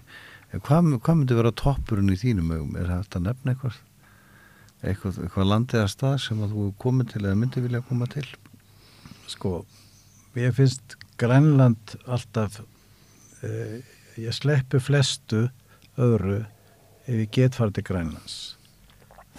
Hvað, 0.52 0.90
hvað 1.00 1.18
myndi 1.22 1.38
vera 1.38 1.52
toppurinn 1.56 2.12
í 2.12 2.20
þínum 2.20 2.52
augum? 2.52 2.76
Er 2.80 2.90
hægt 2.92 3.16
að 3.16 3.28
nefna 3.30 3.54
eitthvað? 3.54 3.78
Eitthvað, 4.82 5.20
eitthvað 5.24 5.48
landið 5.48 5.84
að 5.84 5.92
stað 5.94 6.16
sem 6.26 6.42
að 6.44 6.56
þú 6.56 6.66
komið 6.82 7.12
til 7.14 7.22
eða 7.26 7.38
myndi 7.40 7.64
vilja 7.64 7.84
koma 7.88 8.08
til? 8.12 8.26
sko, 9.32 9.62
ég 10.36 10.56
finnst 10.56 10.96
Grænland 11.22 11.96
alltaf 12.10 12.60
eh, 13.46 13.80
ég 14.20 14.36
sleppu 14.36 14.82
flestu 14.84 15.46
öðru 16.02 16.42
ef 17.06 17.14
ég 17.16 17.30
get 17.36 17.58
farið 17.58 17.80
til 17.80 17.86
Grænlands 17.92 18.36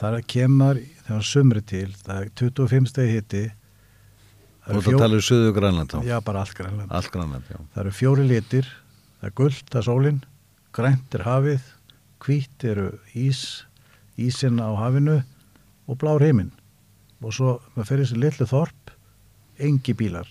þar 0.01 0.21
kemur 0.27 0.81
þegar 1.07 1.27
sumri 1.27 1.63
til, 1.67 1.89
það 2.07 2.23
er 2.23 2.31
25 2.41 2.89
stegi 2.93 3.19
hitti 3.19 3.45
Og 4.63 4.79
það 4.87 5.01
tala 5.03 5.19
um 5.19 5.25
Suðu 5.27 5.51
Grænland 5.57 5.91
þá? 5.91 5.99
já, 6.07 6.17
bara 6.23 6.45
allt 6.45 6.55
Grænland 6.55 6.93
Allt 6.95 7.11
Grænland, 7.11 7.49
já. 7.51 7.59
það 7.75 7.81
eru 7.83 7.95
fjóri 7.99 8.27
litir 8.31 8.69
það 9.19 9.27
er 9.29 9.35
gullt, 9.41 9.65
það 9.69 9.81
er 9.81 9.87
sólin 9.89 10.21
grænt 10.73 11.15
er 11.15 11.27
hafið, 11.27 11.63
hvítt 12.23 12.65
eru 12.65 12.89
ís, 13.19 13.65
ísinn 14.21 14.61
á 14.63 14.71
hafinu 14.79 15.21
og 15.89 15.99
blár 16.01 16.23
heiminn 16.25 16.53
og 17.23 17.35
svo 17.37 17.57
maður 17.75 17.89
fer 17.89 18.01
í 18.01 18.07
þessi 18.07 18.19
litlu 18.19 18.49
þorp 18.51 18.93
engi 19.63 19.95
bílar. 19.99 20.29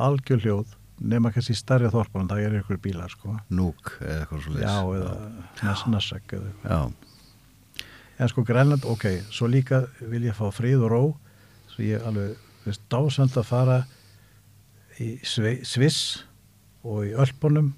Algjör 0.00 0.42
hljóð 0.44 0.74
nema 1.00 1.32
kannski 1.32 1.56
stærri 1.56 1.88
þorpan 1.92 2.28
það 2.28 2.44
er 2.44 2.58
ykkur 2.60 2.80
bílar 2.84 3.12
sko. 3.12 3.38
Núk 3.48 3.94
eða 4.02 4.24
eitthvað 4.24 4.42
svo 4.44 4.58
já 4.60 4.74
eða 4.98 5.76
nassak 5.94 6.34
eða 6.36 6.50
eitthvað. 6.50 6.74
Já, 6.74 7.86
en 8.20 8.32
sko 8.32 8.44
Grænland, 8.44 8.84
ok, 8.84 9.06
svo 9.32 9.48
líka 9.48 9.86
vil 10.00 10.26
ég 10.28 10.36
fá 10.36 10.50
frið 10.52 10.84
og 10.84 10.92
ró 10.92 11.02
svo 11.70 11.86
ég 11.86 12.04
alveg, 12.04 12.36
veist, 12.66 12.84
dásand 12.92 13.38
að 13.40 13.48
fara 13.48 13.78
í 15.00 15.14
Sviss 15.24 16.26
og 16.84 17.06
í 17.08 17.14
Ölpunum 17.16 17.72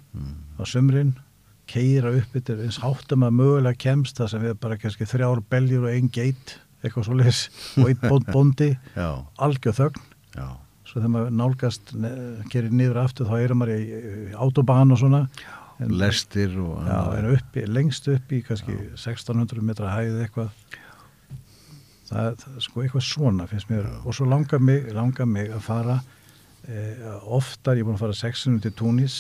á 0.58 0.62
sumrin, 0.66 1.14
keira 1.70 2.12
upp 2.18 2.34
þetta 2.34 2.58
eins 2.64 2.80
háttum 2.82 3.24
að 3.26 3.38
mögulega 3.38 3.80
kemst 3.84 4.18
það 4.18 4.32
sem 4.32 4.44
við 4.46 4.58
bara 4.62 4.78
kannski 4.80 5.08
þrjár 5.08 5.42
beljur 5.52 5.86
og 5.86 5.94
einn 5.94 6.10
geit, 6.12 6.56
eitthvað 6.82 7.08
svo 7.08 7.16
leis 7.18 7.40
og 7.78 7.88
einn 7.88 8.02
bónd 8.02 8.28
bóndi, 8.34 8.70
já, 8.96 9.08
algjör 9.38 9.78
þögn. 9.78 10.06
Já. 10.32 10.46
svo 10.88 11.00
þegar 11.00 11.12
maður 11.14 11.34
nálgast 11.38 11.90
gerir 12.52 12.72
niður 12.72 13.02
aftur 13.04 13.28
þá 13.28 13.34
erum 13.38 13.62
maður 13.62 13.74
í, 13.78 13.98
í 14.30 14.36
autobahn 14.36 14.94
og 14.94 15.02
svona. 15.02 15.26
En, 15.80 15.92
Lestir 15.98 16.52
og... 16.62 16.82
Já, 16.86 16.98
en 17.18 17.28
uppi, 17.32 17.66
lengst 17.66 18.06
upp 18.12 18.32
í 18.32 18.42
kannski 18.46 18.74
1600 18.94 19.64
metra 19.66 19.92
hæð 19.96 20.20
eitthvað. 20.26 20.50
Það 22.12 22.26
er 22.28 22.62
sko 22.62 22.82
eitthvað 22.84 23.06
svona 23.08 23.46
finnst 23.50 23.70
mér. 23.72 23.88
Og 24.04 24.14
svo 24.14 24.28
langar 24.28 24.60
mig, 24.62 24.84
langar 24.94 25.26
mig 25.26 25.48
að 25.50 25.64
fara 25.64 25.96
eh, 26.68 27.08
oftar, 27.24 27.78
ég 27.78 27.86
er 27.86 27.88
búin 27.88 27.96
að 27.96 28.04
fara 28.04 28.18
600 28.20 28.66
til 28.66 28.74
Túnis 28.78 29.16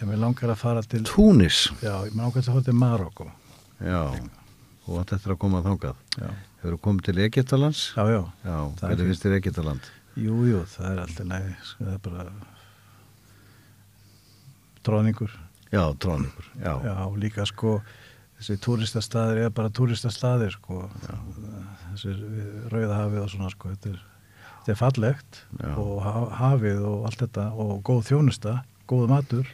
en 0.00 0.08
mér 0.08 0.18
langar 0.22 0.50
að 0.54 0.60
fara 0.62 0.82
til 0.82 1.02
Túnis, 1.04 1.66
já, 1.82 1.92
ég 2.08 2.14
langar 2.16 2.40
að 2.42 2.48
fara 2.52 2.62
til 2.68 2.74
Marokko 2.78 3.26
já. 3.82 4.02
Og 4.88 4.96
þetta 5.06 5.18
er 5.28 5.34
að 5.34 5.38
koma 5.38 5.60
þangað. 5.62 5.94
já, 6.18 6.30
Hefur 6.62 6.74
þú 6.76 6.80
komið 6.82 7.04
til 7.08 7.18
Egyptalands? 7.26 7.80
já, 7.96 8.02
já, 8.10 8.22
Já, 8.44 8.56
er 8.56 8.86
hvernig 8.86 9.06
finnst 9.10 9.24
þér 9.26 9.36
Egyptaland? 9.40 9.90
jú, 10.16 10.34
jú 10.46 10.62
það 10.68 10.88
er 10.92 10.98
alltaf 11.04 11.26
næ, 11.26 11.38
sko, 11.64 11.84
það 11.84 11.92
er 11.94 12.02
bara 12.08 12.24
tróðningur 14.86 15.30
Já, 15.72 15.86
tróningur, 15.98 16.44
já. 16.60 16.74
Já, 16.84 16.96
líka 17.16 17.46
sko 17.48 17.78
þessi 18.38 18.58
túristastaðir 18.60 19.46
er 19.46 19.52
bara 19.54 19.70
túristastaðir 19.72 20.52
sko 20.52 20.82
þessi 21.94 22.12
rauðahafið 22.72 23.22
og 23.22 23.30
svona 23.32 23.48
sko 23.54 23.70
þetta 23.72 23.92
er, 23.94 24.02
þetta 24.58 24.74
er 24.74 24.80
fallegt 24.82 25.40
Já. 25.62 25.70
og 25.80 25.94
ha- 26.04 26.28
hafið 26.42 26.82
og 26.90 27.06
allt 27.08 27.22
þetta 27.24 27.46
og 27.56 27.80
góð 27.88 28.02
þjónusta, 28.10 28.56
góð 28.90 29.08
matur 29.14 29.48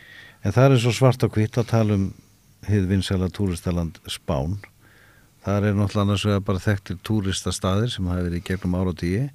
En 0.46 0.54
það 0.54 0.72
er 0.72 0.82
svo 0.82 0.94
svart 0.94 1.24
og 1.26 1.34
hvitt 1.34 1.58
að 1.58 1.70
tala 1.72 1.98
um 1.98 2.08
hið 2.68 2.88
vinsæla 2.90 3.30
túristaland 3.34 3.98
Spán. 4.10 4.58
Það 5.44 5.70
er 5.70 5.78
náttúrulega 5.78 6.04
annars 6.04 6.26
vegar 6.26 6.44
bara 6.46 6.62
þekktir 6.62 6.98
túristastaðir 7.06 7.92
sem 7.92 8.10
hafa 8.10 8.26
verið 8.26 8.44
gegnum 8.46 8.76
ára 8.78 8.92
og 8.92 9.00
tíu. 9.00 9.28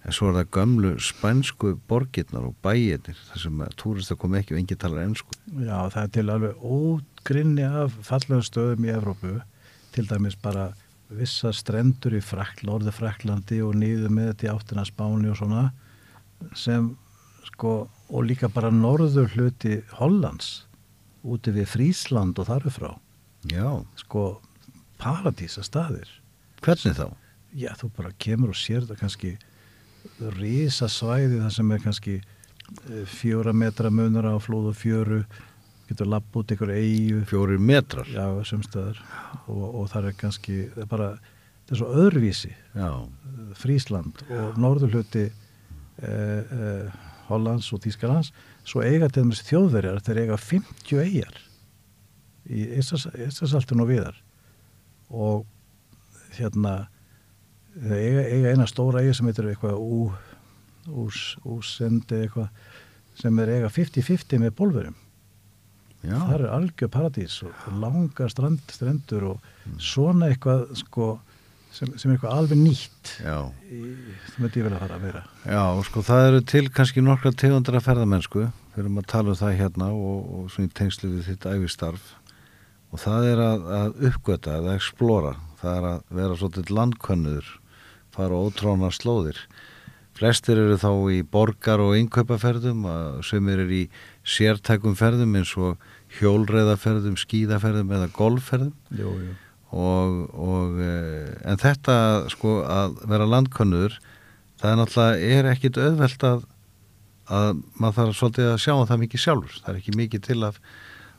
En 0.00 0.16
svo 0.16 0.30
er 0.30 0.38
það 0.38 0.52
gömlu 0.56 0.90
spænsku 1.04 1.74
borgirnar 1.90 2.46
og 2.48 2.54
bæirnir 2.64 3.18
þar 3.28 3.42
sem 3.42 3.64
túrista 3.76 4.16
kom 4.16 4.36
ekki 4.38 4.54
og 4.56 4.62
engi 4.62 4.78
talar 4.80 5.04
ennsku. 5.04 5.36
Já, 5.60 5.76
það 5.92 6.02
er 6.02 6.12
til 6.14 6.26
alveg 6.32 6.62
ógrinni 6.64 7.66
af 7.68 7.98
fallegum 8.06 8.46
stöðum 8.46 8.86
í 8.88 8.94
Evrópu 8.94 9.34
til 9.92 10.06
dæmis 10.08 10.38
bara 10.40 10.70
vissa 11.10 11.50
strendur 11.52 12.14
í 12.16 12.22
Frakl, 12.24 12.64
Norður 12.68 12.96
Fraklandi 12.96 13.60
og 13.66 13.74
niður 13.76 14.12
með 14.14 14.30
þetta 14.30 14.46
í 14.46 14.52
áttina 14.54 14.86
Spáni 14.88 15.32
og 15.32 15.40
svona 15.40 15.66
sem 16.56 16.92
sko 17.50 17.74
og 18.10 18.24
líka 18.26 18.48
bara 18.52 18.70
norður 18.74 19.30
hluti 19.36 19.80
Hollands 20.00 20.64
úti 21.22 21.52
við 21.54 21.68
Frísland 21.70 22.38
og 22.40 22.48
þarf 22.48 22.76
frá 22.78 22.90
Já, 23.48 23.80
sko 23.96 24.40
paradísa 25.00 25.62
staðir. 25.64 26.08
Hvernig 26.60 26.96
þá? 26.98 27.06
já 27.56 27.72
þú 27.74 27.88
bara 27.96 28.10
kemur 28.20 28.52
og 28.52 28.58
sér 28.60 28.84
þetta 28.84 29.00
kannski 29.00 29.30
risa 30.36 30.86
svæði 30.92 31.40
það 31.40 31.54
sem 31.56 31.72
er 31.74 31.80
kannski 31.82 32.12
eh, 32.20 33.06
fjóra 33.10 33.52
metra 33.56 33.90
munar 33.90 34.28
á 34.30 34.36
flóð 34.38 34.68
og 34.70 34.76
fjöru 34.78 35.22
getur 35.88 36.06
lapp 36.06 36.36
út 36.38 36.52
ykkur 36.54 36.70
eigu 36.70 37.24
Fjórir 37.26 37.58
metrar? 37.58 38.06
já, 38.06 38.22
sumstöðar 38.46 39.00
og, 39.48 39.64
og 39.80 39.88
það 39.90 40.10
er 40.12 40.18
kannski 40.20 40.58
það 40.76 40.84
er 40.84 40.90
bara, 40.92 41.08
það 41.66 41.74
er 41.74 41.80
svo 41.82 41.90
öðruvísi. 42.04 42.52
Já, 42.76 42.90
Frísland 43.58 44.22
og 44.30 44.60
norðurhluti 44.62 45.24
eh, 45.26 46.04
eh, 46.04 47.00
Hollands 47.30 47.70
og 47.74 47.82
Þýskalands 47.84 48.32
svo 48.66 48.82
eiga 48.84 49.08
til 49.08 49.26
þess 49.30 49.46
þjóðverjar 49.48 50.02
þeir 50.06 50.22
eiga 50.24 50.40
50 50.40 51.04
eigjar 51.04 51.40
í 52.50 52.66
Ísarsaltun 52.80 53.84
og 53.84 53.90
viðar 53.90 54.16
og 55.10 55.46
hérna 56.36 56.74
þeir 57.74 58.00
eiga, 58.00 58.24
eiga 58.34 58.54
eina 58.54 58.66
stóra 58.68 59.02
eiga 59.04 59.14
sem 59.16 59.28
heitir 59.30 59.50
eitthvað 59.52 59.78
úsendi 60.90 62.24
eitthvað 62.24 62.50
sem 63.20 63.38
er 63.42 63.54
eiga 63.56 63.70
50-50 63.72 64.42
með 64.42 64.54
bólverum 64.58 64.96
já. 66.02 66.16
það 66.16 66.34
er 66.38 66.46
algjör 66.56 66.92
paradís 66.92 67.40
og 67.46 67.66
langar 67.82 68.32
strand, 68.32 68.62
strendur 68.72 69.26
og 69.34 69.50
svona 69.82 70.30
eitthvað 70.30 70.70
sko, 70.80 71.12
sem, 71.74 71.90
sem 71.96 72.10
er 72.10 72.16
eitthvað 72.16 72.36
alveg 72.36 72.60
nýtt 72.60 73.12
það 73.20 74.40
myndi 74.42 74.60
ég 74.60 74.66
vel 74.66 74.74
að 74.74 74.82
fara 74.84 74.96
að 74.96 75.04
vera. 75.08 75.22
Já, 75.44 75.62
sko 75.88 76.02
það 76.06 76.26
eru 76.28 76.40
til 76.52 76.64
kannski 76.74 77.04
nokkra 77.04 77.32
tegundar 77.42 77.78
að 77.78 77.86
ferðamennsku. 77.88 78.46
Við 78.74 78.82
erum 78.84 79.00
að 79.00 79.08
tala 79.12 79.32
um 79.34 79.38
það 79.40 79.56
hérna 79.58 79.90
og, 79.94 80.18
og 80.36 80.50
svona 80.54 80.70
í 80.70 80.74
tengslu 80.80 81.12
við 81.14 81.30
þitt 81.30 81.48
æfistarf 81.50 82.12
og 82.90 83.02
það 83.02 83.26
er 83.30 83.42
að, 83.44 83.66
að 83.78 84.06
uppgöta 84.10 84.54
að 84.58 84.70
explora, 84.74 85.34
það 85.60 85.76
er 85.76 85.88
að 85.90 86.14
vera 86.18 86.38
svolítið 86.38 86.72
landkönnuður, 86.74 87.50
fara 88.14 88.38
á 88.38 88.42
ótróna 88.42 88.90
slóðir. 88.94 89.38
Flestir 90.18 90.58
eru 90.58 90.76
þá 90.76 90.90
í 91.14 91.20
borgar 91.22 91.80
og 91.80 91.94
innkaupaferðum 91.96 92.82
sem 93.24 93.46
eru 93.52 93.68
í 93.72 93.84
sértækum 94.26 94.96
ferðum 94.98 95.38
eins 95.38 95.54
og 95.56 95.78
hjólreiðaferðum, 96.18 97.14
skíðaferðum 97.20 97.94
eða 97.96 98.10
golfferðum. 98.16 98.74
Jú, 98.98 99.14
jú. 99.22 99.36
Og, 99.70 100.14
og 100.34 100.78
eh, 100.82 101.34
en 101.46 101.60
þetta 101.60 101.96
sko 102.32 102.60
að 102.66 102.96
vera 103.10 103.28
landkönnuður 103.30 103.98
það 104.60 104.70
er 104.70 104.80
náttúrulega 104.80 105.34
er 105.40 105.50
ekkit 105.54 105.80
auðvelt 105.80 106.24
að, 106.26 106.46
að 107.30 107.50
maður 107.74 107.98
þarf 107.98 108.16
svolítið 108.18 108.48
að 108.52 108.62
sjá 108.64 108.72
um 108.76 108.88
það 108.88 109.02
mikið 109.04 109.24
sjálfur. 109.24 109.60
Það 109.60 109.72
er 109.72 109.82
ekki 109.82 109.98
mikið 110.00 110.24
til 110.26 110.40
af, 110.48 110.58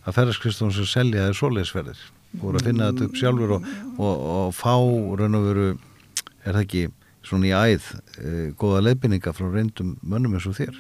að 0.04 0.18
ferðarskristunum 0.20 0.76
sem 0.76 0.90
selja 0.90 1.30
er 1.30 1.38
svoleiðsferðir 1.38 2.04
voru 2.40 2.60
að 2.60 2.68
finna 2.70 2.90
þetta 2.92 3.08
upp 3.08 3.18
sjálfur 3.20 3.56
og, 3.58 3.66
og, 4.00 4.52
fá 4.56 4.76
raun 5.20 5.40
og 5.40 5.48
veru 5.50 5.66
er 5.72 6.54
það 6.54 6.62
ekki 6.62 6.84
svona 7.28 7.50
í 7.50 7.52
æð 7.54 7.90
e, 7.92 8.30
góða 8.58 8.86
leiðbynninga 8.86 9.34
frá 9.36 9.50
reyndum 9.52 9.98
mönnum 10.02 10.38
eins 10.38 10.48
og 10.50 10.56
þér? 10.58 10.78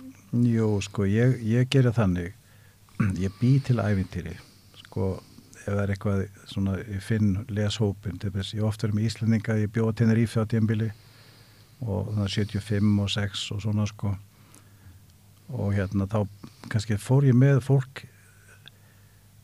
Jú, 0.47 0.69
sko, 0.85 1.05
ég, 1.09 1.35
ég 1.43 1.67
gerir 1.69 1.93
þannig. 1.93 2.31
Ég 3.19 3.33
bý 3.41 3.57
til 3.65 3.81
ævintýri 3.81 4.37
sko, 4.85 5.17
ef 5.61 5.69
það 5.69 5.81
er 5.83 5.93
eitthvað 5.93 6.21
svona, 6.49 6.75
ég 6.81 7.03
finn 7.05 7.31
leshópin 7.53 8.19
þess, 8.21 8.55
ég 8.57 8.65
ofta 8.65 8.87
er 8.87 8.95
með 8.97 9.07
Íslandinga 9.09 9.57
ég 9.61 9.71
bjóða 9.73 9.97
Tenerife 10.01 10.41
á 10.41 10.45
tímbili 10.49 10.89
og 11.81 12.11
er 12.21 12.29
75 12.29 13.01
og 13.01 13.09
6 13.09 13.45
og 13.55 13.61
svona 13.63 13.85
sko. 13.89 14.15
Og 15.51 15.73
hérna 15.75 16.07
þá 16.07 16.23
kannski 16.71 16.97
fór 17.01 17.27
ég 17.27 17.37
með 17.37 17.61
fólk 17.65 18.05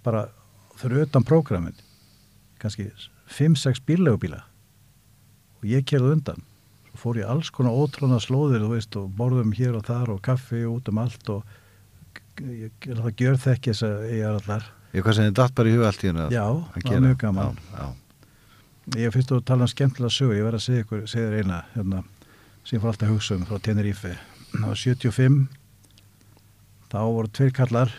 bara 0.05 0.28
fyrir 0.78 1.03
utan 1.03 1.26
prógramin 1.28 1.76
kannski 2.61 2.89
5-6 3.28 3.84
bíllegubíla 3.86 4.43
og 5.59 5.65
ég 5.68 5.86
kerði 5.86 6.15
undan. 6.15 6.45
Svo 6.88 7.01
fór 7.01 7.22
ég 7.22 7.30
alls 7.30 7.51
konar 7.53 7.76
ótrána 7.76 8.22
slóðir 8.24 8.65
veist 8.72 8.95
og 8.97 9.11
borðum 9.18 9.53
hér 9.57 9.78
og 9.78 9.86
þar 9.89 10.15
og 10.15 10.24
kaffi 10.26 10.63
og 10.65 10.80
út 10.80 10.93
um 10.93 11.01
allt 11.03 11.34
og 11.34 11.43
ég, 12.41 12.72
ég, 12.72 12.88
það 12.88 13.13
gjör 13.20 13.41
þekki 13.43 13.74
þess 13.74 13.88
að 13.89 14.09
ég 14.13 14.24
er 14.24 14.39
allar 14.39 14.72
Ég 14.95 15.03
hvað 15.03 15.17
sem 15.17 15.27
þið 15.27 15.38
datt 15.39 15.55
bara 15.57 15.69
í 15.69 15.75
hug 15.75 15.85
allt 15.88 16.03
í 16.03 16.09
hennu 16.11 16.27
Já, 16.31 16.43
það 16.73 16.91
var 16.91 17.01
mjög 17.05 17.17
gaman. 17.23 17.57
já, 17.73 17.79
já. 17.81 19.01
ég 19.03 19.13
finnst 19.15 19.31
þú 19.31 19.39
að 19.41 19.47
tala 19.49 19.67
um 19.67 19.71
skemmtilega 19.73 20.15
sögur 20.15 20.38
ég 20.38 20.47
verð 20.47 20.59
að 20.59 20.65
segja 20.67 20.85
ykkur, 20.85 21.05
segja 21.11 21.29
þér 21.31 21.43
eina 21.43 21.61
hérna, 21.75 22.03
sem 22.63 22.81
fór 22.81 22.93
alltaf 22.93 23.11
hugsa 23.11 23.35
um 23.35 23.47
frá 23.49 23.59
Tenerife 23.63 24.13
það 24.53 24.67
var 24.67 24.81
75 24.83 25.39
þá 26.88 26.99
voru 27.03 27.33
tveir 27.35 27.55
kallar 27.57 27.91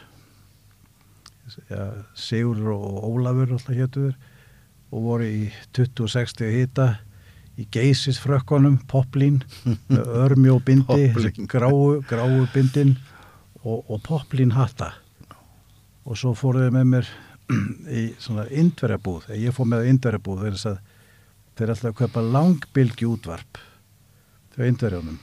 ja, 1.68 1.84
Sigur 2.16 2.72
og 2.72 3.04
Ólafur 3.10 3.52
alltaf 3.58 3.76
hétuður 3.76 4.16
og 4.88 5.04
voru 5.04 5.28
í 5.28 5.50
20-60 5.76 6.54
hita 6.56 6.88
í 7.58 7.66
poplín 8.88 9.42
örmjó 9.90 10.60
bindi 10.64 11.12
Poplín. 11.12 11.46
gráu, 11.46 12.00
gráu 12.08 12.46
bindin 12.54 12.96
og, 13.64 13.84
og 13.90 14.00
poplín 14.02 14.52
hatta 14.52 14.94
og 16.08 16.16
svo 16.16 16.32
fóruðu 16.36 16.72
með 16.72 16.86
mér 16.94 17.10
í 18.00 18.04
svona 18.20 18.46
indverjabúð. 18.48 19.30
Ég 19.36 19.54
fór 19.56 19.68
með 19.68 19.90
indverjabúð 19.92 20.44
þeir, 20.46 20.58
að, 20.72 20.78
þeir 21.58 21.74
ætlaði 21.74 21.92
að 21.92 21.98
kaupa 22.00 22.24
langbilgi 22.24 23.08
útvarp 23.08 23.60
þegar 24.54 24.72
indverjónum 24.72 25.18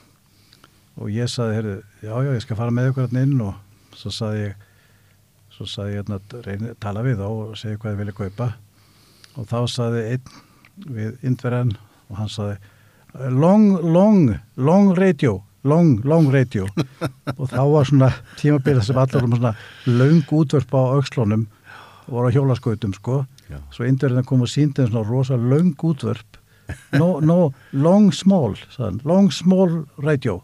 og 0.96 1.12
ég 1.12 1.28
saði, 1.28 1.58
heyrðu, 1.58 1.76
já, 2.06 2.14
já, 2.24 2.30
ég 2.32 2.44
skal 2.46 2.58
fara 2.60 2.74
með 2.74 2.92
ykkur 2.92 3.08
hérna 3.10 3.24
inn. 3.26 3.42
Og 3.44 3.98
svo 4.00 4.12
saði 4.16 4.46
ég 4.46 4.64
svo 5.56 5.68
saði 5.72 5.96
ég 5.96 6.04
hérna, 6.04 6.20
reyni, 6.44 6.72
tala 6.84 7.04
við 7.04 7.22
þá 7.22 7.26
og 7.32 7.58
segja 7.60 7.80
hvað 7.82 7.94
ég 7.94 8.00
vilja 8.02 8.18
kaupa. 8.20 8.48
Og 9.36 9.50
þá 9.50 9.60
saði 9.72 10.06
einn 10.14 10.40
við 10.96 11.28
indverjan 11.28 11.76
og 12.10 12.18
hann 12.20 12.32
saði 12.32 13.30
long, 13.32 13.68
long, 13.84 14.34
long 14.60 14.92
radio 14.98 15.40
long, 15.66 16.00
long 16.06 16.30
radio. 16.34 16.68
Og 17.40 17.50
þá 17.52 17.62
var 17.74 17.90
svona 17.90 18.12
tímabilið 18.40 18.88
sem 18.88 19.00
allar 19.02 19.28
um 19.28 19.36
svona 19.36 19.54
löng 19.90 20.24
útvörp 20.30 20.74
á 20.78 20.82
aukslónum 20.98 21.48
og 22.06 22.14
voru 22.14 22.30
á 22.30 22.36
hjólaskautum 22.36 22.94
sko. 22.94 23.24
Já. 23.50 23.60
svo 23.70 23.86
indverðin 23.86 24.26
kom 24.26 24.42
og 24.42 24.50
síndi 24.50 24.82
þeim 24.82 24.90
svona 24.90 25.06
rosa 25.06 25.36
löng 25.38 25.76
útvörp 25.78 26.40
no, 26.98 27.20
no, 27.22 27.54
long 27.74 28.10
small 28.14 28.56
sagðan, 28.74 29.02
long 29.06 29.32
small 29.34 29.84
radio. 30.02 30.40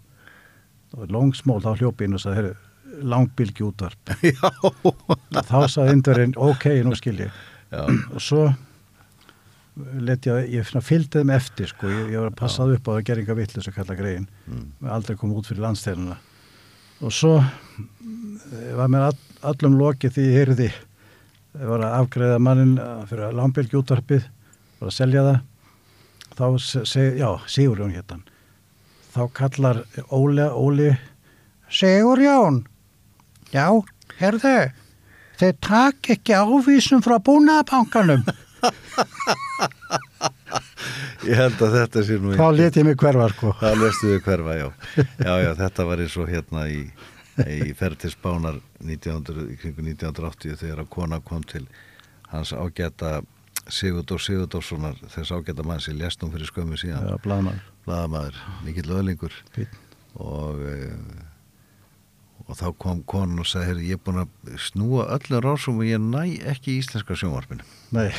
Long 1.09 1.31
small 1.33 1.63
þá 1.63 1.79
hljópi 1.79 2.05
inn 2.05 2.17
og 2.17 2.21
sagði, 2.21 2.41
heyrðu, 2.41 3.05
langbylgi 3.13 3.65
útvörp 3.65 4.11
Já, 4.27 4.49
þá 5.47 5.57
sagði 5.71 5.95
indverðin, 5.95 6.35
ok, 6.37 6.67
nú 6.85 6.97
skil 6.99 7.17
ég. 7.23 7.41
Og 7.71 8.19
svo 8.21 8.49
let 10.03 10.27
ég, 10.27 10.67
fylgdi 10.83 11.21
þeim 11.21 11.31
eftir 11.35 11.71
sko, 11.71 11.87
ég, 11.87 12.11
ég 12.11 12.19
var 12.19 12.31
að 12.31 12.39
passað 12.41 12.75
upp 12.75 12.89
á 12.89 12.91
að 12.97 13.05
gera 13.07 13.23
enga 13.23 13.37
vitlu 13.37 13.63
sem 13.63 13.75
kalla 13.75 13.95
greiðin, 13.95 14.27
mm. 14.47 14.65
aldrei 14.91 15.15
kom 15.19 15.31
út 15.35 15.47
fyrir 15.47 15.63
landstæluna 15.63 16.17
og 17.01 17.13
svo 17.15 17.37
eh, 17.39 18.73
var 18.77 18.91
mér 18.91 19.07
all, 19.09 19.21
allum 19.53 19.77
lokið 19.79 20.17
því 20.17 20.25
ég 20.27 20.37
heyrði 20.39 20.67
ég 20.71 21.71
var 21.71 21.85
að 21.85 21.95
afgreða 22.01 22.41
mannin 22.43 22.75
eh, 22.81 22.99
fyrir 23.09 23.37
langbylgi 23.37 23.79
útvarpið 23.79 24.27
var 24.81 24.91
að 24.91 24.97
selja 24.97 25.23
það. 25.27 25.39
Þá 26.31 26.45
seg, 26.63 27.17
já, 27.19 27.27
Sigur 27.51 27.81
Jón 27.81 27.95
héttan 27.95 28.21
þá 29.11 29.23
kallar 29.35 29.81
Óli, 30.15 30.45
Óli 30.47 30.91
Sigur 31.71 32.21
Jón 32.23 32.61
já, 33.51 33.67
herðu 34.19 34.55
þeir 35.41 35.57
tak 35.63 36.11
ekki 36.13 36.37
ávísum 36.37 37.03
frá 37.03 37.17
búnaðabankanum 37.23 38.23
ég 41.29 41.37
held 41.37 41.61
að 41.61 41.75
þetta 41.77 42.03
sé 42.07 42.17
nú 42.21 42.33
þá 42.37 42.47
let 42.55 42.77
ég 42.79 42.87
mig 42.87 42.97
hverfa 43.01 43.27
sko. 43.33 43.53
Það 43.61 43.81
lestu 43.83 44.11
við 44.11 44.21
hverfa, 44.27 44.53
já. 44.57 44.67
Já, 45.21 45.33
já, 45.45 45.51
þetta 45.61 45.87
var 45.89 45.97
eins 46.05 46.17
og 46.21 46.31
hérna 46.31 46.61
í, 46.71 46.81
í 47.45 47.71
ferð 47.77 47.97
til 48.05 48.13
Spánar 48.13 48.57
1900, 48.83 49.47
í 49.53 49.59
kringu 49.61 49.85
1980 49.85 50.59
þegar 50.63 50.79
að 50.85 50.91
kona 50.97 51.21
kom 51.25 51.43
til 51.47 51.65
hans 52.31 52.51
ágæta 52.55 53.09
Sigurdur 53.71 54.21
Sigurdórssonar 54.21 54.95
þess 55.13 55.33
ágæta 55.35 55.63
mann 55.67 55.83
sem 55.83 55.99
lest 55.99 56.23
um 56.25 56.31
fyrir 56.33 56.49
skömmu 56.49 56.79
síðan. 56.79 57.21
Blaðamaður, 57.85 58.37
mikill 58.65 58.89
öðlingur. 58.89 59.35
Og 60.21 60.55
e, 60.65 60.89
og 62.51 62.57
þá 62.59 62.67
kom 62.81 63.01
konan 63.07 63.39
og 63.41 63.47
sagði, 63.47 63.87
ég 63.91 63.99
er 63.99 64.03
búin 64.03 64.25
að 64.25 64.55
snúa 64.59 65.07
öllum 65.15 65.43
rásum 65.45 65.79
og 65.79 65.87
ég 65.87 66.01
næ 66.03 66.23
ekki 66.51 66.75
í 66.75 66.81
íslenska 66.81 67.15
sjónvarpinu. 67.15 67.63
Nei, 67.95 68.09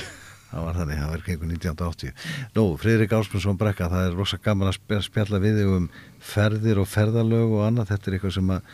það 0.52 0.66
var 0.68 0.78
þannig, 0.78 1.00
það 1.00 1.12
var 1.12 1.26
kringu 1.26 1.48
1980 1.48 2.14
Nú, 2.56 2.64
Friðrik 2.80 3.14
Ásmundsson 3.16 3.58
Brekka 3.60 3.88
það 3.92 4.06
er 4.06 4.16
rosa 4.18 4.38
gaman 4.42 4.72
að 4.72 5.04
spjalla 5.08 5.40
við 5.42 5.62
um 5.64 5.90
ferðir 6.22 6.82
og 6.82 6.88
ferðalög 6.90 7.56
og 7.56 7.64
annað. 7.66 7.92
Þetta 7.92 8.10
er 8.10 8.16
eitthvað 8.18 8.36
sem 8.36 8.52
að 8.52 8.72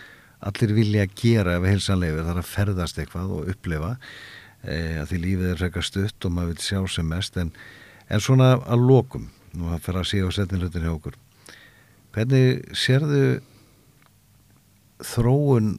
allir 0.48 0.74
vilja 0.76 1.06
gera 1.18 1.56
ef 1.58 1.66
heilsanleifir, 1.66 2.22
það 2.22 2.34
er 2.34 2.42
að 2.42 2.52
ferðast 2.52 3.00
eitthvað 3.02 3.32
og 3.34 3.48
upplifa 3.52 3.94
e, 4.62 4.76
að 5.00 5.08
því 5.10 5.20
lífið 5.24 5.50
er 5.50 5.60
frekar 5.62 5.86
stutt 5.86 6.26
og 6.28 6.34
maður 6.34 6.52
vil 6.52 6.66
sjá 6.66 6.80
sem 6.94 7.08
mest. 7.10 7.38
En, 7.40 7.50
en 8.08 8.22
svona 8.22 8.52
að 8.60 8.84
lokum 8.90 9.28
nú 9.56 9.72
að 9.72 9.82
fyrir 9.86 10.02
að 10.02 10.10
sé 10.12 10.22
og 10.26 10.34
setja 10.36 10.60
hlutin 10.60 10.86
hjá 10.86 10.92
okkur. 10.92 11.18
Hvernig 12.14 12.76
sérðu 12.78 13.22
þróun 15.06 15.76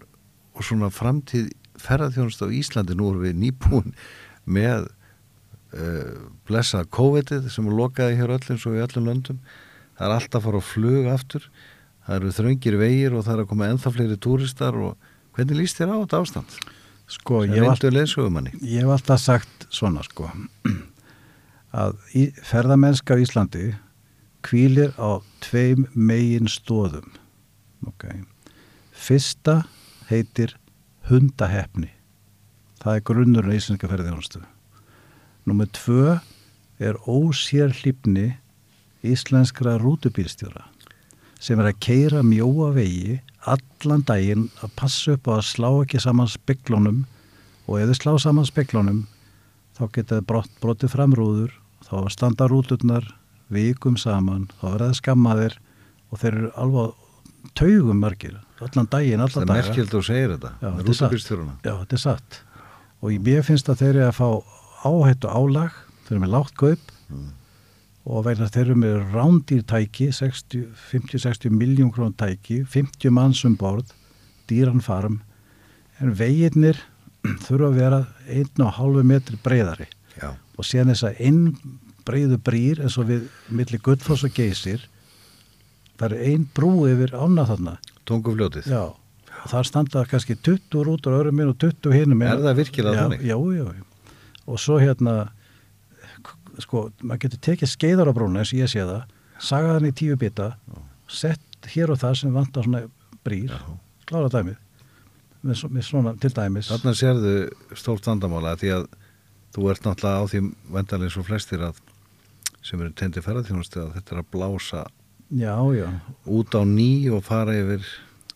og 0.56 0.64
svona 0.66 0.92
framtíð 0.94 1.52
ferðarþjónust 1.80 2.44
á 2.44 2.48
Íslandi? 2.52 2.98
Nú 2.98 3.12
erum 3.14 3.26
við 3.28 3.40
nýbúin 3.40 3.96
með 4.46 4.90
blessa 6.50 6.84
COVID-ið 6.90 7.50
sem 7.54 7.68
er 7.70 7.78
lokaði 7.78 8.18
hér 8.18 8.36
öllum 8.38 8.62
svo 8.62 8.74
í 8.74 8.82
öllum 8.82 9.10
löndum. 9.10 9.44
Það 10.00 10.08
er 10.08 10.16
alltaf 10.16 10.42
að 10.42 10.48
fara 10.48 10.64
á 10.64 10.70
flug 10.72 11.12
aftur. 11.12 11.46
Það 12.08 12.20
eru 12.20 12.36
þröngir 12.40 12.80
vegir 12.80 13.16
og 13.16 13.26
það 13.28 13.36
er 13.36 13.44
að 13.44 13.50
koma 13.52 13.70
ennþá 13.70 13.94
fleiri 13.94 14.18
túristar 14.18 14.78
og 14.80 15.10
hvernig 15.38 15.62
líst 15.62 15.78
þér 15.78 15.94
á 15.94 15.98
þetta 16.02 16.22
ástand? 16.24 16.60
sko 17.10 17.44
ég 18.62 18.84
hef, 18.84 18.92
alltaf 18.94 19.22
sagt 19.22 19.68
svona 19.74 20.04
sko 20.06 20.30
að 21.84 21.98
í, 22.14 22.30
ferðamennska 22.46 23.18
á 23.18 23.22
Íslandi 23.22 23.72
kvílir 24.46 24.94
á 24.96 25.20
tveim 25.44 25.88
megin 25.94 26.50
stóðum 26.50 27.10
ok. 27.90 28.06
Fyrsta 28.94 29.64
heitir 30.10 30.56
hundahefni 31.10 31.92
það 32.84 32.96
er 32.96 33.06
grunnurinn 33.10 33.58
í 33.58 33.62
Íslandska 33.62 33.90
ferðarþjónustu 33.90 34.44
Númer 35.50 35.70
tvö 35.74 36.20
er 36.80 36.98
ósérhlífni 37.10 38.28
íslenskra 39.04 39.78
rútubílstjóra 39.82 40.66
sem 41.40 41.60
er 41.64 41.70
að 41.72 41.78
keira 41.86 42.20
mjóa 42.26 42.74
vegi 42.76 43.20
allan 43.48 44.02
daginn 44.08 44.50
að 44.60 44.74
passa 44.80 45.14
upp 45.16 45.30
á 45.32 45.40
að 45.40 45.46
slá 45.48 45.70
ekki 45.86 46.02
saman 46.04 46.28
speklunum 46.28 47.06
og 47.70 47.80
ef 47.80 47.88
þið 47.94 48.00
slá 48.02 48.12
saman 48.20 48.48
speklunum 48.50 49.00
þá 49.80 49.84
geta 49.96 50.20
brott, 50.28 50.52
brotið 50.60 50.92
framrúður 50.92 51.54
þá 51.88 51.96
standa 52.12 52.50
rúturnar 52.52 53.08
vikum 53.50 53.96
saman, 53.98 54.50
þá 54.60 54.66
verða 54.76 54.90
það 54.92 55.00
skammaðir 55.00 55.56
og 56.12 56.20
þeir 56.22 56.36
eru 56.42 56.52
alveg 56.60 56.92
taugum 57.56 58.04
margir, 58.04 58.36
allan 58.60 58.90
daginn, 58.92 59.24
það 59.24 59.30
allan 59.32 59.44
er 59.46 59.50
daga 59.50 59.64
merkild 59.64 59.96
að 59.96 60.04
þetta 60.36 60.52
Já, 60.60 60.70
þetta 60.70 60.76
er 60.76 60.84
satt. 60.84 61.08
rútubílstjóruna 61.08 61.56
Já, 61.64 61.74
þetta 61.80 61.96
er 61.98 62.04
satt. 62.04 62.40
Og 63.00 63.14
ég- 63.16 63.24
finnst 63.48 63.70
að 63.72 63.80
þeir 63.80 63.96
eru 63.96 64.08
að 64.10 64.18
fá 64.20 64.59
áhættu 64.86 65.30
álag, 65.32 65.74
þeir 66.06 66.16
eru 66.16 66.24
með 66.24 66.34
lágt 66.36 66.56
kaup 66.60 66.94
og 68.10 68.24
vegna 68.26 68.48
þeir 68.50 68.66
eru 68.72 68.78
með 68.80 68.96
rándýrtæki, 69.14 70.08
50-60 70.14 71.52
miljón 71.54 71.92
krón 71.94 72.16
tæki, 72.18 72.64
50 72.66 73.14
manns 73.14 73.44
um 73.46 73.58
borð, 73.60 73.92
dýran 74.50 74.82
farm, 74.82 75.20
en 76.00 76.16
veginnir 76.18 76.80
þurfa 77.46 77.70
að 77.70 77.78
vera 77.78 78.00
1,5 78.32 79.04
metri 79.04 79.38
breyðari 79.44 79.90
Já, 80.16 80.32
og 80.56 80.66
síðan 80.66 80.94
þess 80.94 81.10
að 81.10 81.22
einn 81.28 81.44
breyðu 82.08 82.40
brýr 82.42 82.82
eins 82.84 82.98
og 82.98 83.10
við 83.12 83.28
milli 83.54 83.80
Gullfoss 83.84 84.26
og 84.26 84.34
Geysir, 84.34 84.82
það 86.00 86.16
er 86.16 86.32
ein 86.32 86.48
brú 86.56 86.88
yfir 86.90 87.14
ána 87.14 87.46
þarna. 87.46 87.76
Tungufljótið. 88.10 88.72
Já, 88.72 88.88
og 89.44 89.52
þar 89.52 89.68
standa 89.68 90.06
kannski 90.10 90.38
20 90.40 90.88
rútur 90.88 91.20
öðrum 91.20 91.38
minn 91.38 91.52
og 91.52 91.60
20 91.62 91.94
hinum 91.96 92.20
minn 92.20 92.32
Er 92.32 92.42
það 92.44 92.62
virkilega 92.64 93.04
þannig? 93.06 93.28
Já, 93.28 93.38
já, 93.38 93.66
já. 93.78 93.86
Og 94.50 94.58
svo 94.62 94.80
hérna, 94.82 95.14
sko, 96.64 96.88
maður 97.06 97.22
getur 97.28 97.42
tekið 97.50 97.70
skeiðar 97.74 98.10
á 98.10 98.14
brúna 98.18 98.42
eins 98.42 98.54
og 98.56 98.62
ég 98.64 98.72
sé 98.72 98.82
það, 98.88 99.04
sagað 99.40 99.76
hann 99.78 99.90
í 99.90 99.94
tíu 100.00 100.18
bita, 100.20 100.48
sett 101.10 101.70
hér 101.76 101.94
og 101.94 102.00
það 102.02 102.18
sem 102.22 102.34
vantar 102.36 102.66
svona 102.66 102.82
brýr, 103.26 103.54
klára 104.10 104.32
dæmið, 104.34 104.58
með, 105.46 105.64
með 105.76 105.86
svona 105.88 106.16
til 106.20 106.34
dæmis. 106.36 106.72
Þarna 106.74 106.96
sérðu 106.98 107.36
stórt 107.78 108.10
vandamála 108.10 108.56
því 108.60 108.74
að 108.80 108.88
þú 109.56 109.70
ert 109.72 109.86
náttúrulega 109.86 110.26
á 110.26 110.30
því 110.34 110.42
vendalega 110.76 111.14
svo 111.14 111.24
flestir 111.28 111.64
að 111.70 111.80
sem 112.66 112.82
eru 112.84 112.92
tendi 113.00 113.22
ferðarþjónustu 113.24 113.80
að 113.86 113.94
þetta 114.00 114.16
er 114.16 114.20
að 114.24 114.32
blása 114.36 114.82
Já, 115.30 115.56
já. 115.78 115.88
út 116.26 116.58
á 116.58 116.62
ný 116.66 116.90
og 117.14 117.22
fara 117.24 117.54
yfir 117.56 117.86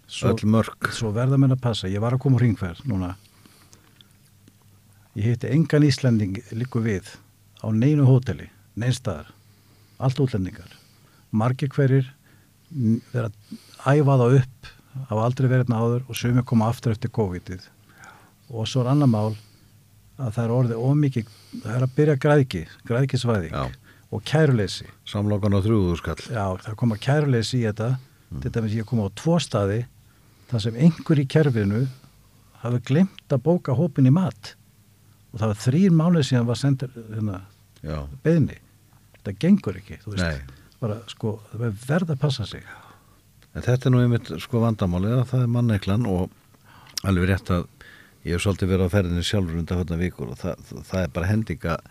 Svo- 0.08 0.30
öll 0.32 0.46
mörg 0.48 0.90
Svo 0.94 1.10
verða 1.16 1.38
menn 1.42 1.52
að 1.56 1.62
passa, 1.66 1.90
ég 1.90 2.00
var 2.04 2.14
að 2.16 2.22
koma 2.24 2.38
hringferð 2.40 2.84
núna. 2.88 3.16
Ég 5.14 5.28
hitti 5.30 5.50
engan 5.54 5.84
Íslanding 5.86 6.40
líku 6.58 6.82
við 6.82 7.06
á 7.62 7.70
neinu 7.70 8.08
hóteli, 8.08 8.48
neinstaðar, 8.74 9.28
allt 10.02 10.18
útlendingar. 10.24 10.72
Margir 11.30 11.70
hverjir 11.70 12.08
vera 13.14 13.30
að 13.86 14.00
æfa 14.02 14.16
það 14.24 14.38
upp, 14.40 14.72
hafa 15.12 15.26
aldrei 15.28 15.48
verið 15.52 15.68
hérna 15.68 15.82
áður 15.84 16.08
og 16.10 16.18
sumi 16.18 16.44
koma 16.50 16.70
aftur 16.74 16.96
eftir 16.96 17.14
COVID-ið. 17.14 17.68
Og 18.50 18.66
svo 18.70 18.82
er 18.82 18.90
annar 18.96 19.12
mál 19.12 19.36
að 20.18 20.34
það 20.34 20.42
er 20.44 20.56
orðið 20.56 20.82
ómikið, 20.90 21.30
það 21.62 21.76
er 21.76 21.86
að 21.86 21.94
byrja 22.00 22.18
græðki, 22.26 22.64
græðkisvæðing 22.90 23.54
Já. 23.54 23.64
og 24.10 24.26
kæruleysi. 24.30 24.90
samlokan 25.10 25.58
á 25.58 25.62
þrjúðu 25.62 26.00
skall 26.02 26.18
Já, 26.26 26.46
það 26.66 26.80
koma 26.82 26.98
kæruleysi 26.98 27.62
í 27.62 27.68
þetta 27.68 27.92
til 28.42 28.54
dæmis 28.54 28.76
ég 28.78 28.90
kom 28.90 29.06
á 29.06 29.14
tvo 29.14 29.38
staði 29.42 29.84
þar 30.50 30.66
sem 30.66 30.78
einhver 30.78 31.22
í 31.22 31.30
kerfinu 31.30 31.86
hafi 32.66 32.82
glemt 32.86 33.34
að 33.34 33.46
bóka 33.46 33.78
hópin 33.78 34.10
í 34.10 34.14
mat 34.14 34.56
og 35.34 35.40
það 35.42 35.50
var 35.54 35.62
þrýr 35.66 35.96
mánuð 35.98 36.28
síðan 36.30 36.48
var 36.50 36.60
sendur 36.62 36.94
hérna, 37.10 37.42
beðni 38.24 38.60
þetta 39.18 39.34
gengur 39.40 39.80
ekki, 39.80 40.00
bara 40.84 41.00
sko, 41.12 41.38
það 41.52 41.66
er 41.70 41.76
verð 41.88 42.14
að 42.14 42.22
passa 42.24 42.46
sig. 42.48 42.64
En 43.54 43.64
þetta 43.64 43.88
er 43.88 43.94
nú 43.94 44.02
einmitt 44.04 44.32
sko 44.44 44.60
vandamálið 44.64 45.20
að 45.22 45.28
það 45.30 45.44
er 45.46 45.52
manneklan 45.54 46.08
og 46.10 46.32
alveg 47.08 47.30
rétt 47.30 47.52
að 47.54 47.68
ég 48.24 48.34
hef 48.36 48.44
svolítið 48.44 48.72
verið 48.74 48.90
á 48.90 48.94
ferðinni 48.96 49.26
sjálfur 49.28 49.60
undan 49.60 49.80
hvernig 49.82 50.02
vikur 50.02 50.32
og 50.34 50.40
það, 50.40 50.64
það, 50.74 51.00
er 51.04 51.12
bara 51.16 51.30
hending 51.30 51.68
að 51.74 51.90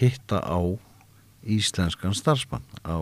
hitta 0.00 0.40
á 0.40 0.58
íslenskan 1.44 2.16
starfsmann 2.16 2.64
á 2.88 2.96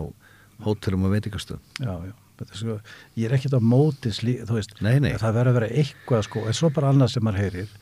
hótelum 0.63 1.07
og 1.07 1.15
veitingastöðum 1.15 1.63
já, 1.79 1.93
já, 2.09 2.13
sko, 2.59 2.75
ég 3.19 3.27
er 3.27 3.37
ekkert 3.37 3.55
á 3.55 3.61
móti 3.63 4.11
slí, 4.15 4.35
þú 4.43 4.59
veist, 4.59 4.75
Nei, 4.83 4.97
nei. 5.03 5.13
það 5.19 5.37
verður 5.39 5.51
að 5.53 5.59
vera 5.59 5.81
eitthvað 5.81 6.25
sko, 6.27 6.43
en 6.47 6.57
svo 6.59 6.71
bara 6.75 6.91
annað 6.91 7.15
sem 7.15 7.25
maður 7.25 7.43
heyrir 7.45 7.73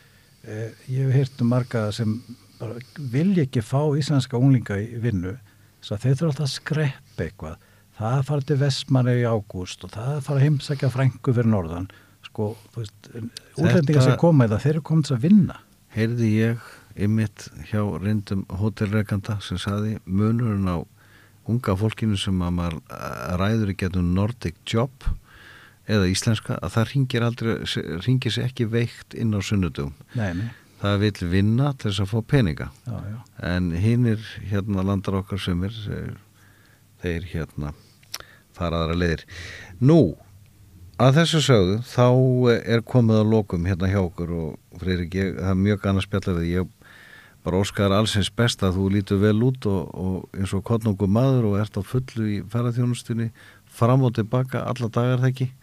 ég 0.45 1.05
hef 1.05 1.15
heyrt 1.15 1.41
um 1.43 1.51
marga 1.53 1.87
sem 1.95 2.15
vilja 3.11 3.45
ekki 3.47 3.63
fá 3.65 3.81
íslenska 3.97 4.39
unglinga 4.39 4.77
í 4.81 4.99
vinnu, 5.01 5.35
þess 5.81 5.95
að 5.95 6.05
þeir 6.05 6.15
þurfa 6.19 6.29
alltaf 6.31 6.45
að 6.45 6.53
skreppa 6.55 7.25
eitthvað, 7.25 7.67
það 7.97 8.21
fara 8.29 8.47
til 8.49 8.59
Vestmanni 8.61 9.17
í 9.21 9.25
ágúst 9.25 9.85
og 9.85 9.93
það 9.95 10.21
fara 10.27 10.39
að 10.39 10.45
heimsækja 10.47 10.91
frængu 10.93 11.35
fyrir 11.35 11.51
norðan. 11.51 11.89
Sko, 12.25 12.53
þú 12.71 12.83
veist, 12.83 13.09
útlendingar 13.57 14.05
sem 14.05 14.19
koma 14.21 14.45
í 14.45 14.51
það, 14.51 14.63
þeir 14.65 14.73
eru 14.75 14.83
komið 14.91 15.07
til 15.09 15.15
að 15.17 15.25
vinna. 15.25 15.57
heyrði 15.91 16.27
ég 16.37 16.67
ymmit 16.95 17.47
hjá 17.67 17.81
reyndum 17.99 18.45
hótelreganda 18.59 19.37
sem 19.43 19.59
saði 19.59 19.97
munurinn 20.05 20.69
á 20.69 20.79
unga 21.49 21.75
fólkinu 21.75 22.19
sem 22.19 22.37
að 22.43 22.53
maður 22.57 22.77
eh, 22.79 23.33
ræður 23.41 23.73
í 23.73 23.77
getum 23.81 24.13
Nordic 24.15 24.59
Job 24.67 25.07
eða 25.91 26.09
íslenska 26.11 26.57
að 26.61 26.73
það 26.75 26.89
ringir 26.93 27.27
aldrei, 27.27 27.53
ringir 28.05 28.33
sér 28.33 28.49
ekki 28.49 28.67
veikt 28.71 29.15
inn 29.17 29.35
á 29.35 29.39
sunnudum. 29.43 29.93
nei, 30.15 30.33
nei, 30.39 30.49
Það 30.81 30.97
vil 31.03 31.27
vinna 31.29 31.67
til 31.77 31.91
þess 31.91 32.01
að 32.01 32.09
fá 32.09 32.21
peninga. 32.25 32.67
Já, 32.89 32.95
já, 33.05 33.17
en 33.51 33.69
hinnir 33.77 34.23
hérna 34.49 34.81
landar 34.81 35.19
okkar 35.19 35.37
sumir 35.37 35.75
eh, 35.93 36.15
þeir 37.03 37.27
hérna 37.29 37.73
fara 38.57 38.79
aðra 38.81 38.97
leiðir. 38.97 39.25
Nú 39.77 40.15
að 41.01 41.19
þessu 41.19 41.43
sögðu 41.45 41.77
þá 41.85 42.07
eh, 42.49 42.63
er 42.75 42.81
komið 42.81 43.21
að 43.21 43.31
lokum 43.35 43.69
hérna 43.69 43.91
hjá 43.91 44.01
okkur 44.01 44.33
og 44.39 44.81
Freyrik, 44.81 45.13
ég, 45.19 45.35
það 45.37 45.53
er 45.53 45.61
mjög 45.67 45.87
annars 45.91 46.09
spjalla 46.09 46.37
við 46.39 46.49
ég 46.55 46.75
bara 47.45 47.61
óskar 47.61 47.93
allsins 47.93 48.29
best 48.33 48.61
að 48.65 48.77
þú 48.77 48.89
lítur 48.95 49.21
vel 49.21 49.37
út 49.45 49.65
og, 49.69 49.93
og 49.93 50.37
eins 50.37 50.53
og 50.53 50.65
kottnungu 50.65 51.07
maður 51.09 51.51
og 51.51 51.57
ert 51.61 51.77
á 51.77 51.81
fullu 51.85 52.27
í 52.29 52.37
ferðarþjónustunni 52.49 53.31
fram 53.71 54.05
og 54.05 54.15
tilbaka 54.17 54.65
alla 54.69 54.89
dagar 54.89 55.21
það 55.23 55.31
ekki? 55.31 55.47
Að 55.49 55.60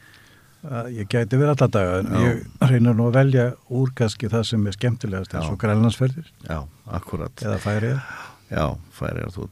ég 0.95 1.07
gæti 1.07 1.39
verið 1.39 1.53
alla 1.55 1.69
daga 1.71 1.99
en 2.03 2.09
Já. 2.13 2.23
ég 2.27 2.71
reynir 2.73 2.97
nú 2.99 3.09
að 3.09 3.19
velja 3.19 3.45
úr 3.71 3.93
kannski 3.95 4.31
það 4.33 4.47
sem 4.51 4.67
er 4.67 4.79
skemmtilegast 4.79 5.35
eins 5.35 5.51
og 5.53 5.59
grænlandsferðir 5.63 6.31
Já, 6.49 6.63
akkurat 6.99 7.45
eða 7.45 7.59
færið 7.63 8.01
Já, 8.49 8.65
færi 8.97 9.27
að 9.27 9.35
þú 9.37 9.49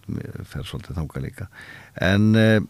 fer 0.49 0.65
svolítið 0.67 0.99
þanga 0.99 1.23
líka 1.27 1.49
en 2.03 2.31
eh, 2.41 2.61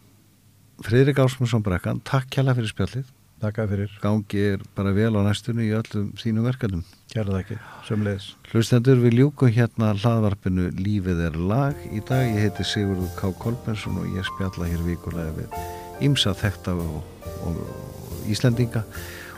Freyrik 0.85 1.21
Ásmundsson 1.23 1.65
Brekkan, 1.65 2.03
takk 2.05 2.29
kjalla 2.35 2.57
fyrir 2.59 2.75
spjallið 2.75 3.13
Takk 3.37 3.59
fyrir, 3.69 3.91
gangi 4.01 4.43
er 4.55 4.63
bara 4.73 4.95
vel 4.97 5.11
á 5.13 5.21
næstunni 5.21 5.67
í 5.69 5.75
öllum 5.77 6.07
þínum 6.17 6.47
verkefnum. 6.49 6.85
kæra 7.13 7.35
þakki, 7.35 7.59
sömulegis 7.85 8.31
Hlustendur, 8.49 8.97
við 9.03 9.19
ljúkum 9.19 9.53
hérna 9.53 9.91
hlaðvarpinu 9.93 10.71
Lífið 10.81 11.21
er 11.27 11.37
lag. 11.37 11.83
Í 11.93 12.01
dag 12.09 12.25
ég 12.31 12.47
heiti 12.47 12.65
Sigurður 12.65 13.13
K. 13.19 13.29
Kolbensson 13.43 14.01
og 14.01 14.09
ég 14.17 14.25
spjalla 14.25 14.71
hér 14.71 14.81
vikulega 14.89 15.37
við 15.37 15.61
Ímsa 16.09 16.33
þekta 16.37 16.79
og, 16.81 17.05
og, 17.45 17.61
og 18.27 18.35
Íslendinga 18.35 18.83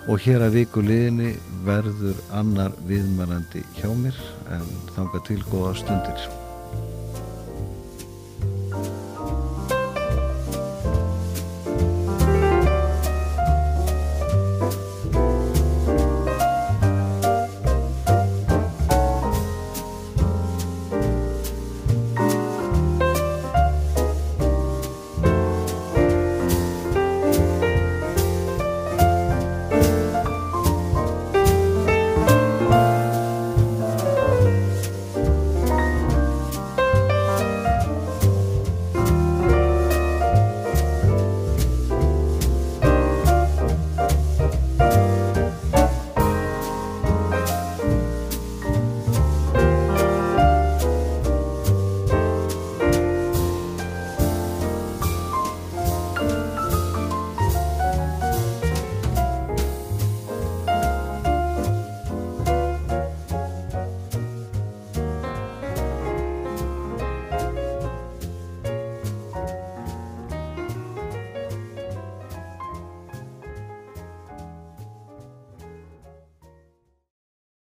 og 0.09 0.23
hér 0.25 0.47
að 0.47 0.55
vikuliðinni 0.63 1.35
verður 1.67 2.21
annar 2.33 2.73
viðmælandi 2.89 3.65
hjá 3.77 3.91
mér 3.93 4.17
en 4.57 4.69
þanga 4.97 5.25
til 5.29 5.43
góða 5.53 5.75
stundir. 5.83 6.48